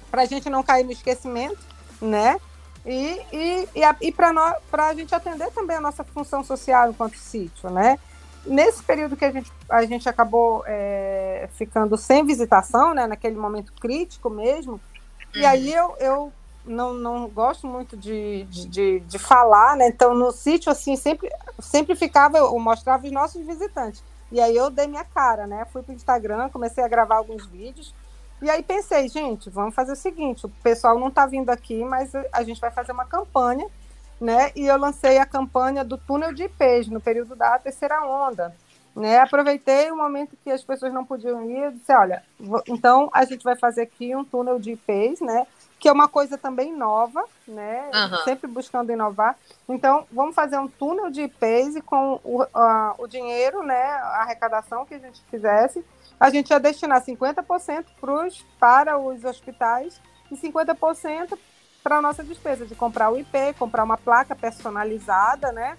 para 0.10 0.24
a 0.24 0.26
gente 0.26 0.50
não 0.50 0.64
cair 0.64 0.84
no 0.84 0.92
esquecimento, 0.92 1.60
né? 2.02 2.40
E, 2.86 3.22
e, 3.32 3.70
e, 3.76 3.84
a, 3.84 3.96
e 4.02 4.12
para 4.12 4.60
a 4.74 4.94
gente 4.94 5.14
atender 5.14 5.52
também 5.52 5.78
a 5.78 5.82
nossa 5.82 6.04
função 6.04 6.44
social 6.44 6.90
enquanto 6.90 7.16
sítio, 7.16 7.70
né? 7.70 8.00
Nesse 8.46 8.82
período 8.82 9.16
que 9.16 9.24
a 9.24 9.32
gente, 9.32 9.52
a 9.70 9.86
gente 9.86 10.10
acabou 10.10 10.64
é, 10.66 11.48
ficando 11.54 11.96
sem 11.96 12.26
visitação, 12.26 12.94
né, 12.94 13.06
naquele 13.06 13.36
momento 13.36 13.72
crítico 13.74 14.32
mesmo, 14.32 14.82
e 15.34 15.46
aí 15.46 15.72
eu, 15.72 15.96
eu 16.00 16.34
não, 16.66 16.94
não 16.94 17.28
gosto 17.28 17.68
muito 17.68 17.98
de, 17.98 18.44
de, 18.46 18.68
de, 18.68 19.00
de 19.02 19.20
falar, 19.20 19.76
né? 19.76 19.88
Então, 19.88 20.14
no 20.14 20.32
sítio, 20.32 20.72
assim, 20.72 20.96
sempre, 20.96 21.30
sempre 21.60 21.96
ficava, 21.96 22.38
eu 22.38 22.60
mostrava 22.60 23.06
os 23.06 23.12
nossos 23.12 23.46
visitantes. 23.46 24.04
E 24.32 24.40
aí 24.40 24.56
eu 24.56 24.70
dei 24.70 24.88
minha 24.88 25.04
cara, 25.04 25.46
né? 25.48 25.66
Fui 25.72 25.82
para 25.82 25.92
o 25.92 25.96
Instagram, 25.96 26.50
comecei 26.50 26.84
a 26.84 26.88
gravar 26.88 27.18
alguns 27.18 27.46
vídeos 27.46 27.94
e 28.42 28.50
aí 28.50 28.64
pensei, 28.64 29.08
gente, 29.08 29.50
vamos 29.52 29.76
fazer 29.76 29.92
o 29.92 29.96
seguinte: 29.96 30.46
o 30.46 30.50
pessoal 30.64 30.98
não 30.98 31.10
está 31.10 31.28
vindo 31.28 31.50
aqui, 31.52 31.84
mas 31.84 32.12
a 32.34 32.42
gente 32.44 32.60
vai 32.60 32.72
fazer 32.72 32.92
uma 32.92 33.06
campanha, 33.06 33.68
né? 34.20 34.52
E 34.56 34.66
eu 34.66 34.78
lancei 34.78 35.20
a 35.20 35.26
campanha 35.26 35.84
do 35.84 35.98
túnel 35.98 36.34
de 36.34 36.44
IPs 36.44 36.88
no 36.88 37.00
período 37.00 37.36
da 37.36 37.60
terceira 37.60 38.04
onda. 38.04 38.54
Né? 38.94 39.20
Aproveitei 39.20 39.90
o 39.90 39.96
momento 39.96 40.36
que 40.44 40.52
as 40.52 40.62
pessoas 40.64 40.92
não 40.92 41.06
podiam 41.06 41.50
ir, 41.50 41.72
disse, 41.72 41.94
olha, 41.94 42.24
então 42.68 43.10
a 43.14 43.24
gente 43.24 43.42
vai 43.42 43.56
fazer 43.56 43.84
aqui 43.84 44.14
um 44.14 44.26
túnel 44.26 44.60
de 44.60 44.72
IPs, 44.72 45.22
né? 45.22 45.48
Que 45.82 45.90
é 45.90 45.92
uma 45.92 46.08
coisa 46.08 46.38
também 46.38 46.72
nova, 46.72 47.26
né? 47.46 47.90
Uhum. 47.94 48.24
Sempre 48.24 48.48
buscando 48.48 48.92
inovar. 48.92 49.36
Então, 49.68 50.06
vamos 50.12 50.34
fazer 50.34 50.58
um 50.58 50.68
túnel 50.68 51.10
de 51.10 51.24
IPs 51.24 51.76
e 51.76 51.82
com 51.82 52.22
o, 52.24 52.44
a, 52.54 52.96
o 52.98 53.08
dinheiro, 53.08 53.64
né? 53.64 53.82
A 53.82 54.22
arrecadação 54.22 54.86
que 54.86 54.94
a 54.94 55.00
gente 55.00 55.22
fizesse, 55.30 55.84
a 56.20 56.30
gente 56.30 56.52
ia 56.52 56.60
destinar 56.60 57.04
50% 57.04 57.86
pros, 58.00 58.46
para 58.60 58.98
os 58.98 59.26
hospitais 59.26 60.00
e 60.32 60.38
50% 60.38 61.38
para 61.84 61.98
a 61.98 62.02
nossa 62.02 62.24
despesa 62.24 62.66
de 62.66 62.76
comprar 62.76 63.10
o 63.10 63.18
IP, 63.18 63.56
comprar 63.58 63.84
uma 63.84 63.98
placa 63.98 64.36
personalizada, 64.36 65.52
né? 65.52 65.78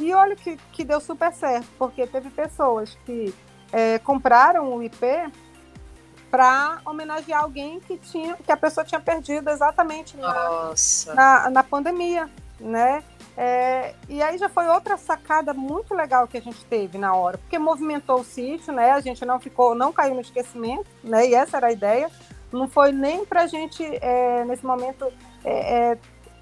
E 0.00 0.12
olha 0.14 0.34
que, 0.34 0.56
que 0.72 0.84
deu 0.84 1.00
super 1.00 1.32
certo, 1.32 1.68
porque 1.78 2.06
teve 2.06 2.30
pessoas 2.30 2.96
que 3.04 3.34
é, 3.70 3.98
compraram 3.98 4.74
o 4.74 4.82
IP 4.82 5.06
para 6.32 6.80
homenagear 6.86 7.42
alguém 7.42 7.78
que 7.78 7.98
tinha 7.98 8.36
que 8.36 8.50
a 8.50 8.56
pessoa 8.56 8.82
tinha 8.82 8.98
perdido 8.98 9.50
exatamente 9.50 10.16
na, 10.16 10.72
na, 11.14 11.50
na, 11.50 11.62
pandemia, 11.62 12.26
né? 12.58 13.04
É, 13.36 13.94
e 14.08 14.22
aí 14.22 14.38
já 14.38 14.48
foi 14.48 14.66
outra 14.66 14.96
sacada 14.96 15.52
muito 15.52 15.94
legal 15.94 16.26
que 16.26 16.38
a 16.38 16.40
gente 16.40 16.64
teve 16.64 16.96
na 16.96 17.14
hora, 17.14 17.36
porque 17.36 17.58
movimentou 17.58 18.20
o 18.20 18.24
sítio, 18.24 18.72
né? 18.72 18.92
A 18.92 19.00
gente 19.00 19.26
não 19.26 19.38
ficou, 19.38 19.74
não 19.74 19.92
caiu 19.92 20.14
no 20.14 20.22
esquecimento, 20.22 20.86
né? 21.04 21.28
E 21.28 21.34
essa 21.34 21.58
era 21.58 21.66
a 21.66 21.72
ideia. 21.72 22.10
Não 22.50 22.66
foi 22.66 22.92
nem 22.92 23.26
para 23.26 23.42
a 23.42 23.46
gente 23.46 23.84
é, 23.84 24.42
nesse 24.46 24.64
momento 24.64 25.12
é, 25.44 25.90
é, 25.90 25.98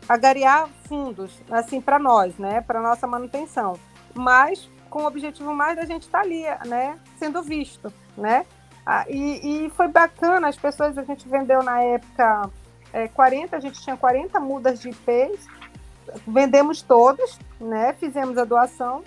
agariar 0.09 0.68
fundos, 0.88 1.32
assim, 1.51 1.80
para 1.80 1.99
nós, 1.99 2.38
né? 2.38 2.61
Para 2.61 2.80
nossa 2.80 3.09
manutenção, 3.09 3.76
mas 4.14 4.70
com 4.88 5.03
o 5.03 5.07
objetivo 5.07 5.53
mais 5.53 5.76
da 5.76 5.84
gente 5.84 6.03
estar 6.03 6.18
tá 6.18 6.24
ali, 6.24 6.43
né? 6.68 6.97
Sendo 7.18 7.43
visto, 7.43 7.93
né? 8.16 8.47
Ah, 8.85 9.05
e, 9.09 9.66
e, 9.66 9.70
foi 9.70 9.89
bacana, 9.89 10.49
as 10.49 10.57
pessoas 10.57 10.97
a 10.97 11.05
gente 11.05 11.28
vendeu 11.28 11.62
na 11.62 11.81
época 11.83 12.51
é, 12.93 13.09
40, 13.09 13.57
a 13.57 13.61
gente 13.61 13.81
tinha 13.81 13.97
40 13.97 14.41
mudas 14.41 14.81
de 14.81 14.89
IPs 14.89 15.47
vendemos 16.26 16.83
todos, 16.83 17.39
né? 17.61 17.95
Fizemos 17.99 18.37
a 18.39 18.45
doação. 18.45 19.03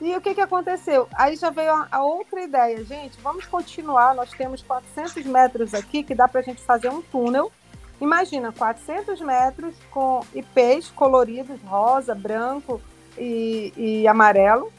E 0.00 0.16
o 0.16 0.20
que, 0.20 0.34
que 0.34 0.40
aconteceu? 0.40 1.06
Aí 1.14 1.36
já 1.36 1.50
veio 1.50 1.72
a, 1.72 1.88
a 1.90 2.02
outra 2.02 2.42
ideia, 2.42 2.82
gente. 2.84 3.20
Vamos 3.20 3.44
continuar. 3.46 4.14
Nós 4.14 4.30
temos 4.30 4.62
400 4.62 5.24
metros 5.26 5.74
aqui 5.74 6.02
que 6.02 6.14
dá 6.14 6.26
para 6.26 6.40
a 6.40 6.42
gente 6.42 6.62
fazer 6.62 6.88
um 6.88 7.02
túnel. 7.02 7.52
Imagina, 8.00 8.50
400 8.50 9.20
metros 9.20 9.74
com 9.90 10.24
IPs 10.34 10.90
coloridos, 10.90 11.60
rosa, 11.62 12.14
branco 12.14 12.80
e, 13.18 13.74
e 13.76 14.08
amarelo. 14.08 14.72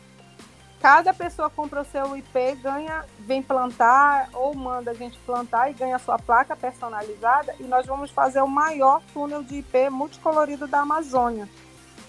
Cada 0.81 1.13
pessoa 1.13 1.49
compra 1.49 1.81
o 1.81 1.85
seu 1.85 2.17
IP, 2.17 2.55
ganha, 2.55 3.05
vem 3.19 3.41
plantar 3.41 4.29
ou 4.33 4.55
manda 4.55 4.91
a 4.91 4.93
gente 4.95 5.17
plantar 5.19 5.69
e 5.69 5.73
ganha 5.73 5.95
a 5.95 5.99
sua 5.99 6.17
placa 6.17 6.55
personalizada. 6.55 7.53
E 7.59 7.63
nós 7.63 7.85
vamos 7.85 8.09
fazer 8.09 8.41
o 8.41 8.47
maior 8.47 9.01
túnel 9.13 9.43
de 9.43 9.57
IP 9.57 9.89
multicolorido 9.89 10.67
da 10.67 10.79
Amazônia 10.79 11.47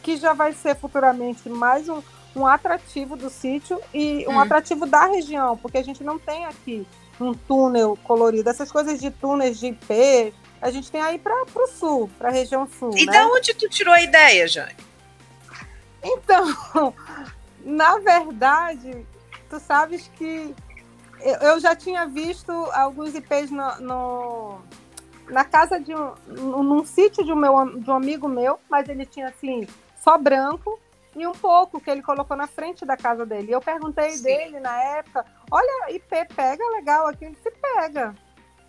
que 0.02 0.16
já 0.16 0.32
vai 0.32 0.52
ser 0.52 0.74
futuramente 0.76 1.48
mais 1.48 1.88
um, 1.88 2.02
um 2.34 2.46
atrativo 2.46 3.16
do 3.16 3.30
sítio 3.30 3.80
e 3.94 4.26
um 4.28 4.32
hum. 4.32 4.40
atrativo 4.40 4.84
da 4.84 5.06
região, 5.06 5.56
porque 5.56 5.78
a 5.78 5.84
gente 5.84 6.02
não 6.02 6.18
tem 6.18 6.44
aqui 6.44 6.86
um 7.20 7.32
túnel 7.32 7.96
colorido. 8.02 8.50
Essas 8.50 8.70
coisas 8.70 9.00
de 9.00 9.10
túneis 9.10 9.58
de 9.58 9.68
IP, 9.68 10.34
a 10.60 10.70
gente 10.70 10.90
tem 10.90 11.00
aí 11.00 11.18
para 11.18 11.44
o 11.54 11.66
sul, 11.68 12.10
para 12.18 12.28
a 12.28 12.32
região 12.32 12.68
sul. 12.78 12.90
E 12.96 13.06
né? 13.06 13.12
da 13.12 13.26
onde 13.28 13.54
tu 13.54 13.68
tirou 13.68 13.94
a 13.94 14.02
ideia, 14.02 14.48
Jane? 14.48 14.76
Então, 16.02 16.44
na 17.64 17.98
verdade, 17.98 19.06
tu 19.48 19.58
sabes 19.60 20.08
que 20.16 20.54
eu 21.40 21.60
já 21.60 21.74
tinha 21.74 22.06
visto 22.06 22.50
alguns 22.72 23.14
IPs 23.14 23.50
no, 23.50 23.80
no 23.80 24.58
na 25.28 25.44
casa 25.44 25.78
de 25.78 25.94
um, 25.94 26.12
num 26.62 26.84
sítio 26.84 27.24
de 27.24 27.32
um, 27.32 27.36
meu, 27.36 27.78
de 27.78 27.90
um 27.90 27.94
amigo 27.94 28.28
meu, 28.28 28.58
mas 28.68 28.88
ele 28.88 29.06
tinha 29.06 29.28
assim 29.28 29.66
só 29.96 30.18
branco 30.18 30.78
e 31.14 31.26
um 31.26 31.32
pouco 31.32 31.80
que 31.80 31.90
ele 31.90 32.02
colocou 32.02 32.36
na 32.36 32.46
frente 32.46 32.84
da 32.84 32.96
casa 32.96 33.24
dele. 33.24 33.52
Eu 33.52 33.60
perguntei 33.60 34.10
Sim. 34.10 34.22
dele 34.24 34.60
na 34.60 34.76
época, 34.82 35.24
olha, 35.50 35.90
IP 35.92 36.08
pega 36.34 36.64
legal 36.70 37.06
aqui, 37.06 37.24
ele 37.26 37.36
se 37.42 37.50
pega. 37.50 38.14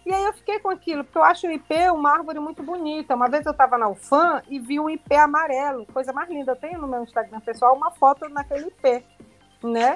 E 0.05 0.13
aí 0.13 0.23
eu 0.23 0.33
fiquei 0.33 0.59
com 0.59 0.69
aquilo, 0.69 1.03
porque 1.03 1.17
eu 1.17 1.23
acho 1.23 1.47
o 1.47 1.51
IP 1.51 1.73
uma 1.91 2.11
árvore 2.11 2.39
muito 2.39 2.61
bonita. 2.61 3.15
Uma 3.15 3.29
vez 3.29 3.45
eu 3.45 3.51
estava 3.51 3.77
na 3.77 3.87
UFAM 3.87 4.41
e 4.49 4.59
vi 4.59 4.79
um 4.79 4.89
IP 4.89 5.15
amarelo, 5.15 5.85
coisa 5.93 6.11
mais 6.11 6.29
linda. 6.29 6.51
Eu 6.51 6.55
tenho 6.57 6.81
no 6.81 6.87
meu 6.87 7.03
Instagram 7.03 7.39
pessoal 7.39 7.75
uma 7.75 7.91
foto 7.91 8.27
naquele 8.29 8.67
IP, 8.67 9.05
né? 9.63 9.95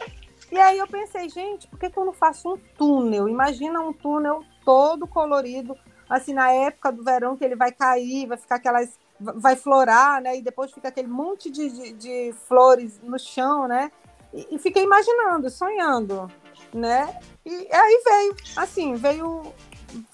E 0.51 0.57
aí 0.57 0.77
eu 0.77 0.87
pensei, 0.87 1.27
gente, 1.29 1.67
por 1.67 1.77
que, 1.77 1.89
que 1.89 1.97
eu 1.97 2.05
não 2.05 2.13
faço 2.13 2.53
um 2.53 2.57
túnel? 2.77 3.27
Imagina 3.27 3.81
um 3.81 3.91
túnel 3.91 4.41
todo 4.63 5.05
colorido, 5.05 5.75
assim, 6.09 6.33
na 6.33 6.51
época 6.51 6.91
do 6.91 7.03
verão 7.03 7.35
que 7.35 7.43
ele 7.43 7.55
vai 7.55 7.71
cair, 7.71 8.27
vai 8.27 8.37
ficar 8.37 8.55
aquelas 8.55 8.97
vai 9.19 9.55
florar, 9.55 10.21
né? 10.21 10.37
E 10.37 10.41
depois 10.41 10.71
fica 10.71 10.87
aquele 10.87 11.07
monte 11.07 11.49
de, 11.49 11.69
de, 11.69 11.93
de 11.93 12.35
flores 12.47 12.99
no 13.01 13.17
chão, 13.17 13.67
né? 13.67 13.91
E, 14.33 14.55
e, 14.55 14.59
fiquei 14.59 14.83
imaginando, 14.83 15.49
sonhando, 15.49 16.31
né? 16.73 17.19
E 17.45 17.67
aí 17.71 18.01
veio, 18.05 18.35
assim, 18.55 18.93
veio, 18.95 19.53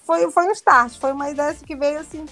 foi, 0.05 0.29
foi 0.31 0.45
um 0.47 0.51
start, 0.51 0.97
foi 0.99 1.11
uma 1.11 1.29
ideia 1.29 1.49
assim, 1.49 1.65
que 1.65 1.75
veio 1.75 1.99
assim, 1.99 2.25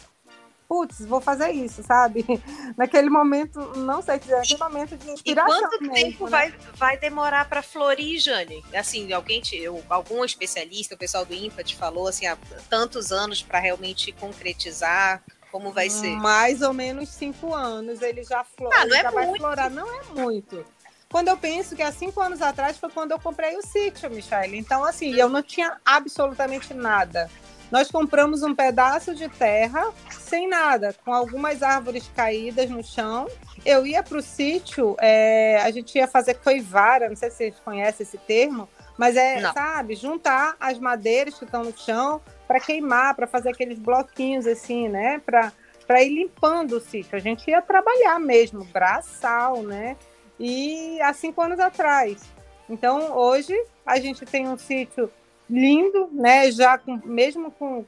putz, 0.67 1.05
vou 1.05 1.19
fazer 1.19 1.51
isso, 1.51 1.83
sabe? 1.83 2.25
Naquele 2.77 3.09
momento, 3.09 3.59
não 3.77 4.01
sei 4.01 4.19
dizer, 4.19 4.37
naquele 4.37 4.59
momento 4.59 4.97
de 4.97 5.11
inspiração. 5.11 5.57
E 5.57 5.61
quanto 5.61 5.81
mesmo, 5.81 5.93
tempo 5.93 6.23
né? 6.25 6.29
vai, 6.29 6.53
vai 6.75 6.97
demorar 6.97 7.49
para 7.49 7.61
florir, 7.61 8.19
Jane? 8.19 8.63
Assim, 8.73 9.11
alguém 9.11 9.41
te, 9.41 9.57
eu, 9.57 9.83
algum 9.89 10.23
especialista, 10.23 10.95
o 10.95 10.97
pessoal 10.97 11.25
do 11.25 11.33
INPA 11.33 11.63
te 11.63 11.75
falou 11.75 12.07
assim, 12.07 12.25
há 12.25 12.37
tantos 12.69 13.11
anos 13.11 13.41
para 13.41 13.59
realmente 13.59 14.11
concretizar. 14.13 15.21
Como 15.51 15.73
vai 15.73 15.89
ser? 15.89 16.15
Mais 16.15 16.61
ou 16.61 16.71
menos 16.73 17.09
cinco 17.09 17.53
anos 17.53 18.01
ele 18.01 18.23
já, 18.23 18.41
flora, 18.41 18.73
Ah, 18.79 18.85
não 18.85 18.95
é 18.95 19.01
já 19.01 19.11
vai 19.11 19.25
muito. 19.25 19.41
florar. 19.41 19.69
Não 19.69 19.93
é 19.93 20.03
muito. 20.15 20.65
Quando 21.11 21.27
eu 21.27 21.37
penso 21.37 21.75
que 21.75 21.83
há 21.83 21.91
cinco 21.91 22.21
anos 22.21 22.41
atrás 22.41 22.77
foi 22.77 22.89
quando 22.89 23.11
eu 23.11 23.19
comprei 23.19 23.57
o 23.57 23.61
sítio, 23.61 24.09
Michelle. 24.09 24.57
Então, 24.57 24.83
assim, 24.83 25.13
eu 25.13 25.27
não 25.27 25.43
tinha 25.43 25.77
absolutamente 25.85 26.73
nada. 26.73 27.29
Nós 27.69 27.91
compramos 27.91 28.43
um 28.43 28.55
pedaço 28.55 29.13
de 29.13 29.27
terra 29.29 29.91
sem 30.09 30.47
nada, 30.47 30.95
com 31.03 31.13
algumas 31.13 31.61
árvores 31.61 32.09
caídas 32.15 32.69
no 32.69 32.83
chão. 32.83 33.27
Eu 33.65 33.85
ia 33.85 34.01
para 34.01 34.17
o 34.17 34.21
sítio, 34.21 34.95
é, 34.99 35.61
a 35.61 35.71
gente 35.71 35.97
ia 35.97 36.07
fazer 36.07 36.35
coivara, 36.35 37.09
não 37.09 37.15
sei 37.15 37.29
se 37.29 37.37
vocês 37.37 37.59
conhecem 37.63 38.05
esse 38.05 38.17
termo, 38.17 38.67
mas 38.97 39.15
é, 39.15 39.39
Não. 39.41 39.53
sabe, 39.53 39.95
juntar 39.95 40.55
as 40.59 40.79
madeiras 40.79 41.37
que 41.37 41.45
estão 41.45 41.63
no 41.63 41.77
chão 41.77 42.21
para 42.47 42.59
queimar, 42.59 43.15
para 43.15 43.27
fazer 43.27 43.49
aqueles 43.49 43.79
bloquinhos 43.79 44.45
assim, 44.47 44.87
né? 44.87 45.21
Para 45.25 45.51
para 45.91 46.03
ir 46.03 46.09
limpando 46.09 46.77
o 46.77 46.79
sítio. 46.79 47.17
A 47.17 47.19
gente 47.19 47.49
ia 47.49 47.61
trabalhar 47.61 48.17
mesmo, 48.17 48.63
braçal, 48.63 49.61
né? 49.61 49.97
E 50.39 50.99
há 51.01 51.13
cinco 51.13 51.41
anos 51.41 51.59
atrás. 51.59 52.21
Então, 52.69 53.15
hoje, 53.17 53.53
a 53.85 53.99
gente 53.99 54.25
tem 54.25 54.47
um 54.47 54.57
sítio 54.57 55.11
lindo, 55.49 56.09
né? 56.11 56.51
Já 56.51 56.77
com, 56.77 56.99
mesmo 57.03 57.51
com 57.51 57.85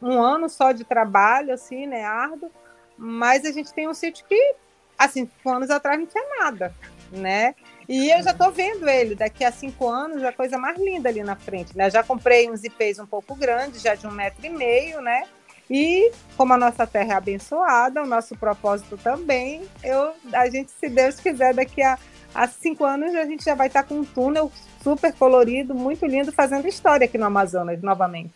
um 0.00 0.22
ano 0.22 0.48
só 0.48 0.72
de 0.72 0.84
trabalho, 0.84 1.52
assim, 1.52 1.86
né? 1.86 2.04
Árduo. 2.04 2.50
Mas 2.96 3.44
a 3.44 3.52
gente 3.52 3.72
tem 3.72 3.88
um 3.88 3.94
sítio 3.94 4.24
que, 4.26 4.54
há 4.98 5.08
cinco 5.08 5.50
anos 5.50 5.70
atrás, 5.70 5.98
não 5.98 6.06
tinha 6.06 6.24
nada, 6.38 6.74
né? 7.10 7.54
E 7.88 8.10
eu 8.10 8.22
já 8.22 8.32
estou 8.32 8.50
vendo 8.50 8.88
ele 8.88 9.14
daqui 9.14 9.44
a 9.44 9.52
cinco 9.52 9.88
anos, 9.88 10.22
a 10.24 10.32
coisa 10.32 10.58
mais 10.58 10.78
linda 10.78 11.08
ali 11.08 11.22
na 11.22 11.36
frente, 11.36 11.76
né? 11.76 11.90
Já 11.90 12.02
comprei 12.02 12.50
uns 12.50 12.64
IPs 12.64 12.98
um 12.98 13.06
pouco 13.06 13.34
grandes, 13.34 13.82
já 13.82 13.94
de 13.94 14.06
um 14.06 14.10
metro 14.10 14.44
e 14.44 14.50
meio, 14.50 15.00
né? 15.00 15.24
E 15.70 16.12
como 16.36 16.52
a 16.52 16.58
nossa 16.58 16.86
terra 16.86 17.14
é 17.14 17.16
abençoada, 17.16 18.02
o 18.02 18.06
nosso 18.06 18.36
propósito 18.36 18.96
também, 18.96 19.62
eu, 19.82 20.12
a 20.32 20.48
gente, 20.48 20.70
se 20.70 20.88
Deus 20.88 21.18
quiser, 21.18 21.54
daqui 21.54 21.82
a, 21.82 21.98
a 22.34 22.46
cinco 22.46 22.84
anos 22.84 23.14
a 23.14 23.24
gente 23.24 23.44
já 23.44 23.54
vai 23.54 23.66
estar 23.66 23.82
com 23.82 23.96
um 23.96 24.04
túnel 24.04 24.50
super 24.82 25.12
colorido, 25.14 25.74
muito 25.74 26.06
lindo, 26.06 26.30
fazendo 26.30 26.68
história 26.68 27.06
aqui 27.06 27.18
no 27.18 27.24
Amazonas 27.26 27.82
novamente. 27.82 28.32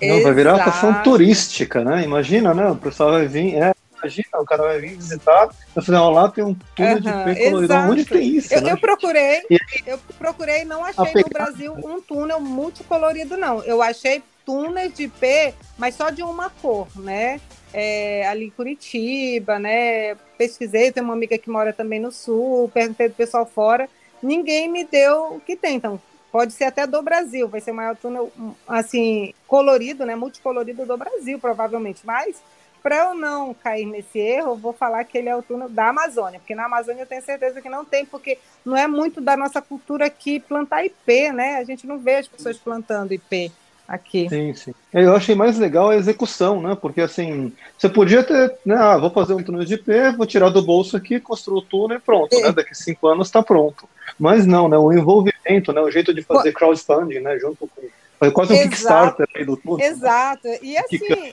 Não, 0.00 0.22
vai 0.22 0.32
virar 0.32 0.54
uma 0.54 0.60
atração 0.60 1.02
turística, 1.02 1.84
né? 1.84 2.02
Imagina, 2.02 2.52
né? 2.52 2.68
O 2.70 2.76
pessoal 2.76 3.12
vai 3.12 3.28
vir, 3.28 3.54
é, 3.54 3.72
imagina, 3.98 4.40
o 4.40 4.44
cara 4.44 4.62
vai 4.64 4.80
vir 4.80 4.96
visitar, 4.96 5.46
vai 5.74 5.84
fazer, 5.84 5.96
ó, 5.96 6.10
lá 6.10 6.28
tem 6.28 6.42
um 6.42 6.56
túnel 6.74 7.00
de 7.00 7.08
Aham, 7.08 7.24
pé 7.24 7.50
colorido. 7.50 7.74
Onde 7.74 8.04
tem 8.04 8.28
isso, 8.36 8.52
Eu, 8.52 8.62
né? 8.62 8.72
eu 8.72 8.78
procurei, 8.78 9.42
eu 9.86 9.98
procurei, 10.18 10.64
não 10.64 10.84
achei 10.84 11.22
no 11.22 11.28
Brasil 11.28 11.74
um 11.74 12.00
túnel 12.00 12.40
multicolorido, 12.40 13.36
não. 13.36 13.62
Eu 13.62 13.80
achei 13.80 14.22
túneis 14.44 14.94
de 14.94 15.04
IP, 15.04 15.54
mas 15.78 15.94
só 15.94 16.10
de 16.10 16.22
uma 16.22 16.50
cor, 16.50 16.88
né? 16.96 17.40
É, 17.72 18.26
ali 18.28 18.46
em 18.46 18.50
Curitiba, 18.50 19.58
né? 19.58 20.14
Pesquisei, 20.36 20.92
tem 20.92 21.02
uma 21.02 21.14
amiga 21.14 21.38
que 21.38 21.50
mora 21.50 21.72
também 21.72 22.00
no 22.00 22.12
sul, 22.12 22.70
perguntei 22.72 23.08
do 23.08 23.14
pessoal 23.14 23.46
fora. 23.46 23.88
Ninguém 24.22 24.68
me 24.68 24.84
deu 24.84 25.36
o 25.36 25.40
que 25.40 25.56
tem, 25.56 25.76
então. 25.76 26.00
Pode 26.30 26.52
ser 26.52 26.64
até 26.64 26.86
do 26.86 27.02
Brasil, 27.02 27.46
vai 27.46 27.60
ser 27.60 27.72
o 27.72 27.74
maior 27.74 27.96
túnel, 27.96 28.32
assim, 28.66 29.34
colorido, 29.46 30.06
né? 30.06 30.14
Multicolorido 30.14 30.86
do 30.86 30.96
Brasil, 30.96 31.38
provavelmente. 31.38 32.00
Mas, 32.06 32.42
para 32.82 32.96
eu 32.96 33.14
não 33.14 33.52
cair 33.52 33.84
nesse 33.84 34.18
erro, 34.18 34.52
eu 34.52 34.56
vou 34.56 34.72
falar 34.72 35.04
que 35.04 35.18
ele 35.18 35.28
é 35.28 35.36
o 35.36 35.42
túnel 35.42 35.68
da 35.68 35.88
Amazônia, 35.88 36.40
porque 36.40 36.54
na 36.54 36.64
Amazônia 36.64 37.02
eu 37.02 37.06
tenho 37.06 37.22
certeza 37.22 37.60
que 37.60 37.68
não 37.68 37.84
tem, 37.84 38.06
porque 38.06 38.38
não 38.64 38.76
é 38.76 38.86
muito 38.86 39.20
da 39.20 39.36
nossa 39.36 39.60
cultura 39.60 40.06
aqui 40.06 40.40
plantar 40.40 40.84
IP, 40.86 41.32
né? 41.32 41.56
A 41.56 41.64
gente 41.64 41.86
não 41.86 41.98
vê 41.98 42.16
as 42.16 42.28
pessoas 42.28 42.56
plantando 42.56 43.12
IP 43.12 43.52
aqui. 43.86 44.28
Sim, 44.28 44.54
sim. 44.54 44.74
Eu 44.92 45.14
achei 45.14 45.34
mais 45.34 45.58
legal 45.58 45.90
a 45.90 45.96
execução, 45.96 46.60
né? 46.62 46.76
Porque 46.80 47.00
assim, 47.00 47.52
você 47.76 47.88
podia 47.88 48.22
ter, 48.24 48.54
né? 48.64 48.74
Ah, 48.76 48.96
vou 48.96 49.10
fazer 49.10 49.34
um 49.34 49.42
túnel 49.42 49.64
de 49.64 49.74
IP, 49.74 49.92
vou 50.16 50.26
tirar 50.26 50.48
do 50.50 50.62
bolso 50.62 50.96
aqui, 50.96 51.20
construir 51.20 51.58
o 51.58 51.62
túnel 51.62 51.98
e 51.98 52.00
pronto, 52.00 52.34
É. 52.34 52.42
né? 52.42 52.52
Daqui 52.52 52.74
cinco 52.74 53.06
anos 53.08 53.28
está 53.28 53.42
pronto. 53.42 53.88
Mas 54.18 54.46
não, 54.46 54.68
né? 54.68 54.76
O 54.78 54.92
envolvimento, 54.92 55.72
né? 55.72 55.80
O 55.80 55.90
jeito 55.90 56.12
de 56.14 56.22
fazer 56.22 56.52
crowdfunding, 56.52 57.20
né? 57.20 57.38
Junto 57.38 57.66
com. 57.68 57.82
Foi 58.18 58.30
quase 58.30 58.52
um 58.52 58.56
Exato. 58.56 58.70
Kickstarter 58.70 59.26
aí 59.34 59.44
do 59.44 59.56
túnel. 59.56 59.78
né? 59.78 59.86
Exato. 59.86 60.48
E 60.62 60.76
assim, 60.78 61.32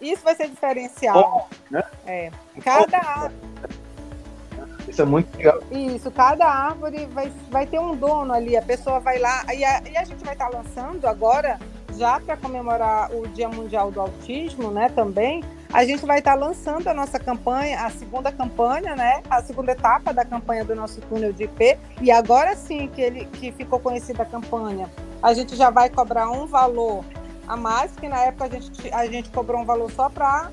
isso 0.00 0.22
vai 0.24 0.34
ser 0.34 0.48
diferencial. 0.48 1.48
né? 1.70 1.82
É. 2.06 2.30
Cada, 2.64 3.30
Isso 4.88 5.02
é 5.02 5.04
muito 5.04 5.36
legal. 5.36 5.60
Isso, 5.70 6.10
cada 6.10 6.46
árvore 6.46 7.06
vai, 7.12 7.30
vai 7.50 7.66
ter 7.66 7.78
um 7.78 7.94
dono 7.94 8.32
ali, 8.32 8.56
a 8.56 8.62
pessoa 8.62 8.98
vai 9.00 9.18
lá. 9.18 9.44
E 9.54 9.62
a, 9.64 9.82
e 9.88 9.96
a 9.96 10.04
gente 10.04 10.24
vai 10.24 10.32
estar 10.32 10.48
lançando 10.48 11.06
agora, 11.06 11.58
já 12.00 12.18
para 12.18 12.34
comemorar 12.34 13.14
o 13.14 13.28
Dia 13.28 13.46
Mundial 13.46 13.90
do 13.90 14.00
Autismo, 14.00 14.70
né? 14.70 14.88
Também, 14.88 15.44
a 15.70 15.84
gente 15.84 16.06
vai 16.06 16.20
estar 16.20 16.34
lançando 16.34 16.88
a 16.88 16.94
nossa 16.94 17.18
campanha, 17.18 17.84
a 17.84 17.90
segunda 17.90 18.32
campanha, 18.32 18.96
né? 18.96 19.22
A 19.28 19.42
segunda 19.42 19.72
etapa 19.72 20.10
da 20.10 20.24
campanha 20.24 20.64
do 20.64 20.74
nosso 20.74 20.98
túnel 21.02 21.30
de 21.30 21.44
IP. 21.44 21.78
E 22.00 22.10
agora 22.10 22.56
sim 22.56 22.88
que, 22.88 23.02
ele, 23.02 23.26
que 23.26 23.52
ficou 23.52 23.78
conhecida 23.78 24.22
a 24.22 24.26
campanha, 24.26 24.88
a 25.22 25.34
gente 25.34 25.54
já 25.54 25.68
vai 25.68 25.90
cobrar 25.90 26.30
um 26.30 26.46
valor 26.46 27.04
a 27.46 27.54
mais, 27.54 27.92
que 27.92 28.08
na 28.08 28.20
época 28.20 28.46
a 28.46 28.48
gente, 28.48 28.94
a 28.94 29.04
gente 29.04 29.28
cobrou 29.28 29.60
um 29.60 29.66
valor 29.66 29.90
só 29.90 30.08
para 30.08 30.50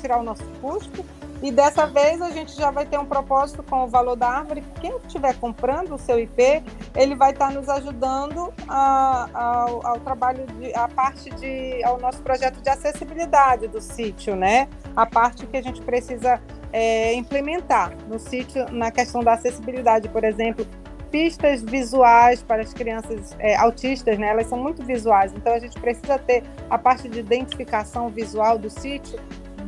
tirar 0.00 0.18
o 0.18 0.22
nosso 0.22 0.44
custo. 0.62 1.04
E 1.40 1.52
dessa 1.52 1.86
vez 1.86 2.20
a 2.20 2.30
gente 2.30 2.52
já 2.56 2.70
vai 2.70 2.84
ter 2.84 2.98
um 2.98 3.04
propósito 3.06 3.62
com 3.62 3.84
o 3.84 3.86
valor 3.86 4.16
da 4.16 4.28
árvore. 4.28 4.64
Quem 4.80 4.96
estiver 4.96 5.34
comprando 5.36 5.94
o 5.94 5.98
seu 5.98 6.18
IP, 6.18 6.62
ele 6.96 7.14
vai 7.14 7.30
estar 7.30 7.52
nos 7.52 7.68
ajudando 7.68 8.52
a- 8.68 9.28
ao, 9.32 9.86
ao 9.86 10.00
trabalho, 10.00 10.44
de, 10.46 10.74
a 10.74 10.88
parte 10.88 11.30
de, 11.30 11.82
ao 11.84 11.98
nosso 12.00 12.20
projeto 12.22 12.60
de 12.60 12.68
acessibilidade 12.68 13.68
do 13.68 13.80
sítio, 13.80 14.34
né? 14.34 14.68
A 14.96 15.06
parte 15.06 15.46
que 15.46 15.56
a 15.56 15.62
gente 15.62 15.80
precisa 15.82 16.40
é, 16.72 17.14
implementar 17.14 17.92
no 18.08 18.18
sítio 18.18 18.66
na 18.72 18.90
questão 18.90 19.22
da 19.22 19.34
acessibilidade, 19.34 20.08
por 20.08 20.24
exemplo, 20.24 20.66
pistas 21.08 21.62
visuais 21.62 22.42
para 22.42 22.62
as 22.62 22.74
crianças 22.74 23.34
é, 23.38 23.54
autistas, 23.56 24.18
né? 24.18 24.28
Elas 24.28 24.48
são 24.48 24.58
muito 24.58 24.84
visuais, 24.84 25.32
então 25.32 25.54
a 25.54 25.58
gente 25.60 25.78
precisa 25.80 26.18
ter 26.18 26.42
a 26.68 26.76
parte 26.76 27.08
de 27.08 27.20
identificação 27.20 28.08
visual 28.08 28.58
do 28.58 28.68
sítio 28.68 29.18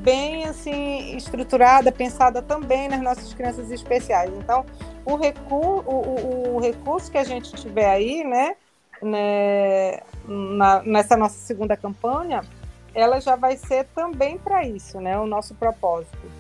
bem 0.00 0.44
assim 0.44 1.16
estruturada, 1.16 1.92
pensada 1.92 2.42
também 2.42 2.88
nas 2.88 3.00
nossas 3.00 3.32
crianças 3.34 3.70
especiais. 3.70 4.30
Então, 4.34 4.64
o, 5.04 5.16
recu 5.16 5.54
o, 5.54 5.94
o, 5.94 6.56
o 6.56 6.60
recurso 6.60 7.10
que 7.10 7.18
a 7.18 7.24
gente 7.24 7.52
tiver 7.52 7.88
aí, 7.88 8.24
né, 8.24 8.56
né 9.02 10.00
na, 10.26 10.82
nessa 10.82 11.16
nossa 11.16 11.38
segunda 11.38 11.76
campanha, 11.76 12.42
ela 12.94 13.20
já 13.20 13.36
vai 13.36 13.56
ser 13.56 13.86
também 13.94 14.38
para 14.38 14.64
isso, 14.64 15.00
né, 15.00 15.18
o 15.18 15.26
nosso 15.26 15.54
propósito. 15.54 16.30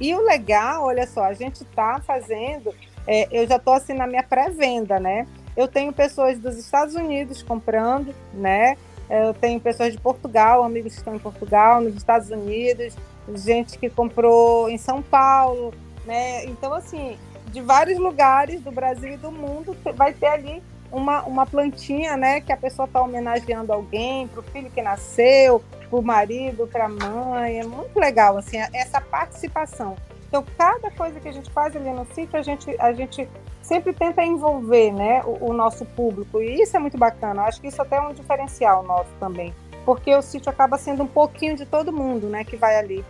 E 0.00 0.14
o 0.14 0.20
legal, 0.20 0.84
olha 0.84 1.06
só, 1.06 1.24
a 1.24 1.34
gente 1.34 1.62
está 1.62 2.00
fazendo, 2.00 2.74
é, 3.06 3.28
eu 3.30 3.46
já 3.46 3.56
estou 3.56 3.74
assim 3.74 3.94
na 3.94 4.06
minha 4.06 4.22
pré-venda, 4.22 4.98
né? 4.98 5.26
Eu 5.56 5.68
tenho 5.68 5.92
pessoas 5.92 6.38
dos 6.38 6.58
Estados 6.58 6.96
Unidos 6.96 7.42
comprando, 7.42 8.12
né? 8.32 8.76
Eu 9.08 9.34
tenho 9.34 9.60
pessoas 9.60 9.92
de 9.92 9.98
Portugal, 9.98 10.62
amigos 10.62 10.92
que 10.92 10.98
estão 10.98 11.14
em 11.14 11.18
Portugal, 11.18 11.80
nos 11.80 11.94
Estados 11.94 12.30
Unidos, 12.30 12.96
gente 13.34 13.78
que 13.78 13.88
comprou 13.90 14.68
em 14.68 14.78
São 14.78 15.02
Paulo, 15.02 15.74
né? 16.04 16.44
Então, 16.46 16.72
assim, 16.72 17.18
de 17.48 17.60
vários 17.60 17.98
lugares 17.98 18.60
do 18.60 18.70
Brasil 18.70 19.12
e 19.12 19.16
do 19.16 19.30
mundo, 19.30 19.76
vai 19.94 20.12
ter 20.12 20.26
ali 20.26 20.62
uma, 20.90 21.22
uma 21.22 21.46
plantinha, 21.46 22.16
né? 22.16 22.40
Que 22.40 22.52
a 22.52 22.56
pessoa 22.56 22.86
está 22.86 23.02
homenageando 23.02 23.72
alguém, 23.72 24.28
para 24.28 24.40
o 24.40 24.42
filho 24.42 24.70
que 24.70 24.82
nasceu, 24.82 25.62
para 25.88 25.98
o 25.98 26.02
marido, 26.02 26.66
para 26.66 26.86
a 26.86 26.88
mãe. 26.88 27.60
É 27.60 27.64
muito 27.64 27.98
legal, 27.98 28.36
assim, 28.36 28.58
essa 28.72 29.00
participação. 29.00 29.96
Então, 30.34 30.44
cada 30.58 30.90
coisa 30.90 31.20
que 31.20 31.28
a 31.28 31.32
gente 31.32 31.48
faz 31.52 31.76
ali 31.76 31.90
no 31.90 32.04
sítio, 32.12 32.36
a 32.36 32.42
gente, 32.42 32.68
a 32.80 32.92
gente 32.92 33.28
sempre 33.62 33.92
tenta 33.92 34.20
envolver 34.20 34.90
né, 34.90 35.22
o, 35.24 35.50
o, 35.50 35.52
nosso 35.52 35.84
público. 35.84 36.42
E 36.42 36.60
isso 36.60 36.76
é 36.76 36.80
muito 36.80 36.98
bacana. 36.98 37.42
Eu 37.42 37.46
acho 37.46 37.60
que 37.60 37.68
isso 37.68 37.80
até 37.80 37.98
é 37.98 38.00
um 38.00 38.12
diferencial 38.12 38.82
nosso 38.82 39.10
também. 39.20 39.54
Porque 39.84 40.12
o 40.12 40.20
sítio 40.20 40.50
acaba 40.50 40.76
sendo 40.76 41.04
um 41.04 41.06
pouquinho 41.06 41.56
de 41.56 41.64
todo 41.64 41.92
mundo 41.92 42.26
né, 42.26 42.42
que 42.42 42.56
vai 42.56 42.76
ali. 42.76 43.04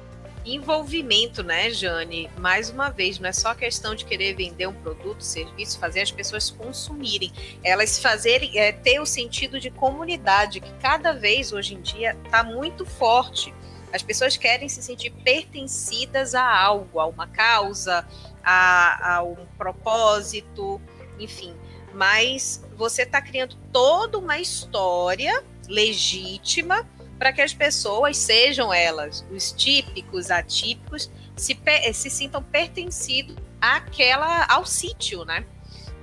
Envolvimento, 0.44 1.42
né, 1.42 1.70
Jane? 1.70 2.28
Mais 2.36 2.68
uma 2.68 2.90
vez, 2.90 3.18
não 3.18 3.30
é 3.30 3.32
só 3.32 3.54
questão 3.54 3.94
de 3.94 4.04
querer 4.04 4.34
vender 4.34 4.66
um 4.66 4.74
produto, 4.74 5.22
serviço, 5.22 5.78
fazer 5.78 6.02
as 6.02 6.10
pessoas 6.10 6.50
consumirem. 6.50 7.32
Elas 7.64 7.98
fazerem, 7.98 8.58
é, 8.58 8.70
ter 8.70 9.00
o 9.00 9.06
sentido 9.06 9.58
de 9.58 9.70
comunidade, 9.70 10.60
que 10.60 10.74
cada 10.74 11.14
vez 11.14 11.54
hoje 11.54 11.74
em 11.74 11.80
dia 11.80 12.14
está 12.22 12.44
muito 12.44 12.84
forte. 12.84 13.54
As 13.94 14.02
pessoas 14.02 14.36
querem 14.36 14.68
se 14.68 14.82
sentir 14.82 15.10
pertencidas 15.10 16.34
a 16.34 16.44
algo, 16.44 16.98
a 16.98 17.06
uma 17.06 17.28
causa, 17.28 18.04
a, 18.42 19.18
a 19.18 19.22
um 19.22 19.46
propósito, 19.56 20.80
enfim. 21.16 21.54
Mas 21.94 22.60
você 22.76 23.02
está 23.02 23.22
criando 23.22 23.56
toda 23.72 24.18
uma 24.18 24.40
história 24.40 25.44
legítima 25.68 26.84
para 27.20 27.32
que 27.32 27.40
as 27.40 27.54
pessoas, 27.54 28.16
sejam 28.16 28.74
elas 28.74 29.24
os 29.30 29.52
típicos, 29.52 30.28
atípicos, 30.28 31.08
se, 31.36 31.56
se 31.92 32.10
sintam 32.10 32.42
pertencidos 32.42 33.36
àquela, 33.60 34.44
ao 34.46 34.66
sítio, 34.66 35.24
né? 35.24 35.46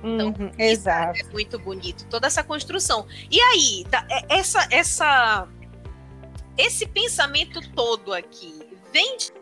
Então, 0.02 0.28
uhum, 0.28 0.50
exato. 0.58 1.20
é 1.20 1.24
muito 1.30 1.58
bonito, 1.58 2.06
toda 2.08 2.26
essa 2.26 2.42
construção. 2.42 3.06
E 3.30 3.38
aí, 3.38 3.84
é, 4.10 4.38
essa, 4.38 4.66
essa, 4.70 5.46
esse 6.56 6.86
pensamento 6.86 7.60
todo 7.72 8.12
aqui 8.12 8.54
vem 8.92 9.16
de 9.16 9.32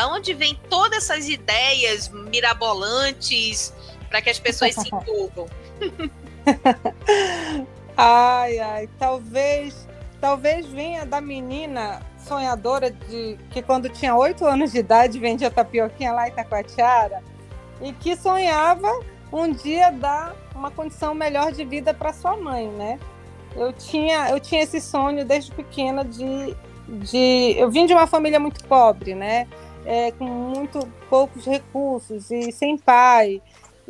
onde 0.00 0.32
vem 0.34 0.54
todas 0.68 1.10
essas 1.10 1.28
ideias 1.28 2.08
mirabolantes 2.08 3.72
para 4.08 4.22
que 4.22 4.30
as 4.30 4.38
pessoas 4.38 4.74
se 4.74 4.88
envolvam? 4.94 5.48
ai, 7.96 8.58
ai, 8.58 8.88
talvez, 8.98 9.88
talvez 10.20 10.66
venha 10.66 11.04
da 11.04 11.20
menina 11.20 12.00
sonhadora 12.18 12.90
de 12.90 13.38
que 13.50 13.62
quando 13.62 13.88
tinha 13.88 14.14
oito 14.14 14.44
anos 14.44 14.72
de 14.72 14.78
idade 14.78 15.18
vendia 15.18 15.50
tapioquinha 15.50 16.12
lá 16.12 16.28
em 16.28 16.32
Itacoatiara 16.32 17.22
e 17.80 17.92
que 17.92 18.16
sonhava 18.16 18.88
um 19.32 19.52
dia 19.52 19.90
dar 19.90 20.34
uma 20.54 20.70
condição 20.70 21.14
melhor 21.14 21.52
de 21.52 21.64
vida 21.64 21.92
para 21.92 22.12
sua 22.12 22.36
mãe, 22.36 22.68
né? 22.68 22.98
Eu 23.56 23.72
tinha, 23.72 24.30
eu 24.30 24.40
tinha 24.40 24.62
esse 24.62 24.80
sonho 24.80 25.24
desde 25.24 25.50
pequena 25.52 26.04
de, 26.04 26.54
de 26.88 27.54
eu 27.56 27.70
vim 27.70 27.86
de 27.86 27.92
uma 27.92 28.06
família 28.06 28.38
muito 28.38 28.64
pobre, 28.64 29.14
né? 29.14 29.48
É, 29.84 30.12
com 30.12 30.24
muito 30.24 30.86
poucos 31.08 31.44
recursos 31.44 32.30
e 32.30 32.52
sem 32.52 32.76
pai. 32.76 33.40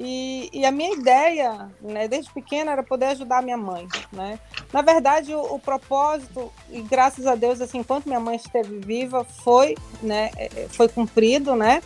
E, 0.01 0.49
e, 0.53 0.65
a 0.65 0.71
minha 0.71 0.95
ideia, 0.95 1.69
né, 1.81 2.07
desde 2.07 2.33
pequena, 2.33 2.71
era 2.71 2.85
poder 2.85 3.07
ajudar 3.07 3.43
minha 3.43 3.57
mãe, 3.57 3.89
né? 4.13 4.39
Na 4.73 4.81
verdade, 4.81 5.35
o, 5.35 5.55
o, 5.55 5.59
propósito, 5.59 6.53
e 6.71 6.81
graças 6.83 7.27
a 7.27 7.35
Deus, 7.35 7.61
assim, 7.61 7.79
enquanto 7.79 8.07
minha 8.07 8.21
mãe 8.21 8.37
esteve 8.37 8.79
viva, 8.79 9.25
foi, 9.25 9.75
né, 10.01 10.31
é, 10.37 10.45
é, 10.45 10.69
foi 10.69 10.89
cumprido, 10.89 11.57
né? 11.57 11.83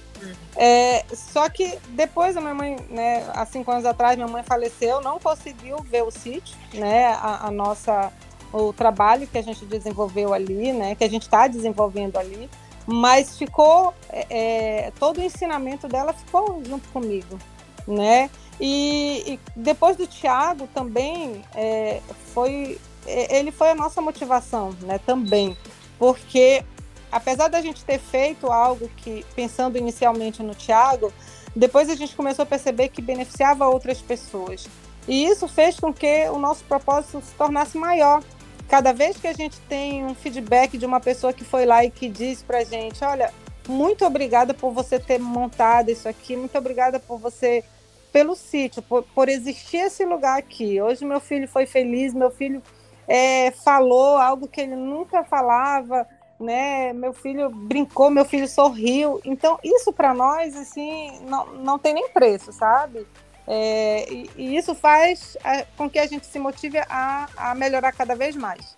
É, 0.57 1.05
só 1.15 1.49
que 1.49 1.79
depois 1.91 2.37
a 2.37 2.41
minha 2.41 2.55
mãe, 2.55 2.77
né, 2.91 3.25
há 3.35 3.45
cinco 3.47 3.71
anos 3.71 3.85
atrás, 3.85 4.17
minha 4.17 4.29
mãe 4.29 4.43
faleceu, 4.43 5.01
não 5.01 5.19
conseguiu 5.19 5.79
ver 5.79 6.03
o 6.03 6.11
sítio, 6.11 6.57
né, 6.75 7.07
a, 7.09 7.47
a 7.47 7.51
nossa, 7.51 8.13
o 8.53 8.73
trabalho 8.73 9.27
que 9.27 9.39
a 9.39 9.43
gente 9.43 9.65
desenvolveu 9.65 10.33
ali, 10.33 10.73
né, 10.73 10.95
que 10.95 11.05
a 11.05 11.11
gente 11.11 11.23
está 11.23 11.47
desenvolvendo 11.47 12.19
ali, 12.19 12.49
mas 12.87 13.39
ficou, 13.39 13.95
é, 14.09 14.27
é, 14.31 14.93
todo 14.99 15.19
o 15.19 15.23
ensinamento 15.23 15.89
dela 15.89 16.13
ficou 16.13 16.63
junto 16.67 16.89
comigo, 16.89 17.39
né? 17.87 18.31
E, 18.61 19.35
e 19.35 19.41
depois 19.57 19.97
do 19.97 20.07
Tiago 20.07 20.69
também 20.75 21.43
é, 21.55 22.01
foi 22.35 22.79
é, 23.07 23.39
ele 23.39 23.51
foi 23.51 23.71
a 23.71 23.75
nossa 23.75 24.01
motivação, 24.01 24.75
né? 24.83 24.99
Também, 24.99 25.57
porque 25.99 26.65
apesar 27.13 27.49
da 27.49 27.61
gente 27.61 27.85
ter 27.85 27.99
feito 27.99 28.51
algo 28.51 28.89
que 28.97 29.25
pensando 29.37 29.77
inicialmente 29.77 30.43
no 30.43 30.55
Tiago, 30.55 31.13
depois 31.55 31.91
a 31.91 31.95
gente 31.95 32.17
começou 32.17 32.45
a 32.45 32.47
perceber 32.47 32.89
que 32.89 33.03
beneficiava 33.03 33.69
outras 33.69 34.01
pessoas. 34.01 34.67
E 35.07 35.27
isso 35.27 35.47
fez 35.47 35.79
com 35.79 35.93
que 35.93 36.29
o 36.31 36.39
nosso 36.39 36.65
propósito 36.65 37.21
se 37.21 37.35
tornasse 37.35 37.77
maior. 37.77 38.23
Cada 38.69 38.93
vez 38.93 39.19
que 39.19 39.27
a 39.27 39.35
gente 39.35 39.61
tem 39.63 40.05
um 40.05 40.15
feedback 40.15 40.79
de 40.79 40.87
uma 40.87 40.99
pessoa 40.99 41.33
que 41.33 41.45
foi 41.45 41.67
lá 41.67 41.85
e 41.85 41.91
que 41.91 42.09
diz 42.09 42.43
para 42.43 42.59
a 42.59 42.65
gente, 42.65 43.05
olha, 43.05 43.31
muito 43.69 44.07
obrigada 44.07 44.55
por 44.55 44.73
você 44.73 44.99
ter 44.99 45.19
montado 45.19 45.91
isso 45.91 46.09
aqui, 46.09 46.35
muito 46.37 46.57
obrigada 46.57 46.99
por 46.99 47.19
você, 47.19 47.63
pelo 48.11 48.35
sítio, 48.35 48.81
por, 48.81 49.03
por 49.15 49.29
existir 49.29 49.79
esse 49.79 50.07
lugar 50.07 50.39
aqui. 50.39 50.81
Hoje 50.81 51.05
meu 51.05 51.21
filho 51.21 51.47
foi 51.47 51.67
feliz, 51.67 52.15
meu 52.15 52.31
filho 52.31 52.63
é, 53.07 53.51
falou 53.51 54.17
algo 54.17 54.49
que 54.49 54.61
ele 54.61 54.77
nunca 54.77 55.23
falava, 55.23 56.07
né? 56.43 56.93
Meu 56.93 57.13
filho 57.13 57.49
brincou, 57.51 58.11
meu 58.11 58.25
filho 58.25 58.49
sorriu. 58.49 59.21
Então, 59.25 59.59
isso 59.63 59.93
para 59.93 60.13
nós, 60.13 60.57
assim, 60.57 61.21
não, 61.29 61.47
não 61.55 61.79
tem 61.79 61.95
nem 61.95 62.09
preço, 62.09 62.53
sabe? 62.53 63.07
É, 63.47 64.13
e, 64.13 64.31
e, 64.37 64.57
isso 64.57 64.75
faz 64.75 65.37
com 65.77 65.91
que 65.91 65.99
a 65.99 66.07
gente 66.07 66.27
se 66.27 66.39
motive 66.39 66.79
a, 66.79 67.29
a 67.37 67.55
melhorar 67.55 67.93
cada 67.93 68.15
vez 68.15 68.37
mais. 68.37 68.75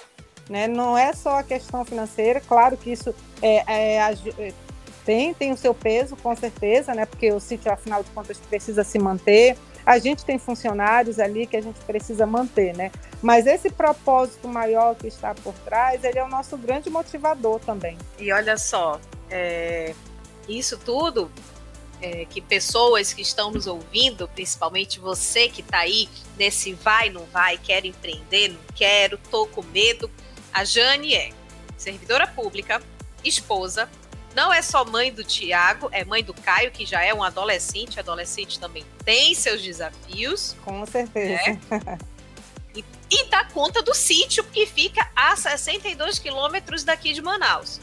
Né? 0.49 0.67
Não 0.67 0.97
é 0.97 1.13
só 1.13 1.39
a 1.39 1.43
questão 1.43 1.85
financeira, 1.85 2.41
claro 2.41 2.77
que 2.77 2.93
isso 2.93 3.15
é, 3.43 3.65
é, 3.67 3.97
é 3.97 4.53
tem, 5.05 5.35
tem 5.35 5.53
o 5.53 5.57
seu 5.57 5.75
peso, 5.75 6.17
com 6.17 6.35
certeza, 6.35 6.95
né? 6.95 7.05
Porque 7.05 7.31
o 7.31 7.39
sítio, 7.39 7.71
afinal 7.71 8.03
de 8.03 8.11
contas, 8.11 8.39
precisa 8.39 8.83
se 8.83 8.99
manter. 8.99 9.57
A 9.87 9.99
gente 9.99 10.25
tem 10.25 10.39
funcionários 10.39 11.19
ali 11.19 11.47
que 11.47 11.57
a 11.57 11.61
gente 11.61 11.79
precisa 11.81 12.27
manter, 12.27 12.75
né? 12.77 12.91
Mas 13.23 13.47
esse 13.47 13.71
propósito 13.71 14.49
maior 14.49 14.95
que 14.95 15.07
está 15.07 15.35
por 15.35 15.55
trás, 15.65 16.03
ele 16.05 16.19
é 16.19 16.25
o 16.25 16.29
nosso 16.29 16.57
grande 16.57 16.89
motivador 16.89 17.61
também. 17.61 17.99
E 18.19 18.33
olha 18.33 18.57
só, 18.57 19.01
é, 19.31 19.95
isso 20.49 20.79
tudo 20.79 21.31
é, 22.01 22.25
que 22.27 22.41
pessoas 22.41 23.13
que 23.13 23.23
estão 23.23 23.51
nos 23.51 23.67
ouvindo, 23.67 24.29
principalmente 24.29 25.01
você 25.01 25.49
que 25.49 25.61
está 25.61 25.79
aí 25.79 26.09
nesse 26.39 26.75
vai, 26.75 27.11
não 27.11 27.25
vai, 27.27 27.59
quero 27.59 27.87
empreender, 27.87 28.49
não 28.49 28.61
quero, 28.75 29.19
tô 29.31 29.47
com 29.47 29.63
medo. 29.63 30.11
A 30.53 30.65
Jane 30.65 31.15
é 31.15 31.31
servidora 31.77 32.27
pública, 32.27 32.83
esposa, 33.25 33.89
não 34.35 34.53
é 34.53 34.61
só 34.61 34.85
mãe 34.85 35.13
do 35.13 35.23
Tiago, 35.23 35.89
é 35.93 36.05
mãe 36.05 36.23
do 36.23 36.35
Caio, 36.35 36.71
que 36.71 36.85
já 36.85 37.03
é 37.03 37.15
um 37.15 37.23
adolescente. 37.23 38.01
Adolescente 38.01 38.59
também 38.59 38.85
tem 39.05 39.35
seus 39.35 39.63
desafios. 39.63 40.57
Com 40.65 40.85
certeza. 40.85 41.59
Né? 41.71 41.99
E, 42.75 42.85
e 43.09 43.25
dá 43.27 43.45
conta 43.45 43.81
do 43.81 43.95
sítio, 43.95 44.43
que 44.43 44.67
fica 44.67 45.09
a 45.15 45.37
62 45.37 46.19
quilômetros 46.19 46.83
daqui 46.83 47.13
de 47.13 47.23
Manaus. 47.23 47.81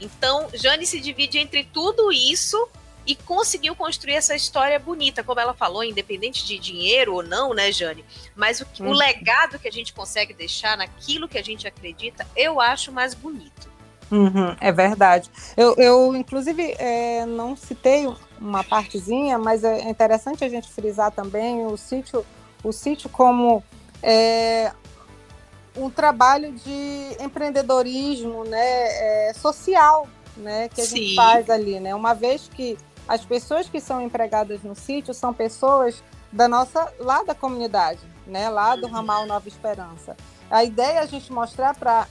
Então, 0.00 0.48
Jane 0.54 0.86
se 0.86 0.98
divide 0.98 1.38
entre 1.38 1.64
tudo 1.64 2.10
isso 2.10 2.68
e 3.06 3.14
conseguiu 3.14 3.74
construir 3.74 4.14
essa 4.14 4.34
história 4.34 4.78
bonita, 4.78 5.22
como 5.22 5.40
ela 5.40 5.52
falou, 5.52 5.84
independente 5.84 6.46
de 6.46 6.58
dinheiro 6.58 7.14
ou 7.14 7.22
não, 7.22 7.52
né, 7.52 7.70
Jane? 7.70 8.04
Mas 8.34 8.60
o, 8.60 8.66
uhum. 8.80 8.90
o 8.90 8.92
legado 8.92 9.58
que 9.58 9.68
a 9.68 9.72
gente 9.72 9.92
consegue 9.92 10.32
deixar 10.32 10.78
naquilo 10.78 11.28
que 11.28 11.36
a 11.36 11.42
gente 11.42 11.68
acredita, 11.68 12.26
eu 12.34 12.60
acho 12.60 12.90
mais 12.90 13.12
bonito. 13.12 13.69
Uhum, 14.10 14.56
é 14.60 14.72
verdade. 14.72 15.30
Eu, 15.56 15.74
eu 15.76 16.16
inclusive, 16.16 16.74
é, 16.78 17.24
não 17.26 17.56
citei 17.56 18.08
uma 18.40 18.64
partezinha, 18.64 19.38
mas 19.38 19.62
é 19.62 19.88
interessante 19.88 20.44
a 20.44 20.48
gente 20.48 20.68
frisar 20.68 21.12
também 21.12 21.64
o 21.66 21.76
sítio, 21.76 22.24
o 22.64 22.72
sítio 22.72 23.08
como 23.08 23.62
é, 24.02 24.72
um 25.76 25.88
trabalho 25.88 26.52
de 26.52 27.16
empreendedorismo 27.20 28.44
né, 28.44 29.28
é, 29.28 29.32
social 29.34 30.08
né, 30.36 30.68
que 30.68 30.80
a 30.80 30.84
Sim. 30.84 30.96
gente 30.96 31.14
faz 31.14 31.50
ali. 31.50 31.78
Né? 31.78 31.94
Uma 31.94 32.14
vez 32.14 32.48
que 32.52 32.76
as 33.06 33.24
pessoas 33.24 33.68
que 33.68 33.80
são 33.80 34.00
empregadas 34.00 34.62
no 34.62 34.74
sítio 34.74 35.14
são 35.14 35.32
pessoas 35.32 36.02
da 36.32 36.48
nossa, 36.48 36.92
lá 36.98 37.22
da 37.22 37.34
comunidade, 37.34 38.00
né, 38.26 38.48
lá 38.48 38.76
do 38.76 38.86
uhum. 38.86 38.92
ramal 38.92 39.26
Nova 39.26 39.48
Esperança. 39.48 40.16
A 40.50 40.64
ideia 40.64 40.98
é 40.98 40.98
a 40.98 41.06
gente 41.06 41.32
mostrar 41.32 41.74
para 41.76 42.08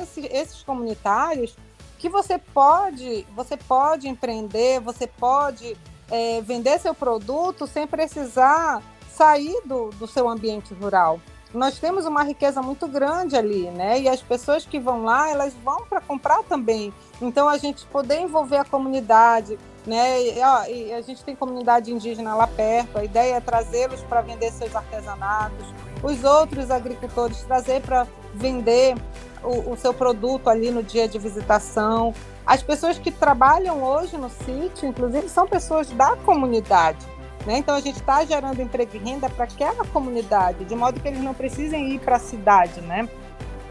esse, 0.00 0.26
esses 0.26 0.62
comunitários 0.62 1.54
que 1.98 2.08
você 2.08 2.38
pode, 2.38 3.26
você 3.36 3.56
pode 3.56 4.08
empreender, 4.08 4.80
você 4.80 5.06
pode 5.06 5.76
é, 6.10 6.40
vender 6.40 6.80
seu 6.80 6.94
produto 6.94 7.66
sem 7.66 7.86
precisar 7.86 8.82
sair 9.12 9.60
do, 9.66 9.90
do 9.90 10.06
seu 10.06 10.26
ambiente 10.26 10.72
rural. 10.72 11.20
Nós 11.52 11.78
temos 11.78 12.06
uma 12.06 12.22
riqueza 12.22 12.62
muito 12.62 12.86
grande 12.86 13.36
ali, 13.36 13.70
né? 13.70 14.00
E 14.00 14.08
as 14.08 14.22
pessoas 14.22 14.64
que 14.64 14.78
vão 14.78 15.02
lá, 15.02 15.28
elas 15.28 15.52
vão 15.64 15.84
para 15.84 16.00
comprar 16.00 16.42
também. 16.44 16.94
Então 17.20 17.48
a 17.48 17.58
gente 17.58 17.84
poder 17.86 18.20
envolver 18.20 18.58
a 18.58 18.64
comunidade, 18.64 19.58
né? 19.86 20.22
E, 20.22 20.40
ó, 20.40 20.64
e 20.66 20.92
a 20.92 21.00
gente 21.00 21.24
tem 21.24 21.34
comunidade 21.34 21.92
indígena 21.92 22.34
lá 22.34 22.46
perto. 22.46 22.98
A 22.98 23.04
ideia 23.04 23.36
é 23.36 23.40
trazê-los 23.40 24.02
para 24.02 24.20
vender 24.20 24.50
seus 24.52 24.74
artesanatos, 24.74 25.66
os 26.02 26.24
outros 26.24 26.70
agricultores 26.70 27.42
trazer 27.42 27.80
para 27.82 28.06
vender 28.34 28.94
o, 29.42 29.72
o, 29.72 29.76
seu 29.76 29.92
produto 29.92 30.48
ali 30.48 30.70
no 30.70 30.82
dia 30.82 31.08
de 31.08 31.18
visitação. 31.18 32.14
As 32.46 32.62
pessoas 32.62 32.98
que 32.98 33.10
trabalham 33.10 33.82
hoje 33.82 34.16
no 34.16 34.30
sítio, 34.30 34.88
inclusive, 34.88 35.28
são 35.28 35.46
pessoas 35.46 35.88
da 35.90 36.16
comunidade. 36.16 37.06
Né? 37.46 37.58
Então 37.58 37.74
a 37.74 37.80
gente 37.80 37.96
está 37.96 38.24
gerando 38.24 38.60
emprego 38.60 38.90
e 38.94 38.98
renda 38.98 39.28
para 39.30 39.44
aquela 39.44 39.84
comunidade, 39.86 40.64
de 40.64 40.74
modo 40.74 41.00
que 41.00 41.08
eles 41.08 41.22
não 41.22 41.32
precisem 41.32 41.94
ir 41.94 42.00
para 42.00 42.16
a 42.16 42.18
cidade, 42.20 42.80
né? 42.82 43.08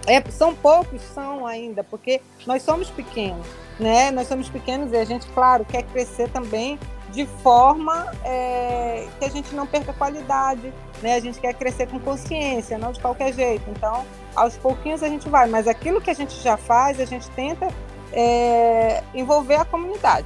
É, 0.09 0.21
são 0.31 0.55
poucos, 0.55 1.01
são 1.13 1.45
ainda, 1.45 1.83
porque 1.83 2.19
nós 2.47 2.63
somos 2.63 2.89
pequenos, 2.89 3.45
né? 3.79 4.09
Nós 4.09 4.27
somos 4.27 4.49
pequenos 4.49 4.91
e 4.91 4.97
a 4.97 5.05
gente, 5.05 5.27
claro, 5.27 5.63
quer 5.63 5.83
crescer 5.83 6.29
também 6.29 6.79
de 7.11 7.27
forma 7.43 8.11
é, 8.23 9.07
que 9.19 9.25
a 9.25 9.29
gente 9.29 9.53
não 9.53 9.67
perca 9.67 9.93
qualidade, 9.93 10.73
né? 11.01 11.13
A 11.13 11.19
gente 11.19 11.39
quer 11.39 11.53
crescer 11.53 11.87
com 11.87 11.99
consciência, 11.99 12.75
não 12.77 12.91
de 12.91 12.99
qualquer 12.99 13.31
jeito. 13.33 13.63
Então, 13.69 14.03
aos 14.35 14.57
pouquinhos 14.57 15.03
a 15.03 15.07
gente 15.07 15.29
vai, 15.29 15.47
mas 15.47 15.67
aquilo 15.67 16.01
que 16.01 16.09
a 16.09 16.15
gente 16.15 16.33
já 16.41 16.57
faz, 16.57 16.99
a 16.99 17.05
gente 17.05 17.29
tenta 17.31 17.67
é, 18.11 19.03
envolver 19.13 19.57
a 19.57 19.65
comunidade. 19.65 20.25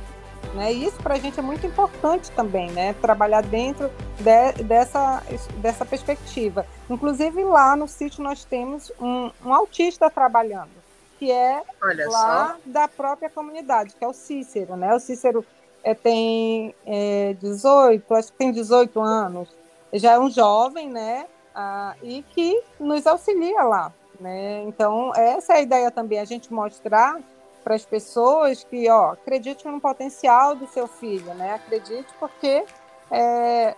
Né? 0.53 0.71
E 0.71 0.85
isso 0.85 0.97
para 0.97 1.15
a 1.15 1.19
gente 1.19 1.39
é 1.39 1.41
muito 1.41 1.65
importante 1.65 2.29
também, 2.31 2.69
né? 2.71 2.93
Trabalhar 3.01 3.41
dentro 3.41 3.89
de, 4.19 4.63
dessa, 4.63 5.23
dessa 5.57 5.85
perspectiva. 5.85 6.65
Inclusive 6.89 7.43
lá 7.43 7.75
no 7.75 7.87
sítio 7.87 8.23
nós 8.23 8.45
temos 8.45 8.91
um, 9.01 9.31
um 9.43 9.53
autista 9.53 10.09
trabalhando. 10.09 10.69
que 11.17 11.31
é 11.31 11.63
Olha 11.81 12.07
lá 12.09 12.47
só. 12.49 12.59
da 12.65 12.87
própria 12.87 13.29
comunidade, 13.29 13.95
que 13.95 14.03
é 14.03 14.07
o 14.07 14.13
Cícero, 14.13 14.75
né? 14.75 14.93
O 14.93 14.99
Cícero 14.99 15.43
é, 15.83 15.95
tem 15.95 16.75
é, 16.85 17.35
18, 17.41 18.13
acho 18.13 18.31
que 18.31 18.37
tem 18.37 18.51
18 18.51 19.01
anos, 19.01 19.49
já 19.91 20.13
é 20.13 20.19
um 20.19 20.29
jovem, 20.29 20.89
né? 20.89 21.25
Ah, 21.55 21.95
e 22.01 22.23
que 22.29 22.63
nos 22.79 23.05
auxilia 23.05 23.63
lá, 23.63 23.91
né? 24.19 24.63
Então, 24.63 25.11
essa 25.15 25.53
é 25.53 25.57
a 25.57 25.61
ideia 25.61 25.91
também, 25.91 26.19
a 26.19 26.25
gente 26.25 26.51
mostrar 26.51 27.19
para 27.63 27.75
as 27.75 27.85
pessoas 27.85 28.63
que, 28.63 28.89
ó, 28.89 29.11
acredite 29.11 29.67
no 29.67 29.79
potencial 29.79 30.55
do 30.55 30.67
seu 30.67 30.87
filho, 30.87 31.33
né? 31.33 31.53
Acredite 31.53 32.11
porque 32.19 32.65
é, 33.09 33.75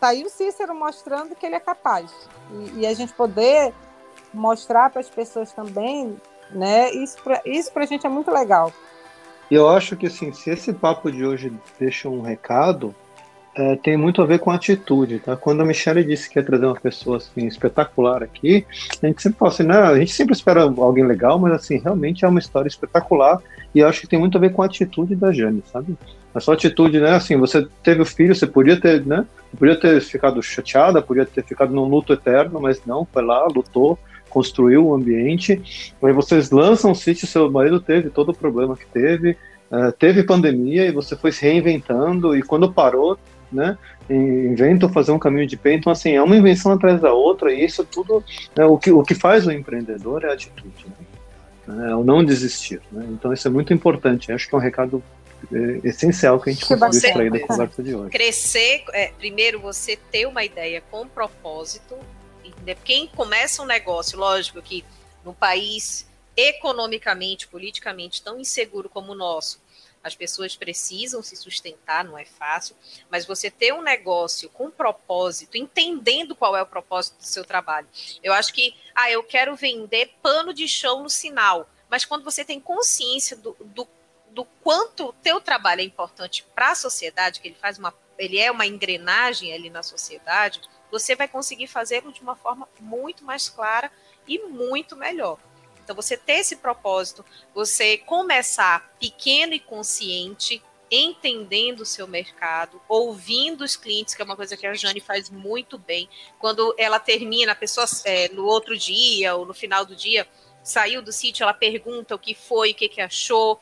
tá 0.00 0.08
aí 0.08 0.24
o 0.24 0.30
Cícero 0.30 0.74
mostrando 0.74 1.34
que 1.34 1.44
ele 1.44 1.54
é 1.54 1.60
capaz. 1.60 2.10
E, 2.50 2.80
e 2.80 2.86
a 2.86 2.94
gente 2.94 3.12
poder 3.12 3.72
mostrar 4.32 4.90
para 4.90 5.00
as 5.00 5.10
pessoas 5.10 5.52
também, 5.52 6.20
né? 6.50 6.90
Isso 6.92 7.22
para 7.22 7.40
isso 7.44 7.70
a 7.74 7.84
gente 7.84 8.06
é 8.06 8.10
muito 8.10 8.30
legal. 8.30 8.72
Eu 9.50 9.68
acho 9.68 9.96
que 9.96 10.06
assim, 10.06 10.32
se 10.32 10.50
esse 10.50 10.72
papo 10.72 11.10
de 11.12 11.24
hoje 11.24 11.52
deixa 11.78 12.08
um 12.08 12.22
recado, 12.22 12.94
é, 13.54 13.76
tem 13.76 13.96
muito 13.96 14.22
a 14.22 14.26
ver 14.26 14.38
com 14.38 14.50
atitude, 14.50 15.18
tá? 15.18 15.36
Quando 15.36 15.60
a 15.60 15.64
Michelle 15.64 16.02
disse 16.04 16.28
que 16.28 16.38
ia 16.38 16.44
trazer 16.44 16.64
uma 16.64 16.74
pessoa 16.74 17.18
assim, 17.18 17.46
espetacular 17.46 18.22
aqui, 18.22 18.64
a 19.02 19.06
gente 19.06 19.22
sempre 19.22 19.38
fala 19.38 19.50
assim, 19.50 19.62
né? 19.62 19.76
A 19.76 19.98
gente 19.98 20.12
sempre 20.12 20.32
espera 20.32 20.62
alguém 20.62 21.04
legal, 21.04 21.38
mas 21.38 21.52
assim, 21.52 21.78
realmente 21.78 22.24
é 22.24 22.28
uma 22.28 22.38
história 22.38 22.68
espetacular 22.68 23.42
e 23.74 23.82
acho 23.82 24.00
que 24.00 24.06
tem 24.06 24.18
muito 24.18 24.38
a 24.38 24.40
ver 24.40 24.52
com 24.52 24.62
a 24.62 24.66
atitude 24.66 25.14
da 25.14 25.32
Jane, 25.32 25.62
sabe? 25.70 25.96
A 26.34 26.40
sua 26.40 26.54
atitude, 26.54 26.98
né? 26.98 27.10
Assim, 27.10 27.36
você 27.36 27.66
teve 27.82 28.00
o 28.00 28.06
filho, 28.06 28.34
você 28.34 28.46
podia 28.46 28.80
ter, 28.80 29.04
né? 29.04 29.26
Podia 29.58 29.78
ter 29.78 30.00
ficado 30.00 30.42
chateada, 30.42 31.02
podia 31.02 31.26
ter 31.26 31.44
ficado 31.44 31.74
num 31.74 31.84
luto 31.84 32.14
eterno, 32.14 32.58
mas 32.58 32.80
não, 32.86 33.04
foi 33.04 33.22
lá, 33.22 33.46
lutou, 33.54 33.98
construiu 34.30 34.86
o 34.86 34.94
ambiente. 34.94 35.94
Aí 36.02 36.12
vocês 36.12 36.50
lançam 36.50 36.92
o 36.92 36.94
sítio, 36.94 37.26
seu 37.26 37.50
marido 37.50 37.78
teve 37.78 38.08
todo 38.08 38.30
o 38.30 38.34
problema 38.34 38.74
que 38.74 38.86
teve, 38.86 39.36
uh, 39.70 39.92
teve 39.98 40.22
pandemia 40.22 40.86
e 40.86 40.90
você 40.92 41.14
foi 41.14 41.32
se 41.32 41.42
reinventando 41.42 42.34
e 42.34 42.42
quando 42.42 42.72
parou 42.72 43.18
né? 43.52 43.78
Inventam 44.08 44.88
fazer 44.88 45.12
um 45.12 45.18
caminho 45.18 45.46
de 45.46 45.56
pé. 45.56 45.74
Então, 45.74 45.92
assim, 45.92 46.12
é 46.12 46.22
uma 46.22 46.36
invenção 46.36 46.72
atrás 46.72 47.00
da 47.00 47.12
outra, 47.12 47.52
e 47.52 47.64
isso 47.64 47.84
tudo, 47.84 48.24
né, 48.56 48.64
o, 48.64 48.78
que, 48.78 48.90
o 48.90 49.02
que 49.02 49.14
faz 49.14 49.46
o 49.46 49.52
empreendedor 49.52 50.24
é 50.24 50.30
a 50.30 50.32
atitude, 50.32 50.86
né? 51.66 51.90
é 51.90 51.94
o 51.94 52.02
não 52.02 52.24
desistir. 52.24 52.80
Né? 52.90 53.06
Então, 53.10 53.32
isso 53.32 53.46
é 53.46 53.50
muito 53.50 53.72
importante. 53.72 54.32
Acho 54.32 54.48
que 54.48 54.54
é 54.54 54.58
um 54.58 54.60
recado 54.60 55.02
é, 55.52 55.80
essencial 55.84 56.40
que 56.40 56.50
a 56.50 56.52
gente 56.52 56.66
conseguiu 56.66 56.88
extrair 56.88 57.30
da 57.30 57.40
conversa 57.40 57.82
de 57.82 57.94
hoje. 57.94 58.10
Crescer, 58.10 58.84
é, 58.92 59.12
primeiro, 59.18 59.60
você 59.60 59.96
ter 60.10 60.26
uma 60.26 60.44
ideia 60.44 60.82
com 60.90 61.06
propósito. 61.06 61.96
Quem 62.84 63.08
começa 63.08 63.62
um 63.62 63.66
negócio, 63.66 64.18
lógico 64.18 64.60
que 64.62 64.84
no 65.24 65.32
país 65.32 66.06
economicamente, 66.36 67.46
politicamente 67.48 68.22
tão 68.22 68.40
inseguro 68.40 68.88
como 68.88 69.12
o 69.12 69.14
nosso, 69.14 69.60
as 70.02 70.14
pessoas 70.14 70.56
precisam 70.56 71.22
se 71.22 71.36
sustentar, 71.36 72.04
não 72.04 72.18
é 72.18 72.24
fácil, 72.24 72.76
mas 73.08 73.24
você 73.24 73.50
ter 73.50 73.72
um 73.72 73.82
negócio 73.82 74.48
com 74.50 74.70
propósito, 74.70 75.56
entendendo 75.56 76.34
qual 76.34 76.56
é 76.56 76.62
o 76.62 76.66
propósito 76.66 77.18
do 77.18 77.26
seu 77.26 77.44
trabalho. 77.44 77.86
Eu 78.22 78.32
acho 78.32 78.52
que, 78.52 78.74
ah, 78.94 79.10
eu 79.10 79.22
quero 79.22 79.54
vender 79.54 80.14
pano 80.20 80.52
de 80.52 80.66
chão 80.66 81.02
no 81.02 81.10
sinal, 81.10 81.68
mas 81.88 82.04
quando 82.04 82.24
você 82.24 82.44
tem 82.44 82.58
consciência 82.58 83.36
do, 83.36 83.56
do, 83.60 83.86
do 84.30 84.44
quanto 84.62 85.08
o 85.08 85.12
teu 85.12 85.40
trabalho 85.40 85.82
é 85.82 85.84
importante 85.84 86.44
para 86.54 86.70
a 86.72 86.74
sociedade, 86.74 87.40
que 87.40 87.48
ele 87.48 87.56
faz 87.60 87.78
uma, 87.78 87.94
ele 88.18 88.38
é 88.38 88.50
uma 88.50 88.66
engrenagem 88.66 89.52
ali 89.52 89.70
na 89.70 89.82
sociedade, 89.82 90.60
você 90.90 91.14
vai 91.14 91.28
conseguir 91.28 91.68
fazê-lo 91.68 92.12
de 92.12 92.20
uma 92.20 92.34
forma 92.34 92.68
muito 92.80 93.24
mais 93.24 93.48
clara 93.48 93.90
e 94.26 94.38
muito 94.38 94.96
melhor. 94.96 95.38
Então, 95.82 95.96
você 95.96 96.16
ter 96.16 96.34
esse 96.34 96.56
propósito, 96.56 97.24
você 97.54 97.98
começar 97.98 98.90
pequeno 99.00 99.52
e 99.52 99.60
consciente, 99.60 100.62
entendendo 100.90 101.80
o 101.80 101.86
seu 101.86 102.06
mercado, 102.06 102.80
ouvindo 102.88 103.64
os 103.64 103.76
clientes, 103.76 104.14
que 104.14 104.20
é 104.20 104.24
uma 104.24 104.36
coisa 104.36 104.56
que 104.56 104.66
a 104.66 104.74
Jane 104.74 105.00
faz 105.00 105.30
muito 105.30 105.78
bem. 105.78 106.08
Quando 106.38 106.74
ela 106.78 106.98
termina, 106.98 107.52
a 107.52 107.56
pessoa 107.56 107.86
é, 108.04 108.28
no 108.28 108.44
outro 108.44 108.76
dia 108.76 109.34
ou 109.34 109.46
no 109.46 109.54
final 109.54 109.84
do 109.86 109.96
dia 109.96 110.28
saiu 110.62 111.02
do 111.02 111.10
sítio, 111.10 111.44
ela 111.44 111.54
pergunta 111.54 112.14
o 112.14 112.18
que 112.18 112.34
foi, 112.34 112.72
o 112.72 112.74
que, 112.74 112.88
que 112.88 113.00
achou. 113.00 113.58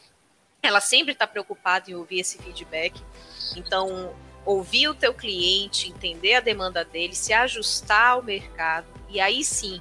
Ela 0.62 0.80
sempre 0.80 1.12
está 1.12 1.26
preocupada 1.26 1.90
em 1.90 1.94
ouvir 1.94 2.20
esse 2.20 2.36
feedback. 2.38 3.00
Então, 3.56 4.14
ouvir 4.44 4.88
o 4.88 4.94
teu 4.94 5.14
cliente, 5.14 5.88
entender 5.88 6.34
a 6.34 6.40
demanda 6.40 6.84
dele, 6.84 7.14
se 7.14 7.32
ajustar 7.32 8.12
ao 8.12 8.22
mercado 8.22 8.86
e 9.08 9.20
aí 9.20 9.44
sim 9.44 9.80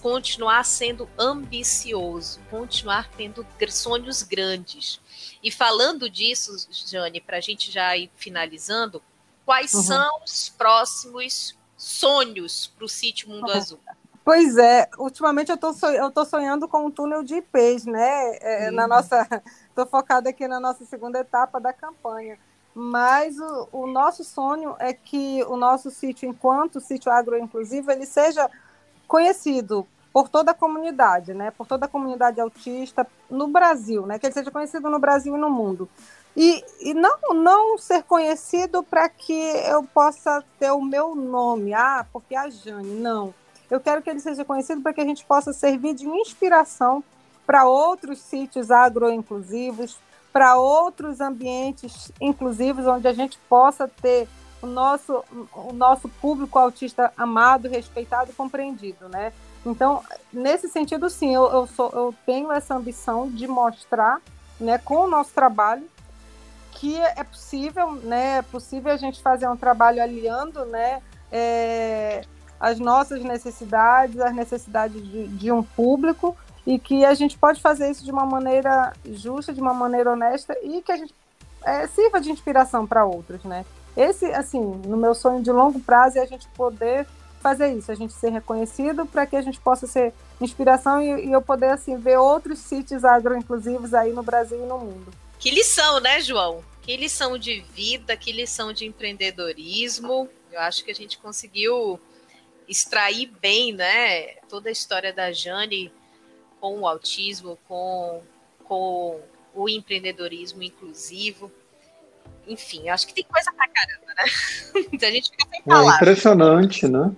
continuar 0.00 0.64
sendo 0.64 1.08
ambicioso, 1.18 2.40
continuar 2.50 3.08
tendo 3.16 3.46
sonhos 3.68 4.22
grandes. 4.22 5.00
E 5.42 5.50
falando 5.50 6.10
disso, 6.10 6.56
Jane, 6.70 7.20
para 7.20 7.36
a 7.36 7.40
gente 7.40 7.70
já 7.70 7.96
ir 7.96 8.10
finalizando, 8.16 9.02
quais 9.44 9.72
uhum. 9.74 9.82
são 9.82 10.20
os 10.24 10.48
próximos 10.48 11.56
sonhos 11.76 12.66
para 12.76 12.84
o 12.84 12.88
sítio 12.88 13.28
Mundo 13.28 13.48
uhum. 13.48 13.56
Azul? 13.56 13.78
Pois 14.24 14.58
é, 14.58 14.90
ultimamente 14.98 15.50
eu 15.50 15.56
tô 15.56 16.24
sonhando 16.24 16.68
com 16.68 16.84
um 16.84 16.90
túnel 16.90 17.22
de 17.22 17.36
IPs, 17.36 17.86
né? 17.86 18.36
É, 18.42 18.70
na 18.70 18.86
nossa, 18.86 19.26
tô 19.74 19.86
focada 19.86 20.28
aqui 20.28 20.46
na 20.46 20.60
nossa 20.60 20.84
segunda 20.84 21.18
etapa 21.18 21.58
da 21.58 21.72
campanha. 21.72 22.38
Mas 22.74 23.38
o, 23.38 23.68
o 23.72 23.86
nosso 23.86 24.22
sonho 24.22 24.76
é 24.78 24.92
que 24.92 25.42
o 25.44 25.56
nosso 25.56 25.90
sítio, 25.90 26.28
enquanto 26.28 26.78
sítio 26.78 27.10
agroinclusivo, 27.10 27.90
ele 27.90 28.04
seja 28.04 28.50
conhecido 29.08 29.86
por 30.12 30.28
toda 30.28 30.52
a 30.52 30.54
comunidade, 30.54 31.34
né? 31.34 31.50
Por 31.50 31.66
toda 31.66 31.86
a 31.86 31.88
comunidade 31.88 32.40
autista 32.40 33.06
no 33.30 33.48
Brasil, 33.48 34.06
né? 34.06 34.18
Que 34.18 34.26
ele 34.26 34.34
seja 34.34 34.50
conhecido 34.50 34.88
no 34.90 34.98
Brasil 34.98 35.34
e 35.34 35.40
no 35.40 35.50
mundo. 35.50 35.88
E, 36.36 36.64
e 36.80 36.94
não, 36.94 37.18
não 37.34 37.78
ser 37.78 38.04
conhecido 38.04 38.82
para 38.82 39.08
que 39.08 39.32
eu 39.32 39.82
possa 39.82 40.44
ter 40.58 40.70
o 40.70 40.80
meu 40.80 41.14
nome, 41.14 41.74
ah, 41.74 42.06
porque 42.12 42.36
a 42.36 42.48
Jane, 42.48 42.94
não. 42.94 43.34
Eu 43.70 43.80
quero 43.80 44.00
que 44.02 44.08
ele 44.08 44.20
seja 44.20 44.44
conhecido 44.44 44.80
para 44.80 44.92
que 44.92 45.00
a 45.00 45.04
gente 45.04 45.24
possa 45.24 45.52
servir 45.52 45.94
de 45.94 46.06
inspiração 46.06 47.02
para 47.46 47.64
outros 47.64 48.20
sítios 48.20 48.70
agroinclusivos, 48.70 49.98
para 50.32 50.56
outros 50.56 51.20
ambientes 51.20 52.12
inclusivos, 52.20 52.86
onde 52.86 53.08
a 53.08 53.12
gente 53.12 53.38
possa 53.48 53.88
ter 53.88 54.28
o 54.60 54.66
nosso, 54.66 55.24
o 55.54 55.72
nosso 55.72 56.08
público 56.08 56.58
autista 56.58 57.12
amado, 57.16 57.68
respeitado 57.68 58.30
e 58.30 58.34
compreendido, 58.34 59.08
né? 59.08 59.32
Então, 59.64 60.02
nesse 60.32 60.68
sentido, 60.68 61.10
sim, 61.10 61.34
eu, 61.34 61.50
eu, 61.50 61.66
sou, 61.66 61.90
eu 61.92 62.14
tenho 62.24 62.50
essa 62.50 62.74
ambição 62.74 63.28
de 63.28 63.46
mostrar, 63.46 64.20
né, 64.58 64.78
com 64.78 65.04
o 65.04 65.06
nosso 65.06 65.32
trabalho, 65.32 65.88
que 66.72 66.96
é 66.96 67.24
possível, 67.24 67.92
né, 67.92 68.38
é 68.38 68.42
possível 68.42 68.92
a 68.92 68.96
gente 68.96 69.20
fazer 69.20 69.48
um 69.48 69.56
trabalho 69.56 70.02
aliando, 70.02 70.64
né, 70.64 71.02
é, 71.30 72.24
as 72.58 72.78
nossas 72.78 73.22
necessidades, 73.22 74.20
as 74.20 74.34
necessidades 74.34 75.02
de, 75.02 75.28
de 75.28 75.52
um 75.52 75.62
público, 75.62 76.36
e 76.66 76.78
que 76.78 77.04
a 77.04 77.14
gente 77.14 77.36
pode 77.38 77.60
fazer 77.60 77.90
isso 77.90 78.04
de 78.04 78.12
uma 78.12 78.26
maneira 78.26 78.92
justa, 79.06 79.52
de 79.52 79.60
uma 79.60 79.74
maneira 79.74 80.12
honesta, 80.12 80.56
e 80.62 80.82
que 80.82 80.92
a 80.92 80.96
gente 80.96 81.14
é, 81.64 81.86
sirva 81.86 82.20
de 82.20 82.30
inspiração 82.30 82.86
para 82.86 83.04
outros, 83.04 83.42
né? 83.44 83.64
Esse, 83.98 84.26
assim, 84.26 84.60
no 84.60 84.96
meu 84.96 85.12
sonho 85.12 85.42
de 85.42 85.50
longo 85.50 85.80
prazo 85.80 86.18
é 86.18 86.22
a 86.22 86.26
gente 86.26 86.46
poder 86.50 87.04
fazer 87.40 87.72
isso, 87.72 87.90
a 87.90 87.96
gente 87.96 88.12
ser 88.12 88.30
reconhecido 88.30 89.04
para 89.04 89.26
que 89.26 89.34
a 89.34 89.42
gente 89.42 89.58
possa 89.58 89.88
ser 89.88 90.14
inspiração 90.40 91.02
e, 91.02 91.26
e, 91.26 91.32
eu 91.32 91.42
poder, 91.42 91.70
assim, 91.70 91.96
ver 91.96 92.16
outros 92.16 92.60
sítios 92.60 93.04
agroinclusivos 93.04 93.92
aí 93.94 94.12
no 94.12 94.22
Brasil 94.22 94.62
e 94.62 94.66
no 94.66 94.78
mundo. 94.78 95.12
Que 95.36 95.50
lição, 95.50 95.98
né, 95.98 96.20
João? 96.20 96.62
Que 96.80 96.96
lição 96.96 97.36
de 97.36 97.60
vida, 97.74 98.16
que 98.16 98.30
lição 98.30 98.72
de 98.72 98.86
empreendedorismo. 98.86 100.28
Eu 100.52 100.60
acho 100.60 100.84
que 100.84 100.92
a 100.92 100.94
gente 100.94 101.18
conseguiu 101.18 101.98
extrair 102.68 103.26
bem, 103.40 103.72
né, 103.72 104.34
toda 104.48 104.68
a 104.68 104.72
história 104.72 105.12
da 105.12 105.32
Jane 105.32 105.92
com 106.60 106.78
o 106.78 106.86
autismo, 106.86 107.58
com, 107.66 108.22
com 108.62 109.20
o 109.56 109.68
empreendedorismo 109.68 110.62
inclusivo 110.62 111.50
enfim, 112.48 112.88
acho 112.88 113.06
que 113.06 113.14
tem 113.14 113.24
coisa 113.24 113.50
pra 113.52 113.68
caramba, 113.68 114.06
né? 114.16 114.84
Então 114.92 115.08
a 115.08 115.12
gente 115.12 115.30
fica 115.30 115.46
sem 115.50 115.62
falar. 115.62 115.92
É 115.92 115.96
impressionante, 115.96 116.88
né? 116.88 117.12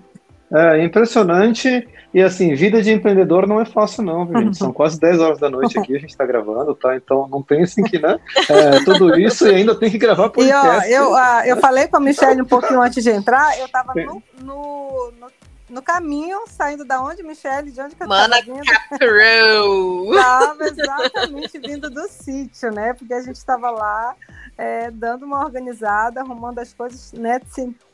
É 0.52 0.84
impressionante. 0.84 1.88
E 2.12 2.20
assim, 2.20 2.54
vida 2.54 2.82
de 2.82 2.90
empreendedor 2.90 3.46
não 3.46 3.60
é 3.60 3.64
fácil, 3.64 4.02
não, 4.02 4.26
gente. 4.26 4.56
São 4.58 4.72
quase 4.72 4.98
10 4.98 5.20
horas 5.20 5.38
da 5.38 5.48
noite 5.48 5.78
aqui, 5.78 5.94
a 5.94 5.98
gente 6.00 6.10
está 6.10 6.26
gravando, 6.26 6.74
tá? 6.74 6.96
Então 6.96 7.28
não 7.28 7.42
pensem 7.42 7.84
que, 7.84 7.98
né? 7.98 8.18
É, 8.48 8.84
tudo 8.84 9.14
isso 9.20 9.46
e 9.46 9.54
ainda 9.54 9.74
tem 9.74 9.90
que 9.90 9.98
gravar 9.98 10.28
podcast. 10.30 10.90
E, 10.90 10.94
ó, 10.94 11.02
eu, 11.02 11.12
uh, 11.12 11.44
eu 11.46 11.56
falei 11.58 11.86
com 11.86 11.98
a 11.98 12.00
Michelle 12.00 12.42
um 12.42 12.46
pouquinho 12.46 12.82
antes 12.82 13.02
de 13.02 13.10
entrar, 13.10 13.56
eu 13.58 13.66
estava 13.66 13.92
no, 13.94 14.22
no, 14.42 15.12
no, 15.20 15.26
no, 15.70 15.82
caminho, 15.82 16.44
saindo 16.46 16.84
da 16.84 17.02
onde, 17.02 17.22
Michelle? 17.22 17.70
De 17.70 17.80
onde 17.80 17.94
que 17.94 18.02
eu 18.02 18.08
Mana 18.08 18.36
tava 18.36 18.46
vindo? 18.46 18.62
Estava 20.10 20.64
exatamente 20.64 21.58
vindo 21.58 21.90
do 21.90 22.08
sítio, 22.08 22.70
né? 22.72 22.92
Porque 22.94 23.14
a 23.14 23.22
gente 23.22 23.36
estava 23.36 23.70
lá 23.70 24.16
é, 24.58 24.90
dando 24.90 25.24
uma 25.24 25.44
organizada, 25.44 26.20
arrumando 26.20 26.58
as 26.58 26.72
coisas, 26.72 27.12
né? 27.12 27.40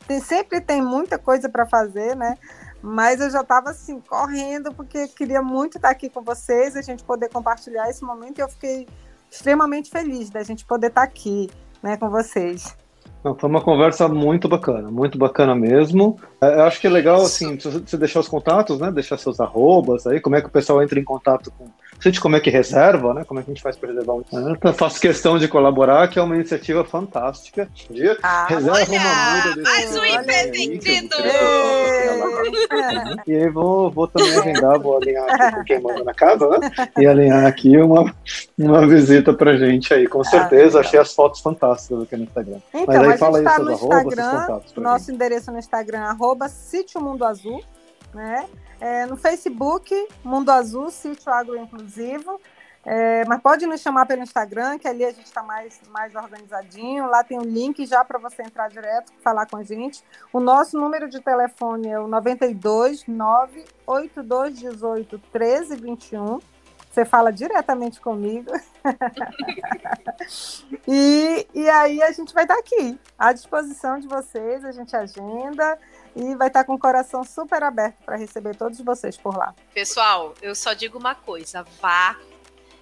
Tem, 0.07 0.19
sempre 0.19 0.61
tem 0.61 0.81
muita 0.81 1.17
coisa 1.17 1.49
para 1.49 1.65
fazer, 1.65 2.15
né? 2.15 2.37
mas 2.81 3.19
eu 3.19 3.29
já 3.29 3.41
estava 3.41 3.71
assim, 3.71 3.99
correndo, 3.99 4.73
porque 4.73 5.07
queria 5.07 5.41
muito 5.41 5.77
estar 5.77 5.89
aqui 5.89 6.09
com 6.09 6.21
vocês, 6.21 6.75
a 6.75 6.81
gente 6.81 7.03
poder 7.03 7.29
compartilhar 7.29 7.89
esse 7.89 8.03
momento, 8.03 8.37
e 8.37 8.41
eu 8.41 8.47
fiquei 8.47 8.87
extremamente 9.29 9.89
feliz 9.89 10.29
da 10.29 10.43
gente 10.43 10.65
poder 10.65 10.87
estar 10.87 11.03
aqui 11.03 11.49
né, 11.81 11.97
com 11.97 12.09
vocês. 12.09 12.75
Não, 13.23 13.35
foi 13.35 13.49
uma 13.49 13.61
conversa 13.61 14.07
muito 14.07 14.47
bacana, 14.47 14.89
muito 14.89 15.17
bacana 15.17 15.55
mesmo. 15.55 16.17
É, 16.41 16.55
eu 16.55 16.63
acho 16.63 16.79
que 16.79 16.87
é 16.87 16.89
legal, 16.89 17.21
assim, 17.21 17.57
você 17.57 17.97
deixar 17.97 18.19
os 18.19 18.27
contatos, 18.27 18.79
né? 18.79 18.91
Deixar 18.91 19.17
seus 19.17 19.39
arrobas 19.39 20.05
aí, 20.07 20.19
como 20.19 20.35
é 20.35 20.41
que 20.41 20.47
o 20.47 20.51
pessoal 20.51 20.81
entra 20.81 20.99
em 20.99 21.03
contato 21.03 21.51
com. 21.57 21.65
Gente, 21.99 22.21
como 22.21 22.35
é 22.35 22.39
que 22.39 22.49
reserva, 22.49 23.13
né? 23.13 23.23
Como 23.25 23.39
é 23.39 23.43
que 23.43 23.49
a 23.49 23.53
gente 23.53 23.63
faz 23.63 23.75
para 23.75 23.89
reservar 23.89 24.15
um. 24.15 24.23
Eu 24.63 24.73
faço 24.73 24.99
questão 24.99 25.37
de 25.39 25.47
colaborar, 25.47 26.07
que 26.07 26.19
é 26.19 26.21
uma 26.21 26.35
iniciativa 26.35 26.83
fantástica. 26.83 27.67
dia, 27.89 28.17
ah, 28.21 28.45
reserva 28.47 28.77
olha, 28.77 28.85
uma 28.87 29.35
muda 29.35 29.55
desse 29.55 29.71
Mais 29.71 29.95
um 29.95 30.05
empreendido! 30.05 31.15
E 33.25 33.35
aí 33.35 33.49
vou, 33.49 33.89
vou 33.89 34.07
também 34.07 34.37
agendar, 34.37 34.79
vou 34.79 34.97
alinhar 34.97 35.25
aqui 35.29 35.55
com 35.55 35.63
quem 35.63 35.81
manda 35.81 36.03
na 36.03 36.13
casa, 36.13 36.47
né? 36.49 36.71
E 36.99 37.07
alinhar 37.07 37.45
aqui 37.45 37.75
uma, 37.77 38.13
uma 38.57 38.87
visita 38.87 39.33
pra 39.33 39.57
gente 39.57 39.93
aí, 39.93 40.07
com 40.07 40.23
certeza. 40.23 40.77
Ah, 40.77 40.81
achei 40.81 40.99
as 40.99 41.13
fotos 41.13 41.41
fantásticas 41.41 42.03
aqui 42.03 42.15
no 42.15 42.23
Instagram. 42.23 42.57
Então, 42.73 42.85
Mas 42.87 43.09
aí 43.09 43.17
fala 43.17 43.37
aí 43.39 43.43
tá 43.43 43.55
seus 43.55 43.81
Instagram, 43.81 44.59
Nosso 44.77 45.11
endereço 45.11 45.51
no 45.51 45.57
Instagram 45.57 45.99
é 45.99 46.01
arroba 46.01 46.47
Sítio 46.47 47.01
Mundo 47.01 47.25
Azul, 47.25 47.63
né? 48.13 48.45
É, 48.79 49.05
no 49.05 49.17
Facebook, 49.17 49.93
Mundo 50.23 50.51
Azul, 50.51 50.89
Sítio 50.89 51.31
Agro 51.31 51.57
Inclusivo. 51.57 52.39
É, 52.89 53.25
mas 53.25 53.41
pode 53.41 53.65
nos 53.65 53.81
chamar 53.81 54.05
pelo 54.05 54.23
Instagram, 54.23 54.79
que 54.79 54.87
ali 54.87 55.03
a 55.03 55.11
gente 55.11 55.25
está 55.25 55.43
mais, 55.43 55.81
mais 55.89 56.15
organizadinho. 56.15 57.05
Lá 57.07 57.21
tem 57.21 57.37
um 57.37 57.43
link 57.43 57.85
já 57.85 58.05
para 58.05 58.17
você 58.17 58.43
entrar 58.43 58.69
direto, 58.69 59.11
falar 59.21 59.45
com 59.45 59.57
a 59.57 59.63
gente. 59.63 60.01
O 60.31 60.39
nosso 60.39 60.79
número 60.79 61.09
de 61.09 61.19
telefone 61.19 61.89
é 61.89 61.99
o 61.99 62.07
92 62.07 63.05
98218 63.05 65.21
1321. 65.33 66.39
Você 66.89 67.03
fala 67.03 67.29
diretamente 67.29 67.99
comigo. 67.99 68.53
e, 70.87 71.45
e 71.53 71.69
aí 71.69 72.01
a 72.01 72.13
gente 72.13 72.33
vai 72.33 72.45
estar 72.45 72.57
aqui, 72.57 72.97
à 73.19 73.33
disposição 73.33 73.99
de 73.99 74.07
vocês, 74.07 74.63
a 74.63 74.71
gente 74.71 74.95
agenda 74.95 75.77
e 76.17 76.35
vai 76.35 76.47
estar 76.47 76.63
com 76.63 76.73
o 76.73 76.79
coração 76.79 77.23
super 77.23 77.61
aberto 77.61 78.03
para 78.03 78.17
receber 78.17 78.55
todos 78.55 78.81
vocês 78.81 79.15
por 79.15 79.37
lá. 79.37 79.53
Pessoal, 79.71 80.33
eu 80.41 80.55
só 80.55 80.73
digo 80.73 80.97
uma 80.97 81.13
coisa: 81.13 81.63
vá. 81.79 82.17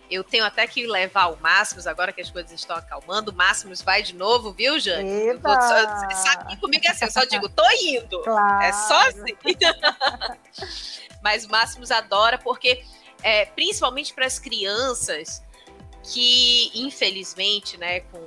Eu 0.10 0.24
tenho 0.24 0.46
até 0.46 0.68
que 0.68 0.86
levar 0.86 1.34
o 1.34 1.38
Máximos, 1.42 1.88
agora 1.88 2.14
que 2.14 2.22
as 2.22 2.30
coisas 2.30 2.52
estão 2.52 2.76
acalmando. 2.76 3.32
O 3.32 3.36
Máximos 3.36 3.82
vai 3.82 4.04
de 4.04 4.14
novo, 4.14 4.54
viu, 4.54 4.80
Jane? 4.80 5.10
Eita. 5.10 5.50
Só, 5.50 6.16
sabe 6.16 6.58
comigo 6.58 6.86
é 6.86 6.92
assim, 6.92 7.06
eu 7.06 7.12
só 7.12 7.26
digo, 7.26 7.50
tô 7.50 7.64
indo. 7.72 8.22
Claro. 8.22 8.64
É 8.64 8.72
só 8.72 9.02
assim. 9.08 9.36
Mas 11.24 11.46
o 11.46 11.50
Máximos 11.50 11.90
adora, 11.90 12.38
porque 12.38 12.84
é, 13.24 13.46
principalmente 13.48 14.14
para 14.14 14.28
as 14.28 14.38
crianças 14.38 15.42
que, 16.04 16.70
infelizmente, 16.76 17.76
né, 17.76 18.02
com 18.02 18.24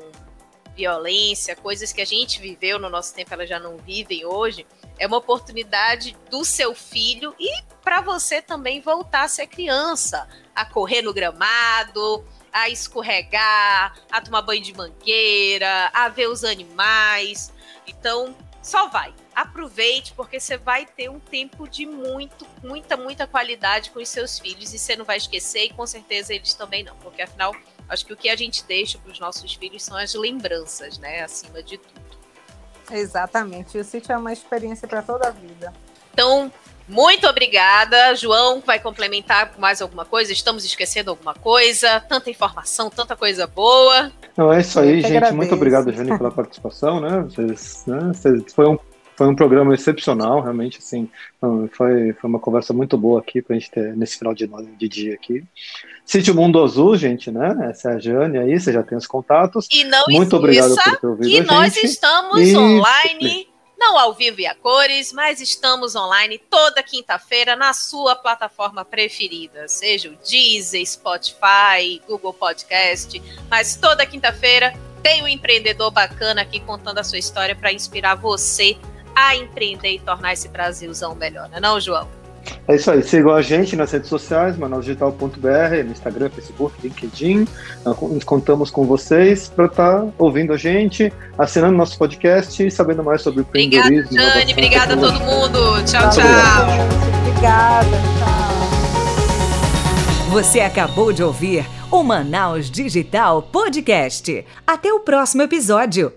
violência, 0.79 1.57
coisas 1.57 1.93
que 1.93 2.01
a 2.01 2.05
gente 2.05 2.41
viveu 2.41 2.79
no 2.79 2.89
nosso 2.89 3.13
tempo, 3.13 3.35
elas 3.35 3.49
já 3.49 3.59
não 3.59 3.77
vivem 3.79 4.25
hoje, 4.25 4.65
é 4.97 5.09
uma 5.09 5.17
oportunidade 5.17 6.17
do 6.31 6.45
seu 6.45 6.73
filho 6.73 7.35
e 7.39 7.63
para 7.83 8.01
você 8.01 8.41
também 8.41 8.81
voltar 8.81 9.25
a 9.25 9.29
ser 9.29 9.49
criança, 9.49 10.29
a 10.55 10.65
correr 10.65 11.03
no 11.03 11.13
gramado, 11.13 12.25
a 12.53 12.69
escorregar, 12.69 13.99
a 14.11 14.21
tomar 14.21 14.43
banho 14.43 14.63
de 14.63 14.73
mangueira, 14.73 15.91
a 15.93 16.09
ver 16.09 16.29
os 16.29 16.45
animais. 16.45 17.53
Então, 17.85 18.37
só 18.63 18.89
vai 18.89 19.13
aproveite, 19.35 20.13
porque 20.15 20.41
você 20.41 20.57
vai 20.57 20.85
ter 20.85 21.09
um 21.09 21.21
tempo 21.21 21.69
de 21.69 21.87
muito, 21.87 22.45
muita, 22.63 22.97
muita 22.97 23.25
qualidade 23.25 23.91
com 23.91 24.01
os 24.01 24.09
seus 24.09 24.37
filhos 24.37 24.75
e 24.75 24.79
você 24.79 24.97
não 24.97 25.05
vai 25.05 25.17
esquecer, 25.17 25.67
e 25.67 25.71
com 25.71 25.87
certeza 25.87 26.35
eles 26.35 26.55
também 26.55 26.83
não, 26.83 26.97
porque 26.97 27.23
afinal, 27.23 27.55
acho 27.89 28.05
que 28.05 28.13
o 28.13 28.17
que 28.17 28.29
a 28.29 28.37
gente 28.37 28.65
deixa 28.65 28.99
para 28.99 29.13
os 29.13 29.19
nossos 29.19 29.55
filhos 29.55 29.83
são 29.83 29.97
as 29.97 30.15
lembranças, 30.15 30.99
né, 30.99 31.23
acima 31.23 31.63
de 31.63 31.79
tudo. 31.79 32.09
Exatamente, 32.91 33.79
o 33.79 33.85
sítio 33.85 34.13
é 34.13 34.17
uma 34.17 34.33
experiência 34.33 34.89
para 34.89 35.03
toda 35.03 35.29
a 35.29 35.31
vida. 35.31 35.73
Então, 36.13 36.51
muito 36.89 37.27
obrigada. 37.27 38.15
João 38.17 38.63
vai 38.65 38.81
complementar 38.81 39.53
com 39.53 39.61
mais 39.61 39.83
alguma 39.83 40.07
coisa? 40.07 40.33
Estamos 40.33 40.65
esquecendo 40.65 41.11
alguma 41.11 41.35
coisa? 41.35 42.01
Tanta 42.01 42.31
informação, 42.31 42.89
tanta 42.89 43.15
coisa 43.15 43.47
boa. 43.47 44.11
Não, 44.37 44.51
é 44.53 44.61
isso 44.61 44.81
aí, 44.81 45.03
gente. 45.03 45.09
Agradeço. 45.09 45.37
Muito 45.37 45.55
obrigado, 45.55 45.93
Jane, 45.93 46.17
pela 46.17 46.31
participação. 46.31 46.99
Né? 46.99 47.21
Vocês, 47.23 47.85
né? 47.87 48.13
Vocês, 48.15 48.55
foi 48.55 48.67
um 48.67 48.79
foi 49.19 49.27
um 49.27 49.35
programa 49.35 49.75
excepcional, 49.75 50.41
realmente, 50.41 50.79
assim, 50.79 51.11
foi, 51.73 52.13
foi 52.13 52.31
uma 52.31 52.39
conversa 52.39 52.73
muito 52.73 52.97
boa 52.97 53.19
aqui 53.19 53.43
para 53.43 53.57
a 53.57 53.59
gente 53.59 53.69
ter 53.69 53.97
nesse 53.97 54.17
final 54.17 54.33
de, 54.33 54.47
de 54.47 54.89
dia 54.89 55.15
aqui. 55.15 55.45
Sítio 56.07 56.37
Mundo 56.37 56.63
Azul, 56.63 56.97
gente, 56.97 57.29
né? 57.29 57.69
Essa 57.69 57.91
é 57.91 57.95
a 57.97 57.99
Jane 57.99 58.39
aí, 58.39 58.61
você 58.61 58.73
já 58.73 58.81
tem 58.81 58.97
os 58.97 59.09
contatos. 59.09 59.67
E 59.73 59.83
não 59.83 60.05
muito 60.09 60.37
obrigado 60.37 60.73
por 60.73 60.97
ter 61.01 61.07
ouvido 61.09 61.29
que 61.31 61.41
nós 61.41 61.77
estamos 61.83 62.39
e... 62.39 62.57
online, 62.57 63.49
não 63.77 63.99
ao 63.99 64.15
vivo 64.15 64.41
e 64.41 64.47
a 64.47 64.55
cores, 64.55 65.13
mas 65.13 65.41
estamos 65.41 65.97
online 65.97 66.41
toda 66.49 66.81
quinta-feira 66.81 67.57
na 67.57 67.73
sua 67.73 68.15
plataforma 68.15 68.85
preferida, 68.85 69.67
seja 69.67 70.11
o 70.11 70.17
Deezer, 70.31 70.87
Spotify, 70.87 72.01
Google 72.07 72.35
Podcast, 72.35 73.21
mas 73.51 73.75
toda 73.75 74.07
quinta-feira 74.07 74.73
tem 75.03 75.25
um 75.25 75.29
empreendedor 75.29 75.91
bacana 75.91 76.43
aqui 76.43 76.61
contando 76.61 76.99
a 76.99 77.05
sua 77.05 77.19
história 77.19 77.57
para 77.57 77.73
inspirar 77.73 78.15
você 78.15 78.77
a 79.19 79.37
empreender 79.37 79.95
e 79.95 79.99
tornar 79.99 80.33
esse 80.33 80.49
Brasilzão 80.49 81.15
melhor, 81.15 81.49
não 81.49 81.59
é 81.59 81.61
não, 81.61 81.81
João? 81.81 82.07
É 82.67 82.77
isso 82.77 82.91
aí, 82.91 83.03
sigam 83.03 83.35
a 83.35 83.43
gente 83.43 83.77
nas 83.77 83.93
redes 83.93 84.09
sociais, 84.09 84.57
manausdigital.br, 84.57 85.85
no 85.85 85.93
Instagram, 85.93 86.31
Facebook, 86.31 86.75
LinkedIn. 86.83 87.47
Nós 87.85 88.25
contamos 88.25 88.71
com 88.71 88.87
vocês 88.87 89.49
para 89.49 89.67
estar 89.67 90.01
tá 90.01 90.09
ouvindo 90.19 90.53
a 90.53 90.57
gente, 90.57 91.13
assinando 91.37 91.77
nosso 91.77 91.99
podcast 91.99 92.65
e 92.65 92.71
sabendo 92.71 93.03
mais 93.03 93.23
sobre 93.23 93.41
o 93.41 93.43
empreendedorismo. 93.43 94.07
Obrigada, 94.07 94.41
Jane. 94.41 94.53
Obrigada 94.53 94.95
a 94.95 94.97
todo 94.97 95.21
mundo. 95.21 95.85
Tchau, 95.85 96.11
tchau. 96.11 96.25
Obrigada, 97.27 97.91
tchau. 98.19 98.49
Você 100.31 100.61
acabou 100.61 101.13
de 101.13 101.23
ouvir 101.23 101.67
o 101.91 102.03
Manaus 102.03 102.71
Digital 102.71 103.43
Podcast. 103.43 104.45
Até 104.67 104.93
o 104.93 105.01
próximo 105.01 105.43
episódio. 105.43 106.13